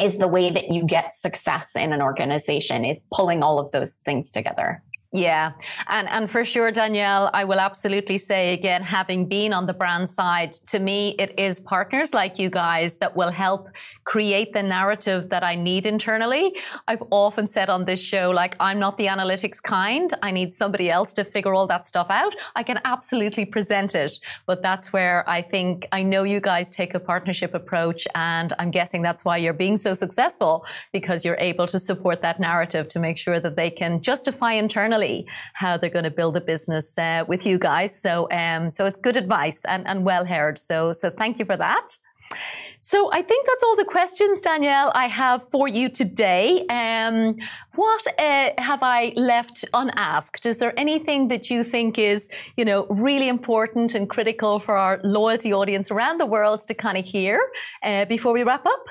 is 0.00 0.16
the 0.18 0.28
way 0.28 0.50
that 0.50 0.70
you 0.70 0.84
get 0.84 1.16
success 1.18 1.72
in 1.74 1.92
an 1.92 2.00
organization 2.00 2.84
is 2.84 3.00
pulling 3.12 3.42
all 3.42 3.58
of 3.58 3.72
those 3.72 3.92
things 4.04 4.30
together. 4.30 4.82
Yeah. 5.14 5.52
And, 5.88 6.08
and 6.08 6.30
for 6.30 6.42
sure, 6.42 6.70
Danielle, 6.70 7.28
I 7.34 7.44
will 7.44 7.60
absolutely 7.60 8.16
say 8.16 8.54
again, 8.54 8.82
having 8.82 9.26
been 9.26 9.52
on 9.52 9.66
the 9.66 9.74
brand 9.74 10.08
side, 10.08 10.54
to 10.68 10.78
me, 10.78 11.14
it 11.18 11.38
is 11.38 11.60
partners 11.60 12.14
like 12.14 12.38
you 12.38 12.48
guys 12.48 12.96
that 12.96 13.14
will 13.14 13.30
help 13.30 13.68
create 14.04 14.54
the 14.54 14.62
narrative 14.62 15.28
that 15.28 15.44
I 15.44 15.54
need 15.54 15.84
internally. 15.84 16.56
I've 16.88 17.02
often 17.10 17.46
said 17.46 17.68
on 17.68 17.84
this 17.84 18.02
show, 18.02 18.30
like, 18.30 18.56
I'm 18.58 18.78
not 18.78 18.96
the 18.96 19.06
analytics 19.06 19.62
kind. 19.62 20.10
I 20.22 20.30
need 20.30 20.50
somebody 20.50 20.90
else 20.90 21.12
to 21.14 21.24
figure 21.24 21.52
all 21.52 21.66
that 21.66 21.86
stuff 21.86 22.06
out. 22.08 22.34
I 22.56 22.62
can 22.62 22.80
absolutely 22.86 23.44
present 23.44 23.94
it. 23.94 24.18
But 24.46 24.62
that's 24.62 24.94
where 24.94 25.28
I 25.28 25.42
think 25.42 25.86
I 25.92 26.02
know 26.02 26.22
you 26.22 26.40
guys 26.40 26.70
take 26.70 26.94
a 26.94 27.00
partnership 27.00 27.52
approach. 27.52 28.08
And 28.14 28.54
I'm 28.58 28.70
guessing 28.70 29.02
that's 29.02 29.26
why 29.26 29.36
you're 29.36 29.52
being 29.52 29.76
so 29.76 29.92
successful 29.92 30.64
because 30.90 31.22
you're 31.22 31.36
able 31.38 31.66
to 31.66 31.78
support 31.78 32.22
that 32.22 32.40
narrative 32.40 32.88
to 32.88 32.98
make 32.98 33.18
sure 33.18 33.38
that 33.40 33.56
they 33.56 33.68
can 33.68 34.00
justify 34.00 34.54
internally 34.54 35.01
how 35.54 35.76
they're 35.76 35.90
going 35.98 36.04
to 36.04 36.10
build 36.10 36.36
a 36.36 36.40
business 36.40 36.96
uh, 36.98 37.24
with 37.28 37.46
you 37.46 37.58
guys. 37.58 37.92
So, 38.00 38.28
um, 38.30 38.70
so 38.70 38.86
it's 38.86 38.96
good 38.96 39.16
advice 39.16 39.60
and, 39.64 39.86
and 39.86 40.04
well 40.04 40.24
heard. 40.24 40.58
So, 40.58 40.92
so 40.92 41.10
thank 41.10 41.38
you 41.38 41.44
for 41.44 41.56
that. 41.56 41.88
So 42.78 43.10
I 43.12 43.22
think 43.22 43.46
that's 43.46 43.62
all 43.62 43.76
the 43.76 43.84
questions, 43.84 44.40
Danielle, 44.40 44.90
I 44.94 45.06
have 45.06 45.48
for 45.50 45.68
you 45.68 45.88
today. 45.88 46.66
Um, 46.66 47.36
what 47.76 48.04
uh, 48.18 48.50
have 48.58 48.82
I 48.82 49.12
left 49.14 49.64
unasked? 49.72 50.46
Is 50.46 50.58
there 50.58 50.74
anything 50.76 51.28
that 51.28 51.48
you 51.48 51.62
think 51.62 51.96
is, 51.96 52.28
you 52.56 52.64
know, 52.64 52.86
really 52.86 53.28
important 53.28 53.94
and 53.94 54.10
critical 54.10 54.58
for 54.58 54.76
our 54.76 55.00
loyalty 55.04 55.52
audience 55.52 55.92
around 55.92 56.18
the 56.18 56.26
world 56.26 56.60
to 56.66 56.74
kind 56.74 56.98
of 56.98 57.04
hear 57.04 57.38
uh, 57.84 58.04
before 58.06 58.32
we 58.32 58.42
wrap 58.42 58.66
up? 58.66 58.84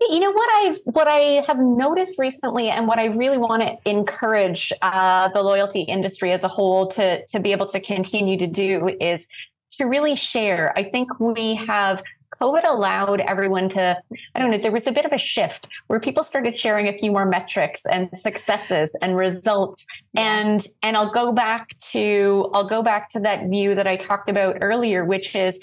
You 0.00 0.18
know 0.18 0.30
what 0.30 0.48
I've 0.64 0.78
what 0.84 1.08
I 1.08 1.42
have 1.46 1.58
noticed 1.58 2.18
recently, 2.18 2.70
and 2.70 2.88
what 2.88 2.98
I 2.98 3.06
really 3.06 3.36
want 3.36 3.62
to 3.62 3.76
encourage 3.90 4.72
uh, 4.80 5.28
the 5.28 5.42
loyalty 5.42 5.82
industry 5.82 6.32
as 6.32 6.42
a 6.42 6.48
whole 6.48 6.86
to 6.88 7.24
to 7.26 7.38
be 7.38 7.52
able 7.52 7.66
to 7.68 7.80
continue 7.80 8.38
to 8.38 8.46
do 8.46 8.96
is 9.00 9.26
to 9.72 9.84
really 9.84 10.16
share. 10.16 10.72
I 10.76 10.84
think 10.84 11.20
we 11.20 11.54
have 11.54 12.02
COVID 12.40 12.64
allowed 12.64 13.20
everyone 13.20 13.68
to, 13.70 14.00
I 14.34 14.38
don't 14.38 14.50
know, 14.50 14.58
there 14.58 14.72
was 14.72 14.86
a 14.86 14.92
bit 14.92 15.04
of 15.04 15.12
a 15.12 15.18
shift 15.18 15.68
where 15.88 16.00
people 16.00 16.22
started 16.22 16.58
sharing 16.58 16.88
a 16.88 16.96
few 16.96 17.10
more 17.10 17.26
metrics 17.26 17.80
and 17.90 18.08
successes 18.18 18.90
and 19.02 19.16
results. 19.16 19.84
And, 20.16 20.64
and 20.82 20.96
I'll 20.96 21.10
go 21.10 21.32
back 21.32 21.78
to, 21.92 22.48
I'll 22.54 22.68
go 22.68 22.82
back 22.82 23.10
to 23.10 23.20
that 23.20 23.48
view 23.48 23.74
that 23.74 23.86
I 23.86 23.96
talked 23.96 24.28
about 24.28 24.58
earlier, 24.60 25.04
which 25.04 25.34
is 25.34 25.58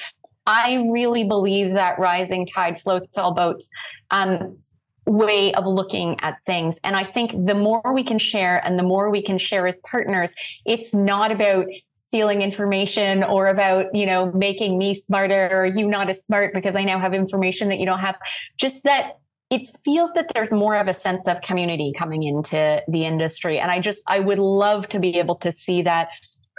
I 0.48 0.88
really 0.90 1.26
believe 1.26 1.74
that 1.74 2.00
rising 2.00 2.48
tide 2.48 2.82
floats 2.82 3.18
all 3.18 3.34
boats. 3.34 3.68
Um, 4.10 4.58
way 5.06 5.54
of 5.54 5.66
looking 5.66 6.20
at 6.20 6.40
things. 6.42 6.80
And 6.84 6.96
I 6.96 7.06
think 7.06 7.32
the 7.32 7.56
more 7.56 7.82
we 7.94 8.04
can 8.04 8.20
share 8.20 8.64
and 8.66 8.78
the 8.78 8.84
more 8.84 9.10
we 9.10 9.22
can 9.22 9.38
share 9.38 9.66
as 9.66 9.80
partners, 9.90 10.34
it's 10.66 10.94
not 10.94 11.32
about 11.32 11.66
stealing 11.98 12.42
information 12.42 13.24
or 13.24 13.48
about, 13.48 13.94
you 13.96 14.06
know, 14.06 14.32
making 14.34 14.78
me 14.78 14.94
smarter 14.94 15.50
or 15.52 15.66
you 15.66 15.88
not 15.88 16.10
as 16.10 16.24
smart 16.26 16.54
because 16.54 16.76
I 16.76 16.84
now 16.84 17.00
have 17.00 17.14
information 17.14 17.70
that 17.70 17.80
you 17.80 17.86
don't 17.86 18.00
have. 18.00 18.18
Just 18.58 18.84
that 18.84 19.14
it 19.50 19.66
feels 19.84 20.12
that 20.14 20.30
there's 20.34 20.52
more 20.52 20.76
of 20.76 20.88
a 20.88 20.94
sense 20.94 21.28
of 21.28 21.40
community 21.42 21.94
coming 21.98 22.24
into 22.24 22.84
the 22.88 23.06
industry. 23.06 23.60
And 23.60 23.72
I 23.72 23.80
just, 23.80 24.02
I 24.06 24.20
would 24.20 24.40
love 24.40 24.90
to 24.90 25.00
be 25.00 25.18
able 25.20 25.36
to 25.38 25.54
see 25.54 25.82
that 25.84 26.10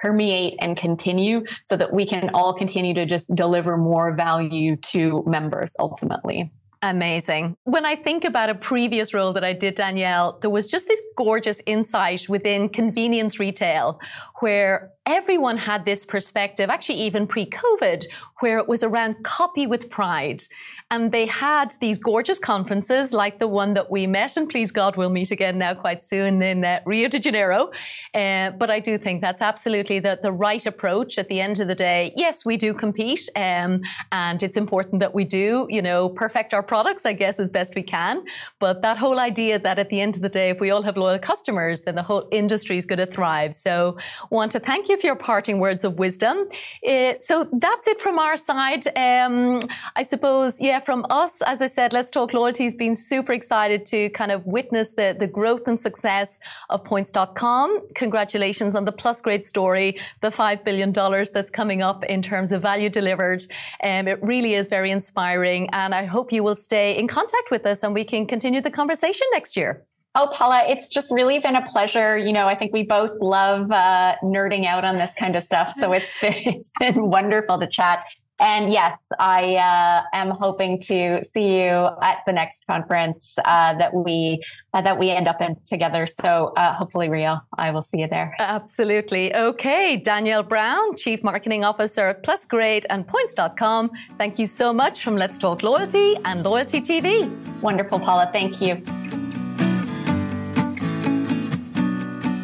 permeate 0.01 0.55
and 0.61 0.77
continue 0.77 1.45
so 1.65 1.77
that 1.77 1.93
we 1.93 2.07
can 2.07 2.31
all 2.35 2.55
continue 2.55 2.95
to 2.95 3.07
just 3.07 3.35
deliver 3.35 3.77
more 3.77 4.15
value 4.15 4.77
to 4.77 5.23
members 5.27 5.73
ultimately. 5.79 6.51
Amazing. 6.83 7.57
When 7.65 7.85
I 7.85 7.97
think 7.97 8.25
about 8.25 8.51
a 8.51 8.55
previous 8.55 9.13
role 9.13 9.33
that 9.33 9.45
I 9.45 9.53
did, 9.53 9.75
Danielle, 9.75 10.39
there 10.41 10.51
was 10.51 10.69
just 10.69 10.87
this 10.87 11.03
gorgeous 11.17 11.61
insight 11.67 12.29
within 12.29 12.69
convenience 12.69 13.41
retail 13.41 14.01
where 14.39 14.93
everyone 15.09 15.57
had 15.57 15.85
this 15.87 16.05
perspective, 16.05 16.69
actually, 16.69 17.01
even 17.01 17.27
pre 17.27 17.47
COVID, 17.47 18.05
where 18.41 18.59
it 18.59 18.69
was 18.69 18.85
around 18.85 19.25
copy 19.25 19.67
with 19.67 19.91
pride. 19.91 20.45
And 20.91 21.13
they 21.13 21.27
had 21.27 21.75
these 21.81 21.99
gorgeous 21.99 22.39
conferences 22.39 23.13
like 23.13 23.39
the 23.41 23.49
one 23.49 23.75
that 23.75 23.91
we 23.91 24.07
met, 24.07 24.37
and 24.37 24.49
please 24.49 24.71
God, 24.71 24.97
we'll 24.97 25.11
meet 25.11 25.31
again 25.31 25.59
now 25.59 25.75
quite 25.75 26.03
soon 26.03 26.41
in 26.41 26.65
uh, 26.65 26.81
Rio 26.87 27.09
de 27.09 27.19
Janeiro. 27.19 27.71
Uh, 28.15 28.51
but 28.53 28.71
I 28.71 28.81
do 28.81 28.97
think 28.97 29.21
that's 29.21 29.43
absolutely 29.43 29.99
the, 29.99 30.19
the 30.23 30.33
right 30.33 30.65
approach 30.65 31.19
at 31.19 31.29
the 31.29 31.41
end 31.41 31.61
of 31.61 31.69
the 31.69 31.75
day. 31.75 32.13
Yes, 32.17 32.45
we 32.45 32.57
do 32.57 32.73
compete, 32.73 33.29
um, 33.37 33.83
and 34.13 34.43
it's 34.43 34.57
important 34.57 35.01
that 35.01 35.15
we 35.15 35.25
do, 35.25 35.67
you 35.69 35.83
know, 35.83 36.09
perfect 36.09 36.55
our 36.55 36.63
products, 36.63 37.05
I 37.05 37.13
guess, 37.13 37.41
as 37.41 37.51
best 37.51 37.75
we 37.75 37.83
can. 37.83 38.25
But 38.59 38.83
that 38.83 38.99
whole 38.99 39.19
idea 39.19 39.59
that 39.59 39.79
at 39.79 39.89
the 39.89 40.01
end 40.01 40.17
of 40.17 40.23
the 40.23 40.29
day, 40.29 40.51
if 40.51 40.61
we 40.61 40.71
all 40.71 40.83
have 40.83 40.97
loyal 40.97 41.19
customers, 41.19 41.83
then 41.83 41.97
the 41.97 42.03
whole 42.03 42.29
industry 42.31 42.77
is 42.77 42.87
going 42.87 42.99
to 42.99 43.07
thrive. 43.07 43.55
So 43.55 43.99
want 44.31 44.53
to 44.53 44.61
thank 44.61 44.89
you 44.89 44.98
for 45.01 45.07
your 45.07 45.17
parting 45.17 45.59
words 45.59 45.85
of 45.85 45.99
wisdom. 45.99 46.49
Uh, 46.87 47.15
so 47.17 47.49
that's 47.53 47.87
it 47.87 48.01
from 48.01 48.19
our 48.19 48.37
side. 48.37 48.87
Um, 48.97 49.61
I 49.97 50.03
suppose, 50.03 50.61
yeah, 50.61 50.81
from 50.81 51.07
us, 51.11 51.43
as 51.43 51.63
I 51.63 51.67
said, 51.67 51.93
Let's 51.93 52.11
Talk 52.11 52.33
Loyalty 52.33 52.65
has 52.65 52.75
been 52.75 52.95
super 52.95 53.33
excited 53.33 53.87
to 53.87 54.11
kind 54.11 54.31
of 54.31 54.47
witness 54.47 54.93
the, 54.93 55.17
the 55.19 55.27
growth 55.27 55.67
and 55.67 55.79
success 55.79 56.41
of 56.71 56.85
points.com. 56.85 57.89
Congratulations 57.95 58.75
on 58.75 58.85
the 58.85 58.93
Plusgrade 58.93 59.45
story, 59.45 59.99
the 60.21 60.31
$5 60.31 60.65
billion 60.65 60.93
that's 60.93 61.51
coming 61.51 61.83
up 61.83 62.05
in 62.05 62.23
terms 62.23 62.53
of 62.53 62.63
value 62.63 62.91
delivered. 62.91 63.45
Um, 63.83 64.09
it 64.09 64.23
really 64.23 64.55
is 64.55 64.69
very 64.69 64.91
inspiring. 64.91 65.69
And 65.73 65.95
I 65.95 66.05
hope 66.05 66.33
you 66.33 66.43
will 66.43 66.57
stay 66.57 66.99
in 66.99 67.09
contact 67.09 67.51
with 67.51 67.67
us 67.67 67.83
and 67.83 67.95
we 67.95 68.05
can 68.05 68.27
continue 68.27 68.61
the 68.61 68.71
conversation 68.71 69.27
next 69.33 69.57
year. 69.57 69.88
Oh, 70.15 70.29
Paula, 70.33 70.65
it's 70.69 70.89
just 70.89 71.11
really 71.11 71.39
been 71.39 71.55
a 71.55 71.65
pleasure. 71.67 72.17
You 72.17 72.33
know, 72.33 72.47
I 72.47 72.55
think 72.55 72.73
we 72.73 72.83
both 72.85 73.13
love 73.21 73.71
uh, 73.71 74.17
nerding 74.23 74.65
out 74.65 74.85
on 74.85 74.97
this 74.97 75.11
kind 75.19 75.37
of 75.37 75.45
stuff. 75.45 75.75
So 75.79 75.93
it's 75.93 76.07
been, 76.21 76.35
it's 76.47 76.71
been 76.81 77.11
wonderful 77.11 77.59
to 77.59 77.67
chat. 77.67 78.05
and 78.41 78.73
yes, 78.73 78.99
I 79.19 79.57
uh, 79.57 80.17
am 80.17 80.31
hoping 80.31 80.81
to 80.83 81.25
see 81.33 81.61
you 81.61 81.89
at 82.03 82.19
the 82.27 82.33
next 82.33 82.65
conference 82.71 83.35
uh, 83.45 83.75
that 83.75 83.93
we 83.95 84.43
uh, 84.73 84.81
that 84.81 84.99
we 84.99 85.11
end 85.11 85.27
up 85.27 85.41
in 85.41 85.57
together. 85.65 86.07
So 86.07 86.53
uh, 86.57 86.73
hopefully, 86.75 87.09
Rio, 87.09 87.41
I 87.57 87.71
will 87.71 87.83
see 87.83 88.01
you 88.01 88.09
there. 88.09 88.35
Absolutely. 88.39 89.35
Okay, 89.35 89.97
Danielle 89.97 90.45
Brown, 90.45 90.97
Chief 90.97 91.23
Marketing 91.25 91.65
Officer 91.65 92.09
at 92.09 92.23
Plusgrade 92.23 92.87
and 92.91 93.07
Points.com. 93.07 93.91
Thank 94.19 94.39
you 94.39 94.47
so 94.47 94.73
much 94.73 95.03
from 95.03 95.17
Let's 95.17 95.39
Talk 95.39 95.63
Loyalty 95.63 96.17
and 96.25 96.45
Loyalty 96.45 96.81
TV. 96.81 97.29
Wonderful, 97.61 97.99
Paula. 97.99 98.31
Thank 98.33 98.61
you. 98.61 98.83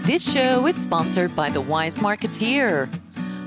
This 0.05 0.23
show 0.31 0.67
is 0.67 0.77
sponsored 0.77 1.35
by 1.35 1.49
The 1.49 1.63
Wise 1.63 1.97
Marketeer 1.97 2.91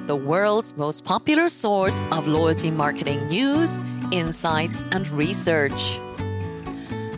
the 0.07 0.15
world's 0.15 0.75
most 0.75 1.03
popular 1.03 1.49
source 1.49 2.03
of 2.11 2.27
loyalty 2.27 2.71
marketing 2.71 3.27
news, 3.27 3.77
insights, 4.11 4.83
and 4.91 5.07
research. 5.09 5.99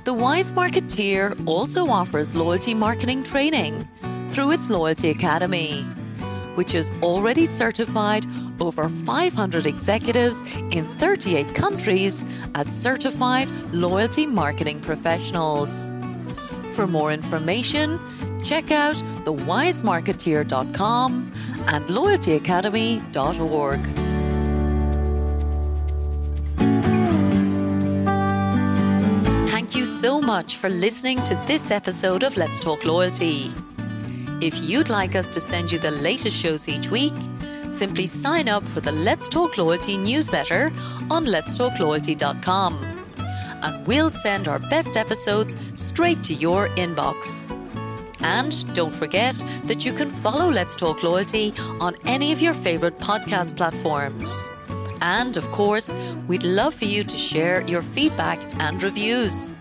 The 0.04 0.14
Wise 0.14 0.52
Marketeer 0.52 1.42
also 1.48 1.88
offers 1.88 2.36
loyalty 2.36 2.74
marketing 2.74 3.24
training 3.24 3.88
through 4.28 4.52
its 4.52 4.70
Loyalty 4.70 5.10
Academy, 5.10 5.84
which 6.56 6.74
has 6.74 6.92
already 7.02 7.46
certified 7.46 8.26
over 8.60 8.90
500 8.90 9.66
executives 9.66 10.42
in 10.72 10.86
38 10.98 11.56
countries 11.56 12.26
as 12.56 12.68
certified 12.68 13.50
loyalty 13.72 14.26
marketing 14.26 14.82
professionals. 14.82 15.94
For 16.76 16.88
more 16.88 17.14
information, 17.14 18.00
check 18.44 18.72
out 18.72 18.96
thewisemarketeer.com 19.26 21.32
and 21.68 21.86
loyaltyacademy.org. 21.86 23.80
Thank 29.50 29.76
you 29.76 29.86
so 29.86 30.22
much 30.22 30.58
for 30.58 30.70
listening 30.70 31.22
to 31.24 31.36
this 31.48 31.72
episode 31.72 32.24
of 32.24 32.38
Let's 32.38 32.60
Talk 32.60 32.86
Loyalty. 32.86 33.52
If 34.42 34.64
you'd 34.64 34.90
like 34.90 35.16
us 35.16 35.30
to 35.32 35.42
send 35.42 35.72
you 35.72 35.80
the 35.80 35.92
latest 35.92 36.38
shows 36.38 36.68
each 36.68 36.90
week, 36.90 37.14
simply 37.70 38.08
sign 38.08 38.50
up 38.50 38.64
for 38.64 38.80
the 38.80 38.92
Let's 38.92 39.30
Talk 39.30 39.58
Loyalty 39.58 39.98
newsletter 39.98 40.72
on 41.10 41.26
letstalkloyalty.com 41.26 43.00
and 43.62 43.86
we'll 43.86 44.10
send 44.10 44.48
our 44.48 44.60
best 44.60 44.98
episodes 44.98 45.58
straight 45.76 46.24
to 46.24 46.34
your 46.34 46.70
inbox. 46.70 47.52
And 48.22 48.74
don't 48.74 48.96
forget 48.96 49.44
that 49.66 49.86
you 49.86 49.94
can 49.94 50.10
follow 50.10 50.50
Let's 50.50 50.76
Talk 50.76 51.04
Loyalty 51.04 51.54
on 51.80 51.96
any 52.06 52.32
of 52.32 52.42
your 52.42 52.54
favourite 52.54 52.98
podcast 53.00 53.56
platforms. 53.56 54.50
And 55.02 55.38
of 55.38 55.50
course, 55.52 55.96
we'd 56.28 56.44
love 56.44 56.74
for 56.74 56.86
you 56.86 57.04
to 57.04 57.18
share 57.18 57.62
your 57.62 57.82
feedback 57.82 58.40
and 58.60 58.82
reviews. 58.84 59.54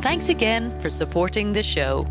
Thanks 0.00 0.28
again 0.28 0.70
for 0.80 0.90
supporting 0.90 1.52
the 1.52 1.62
show. 1.62 2.06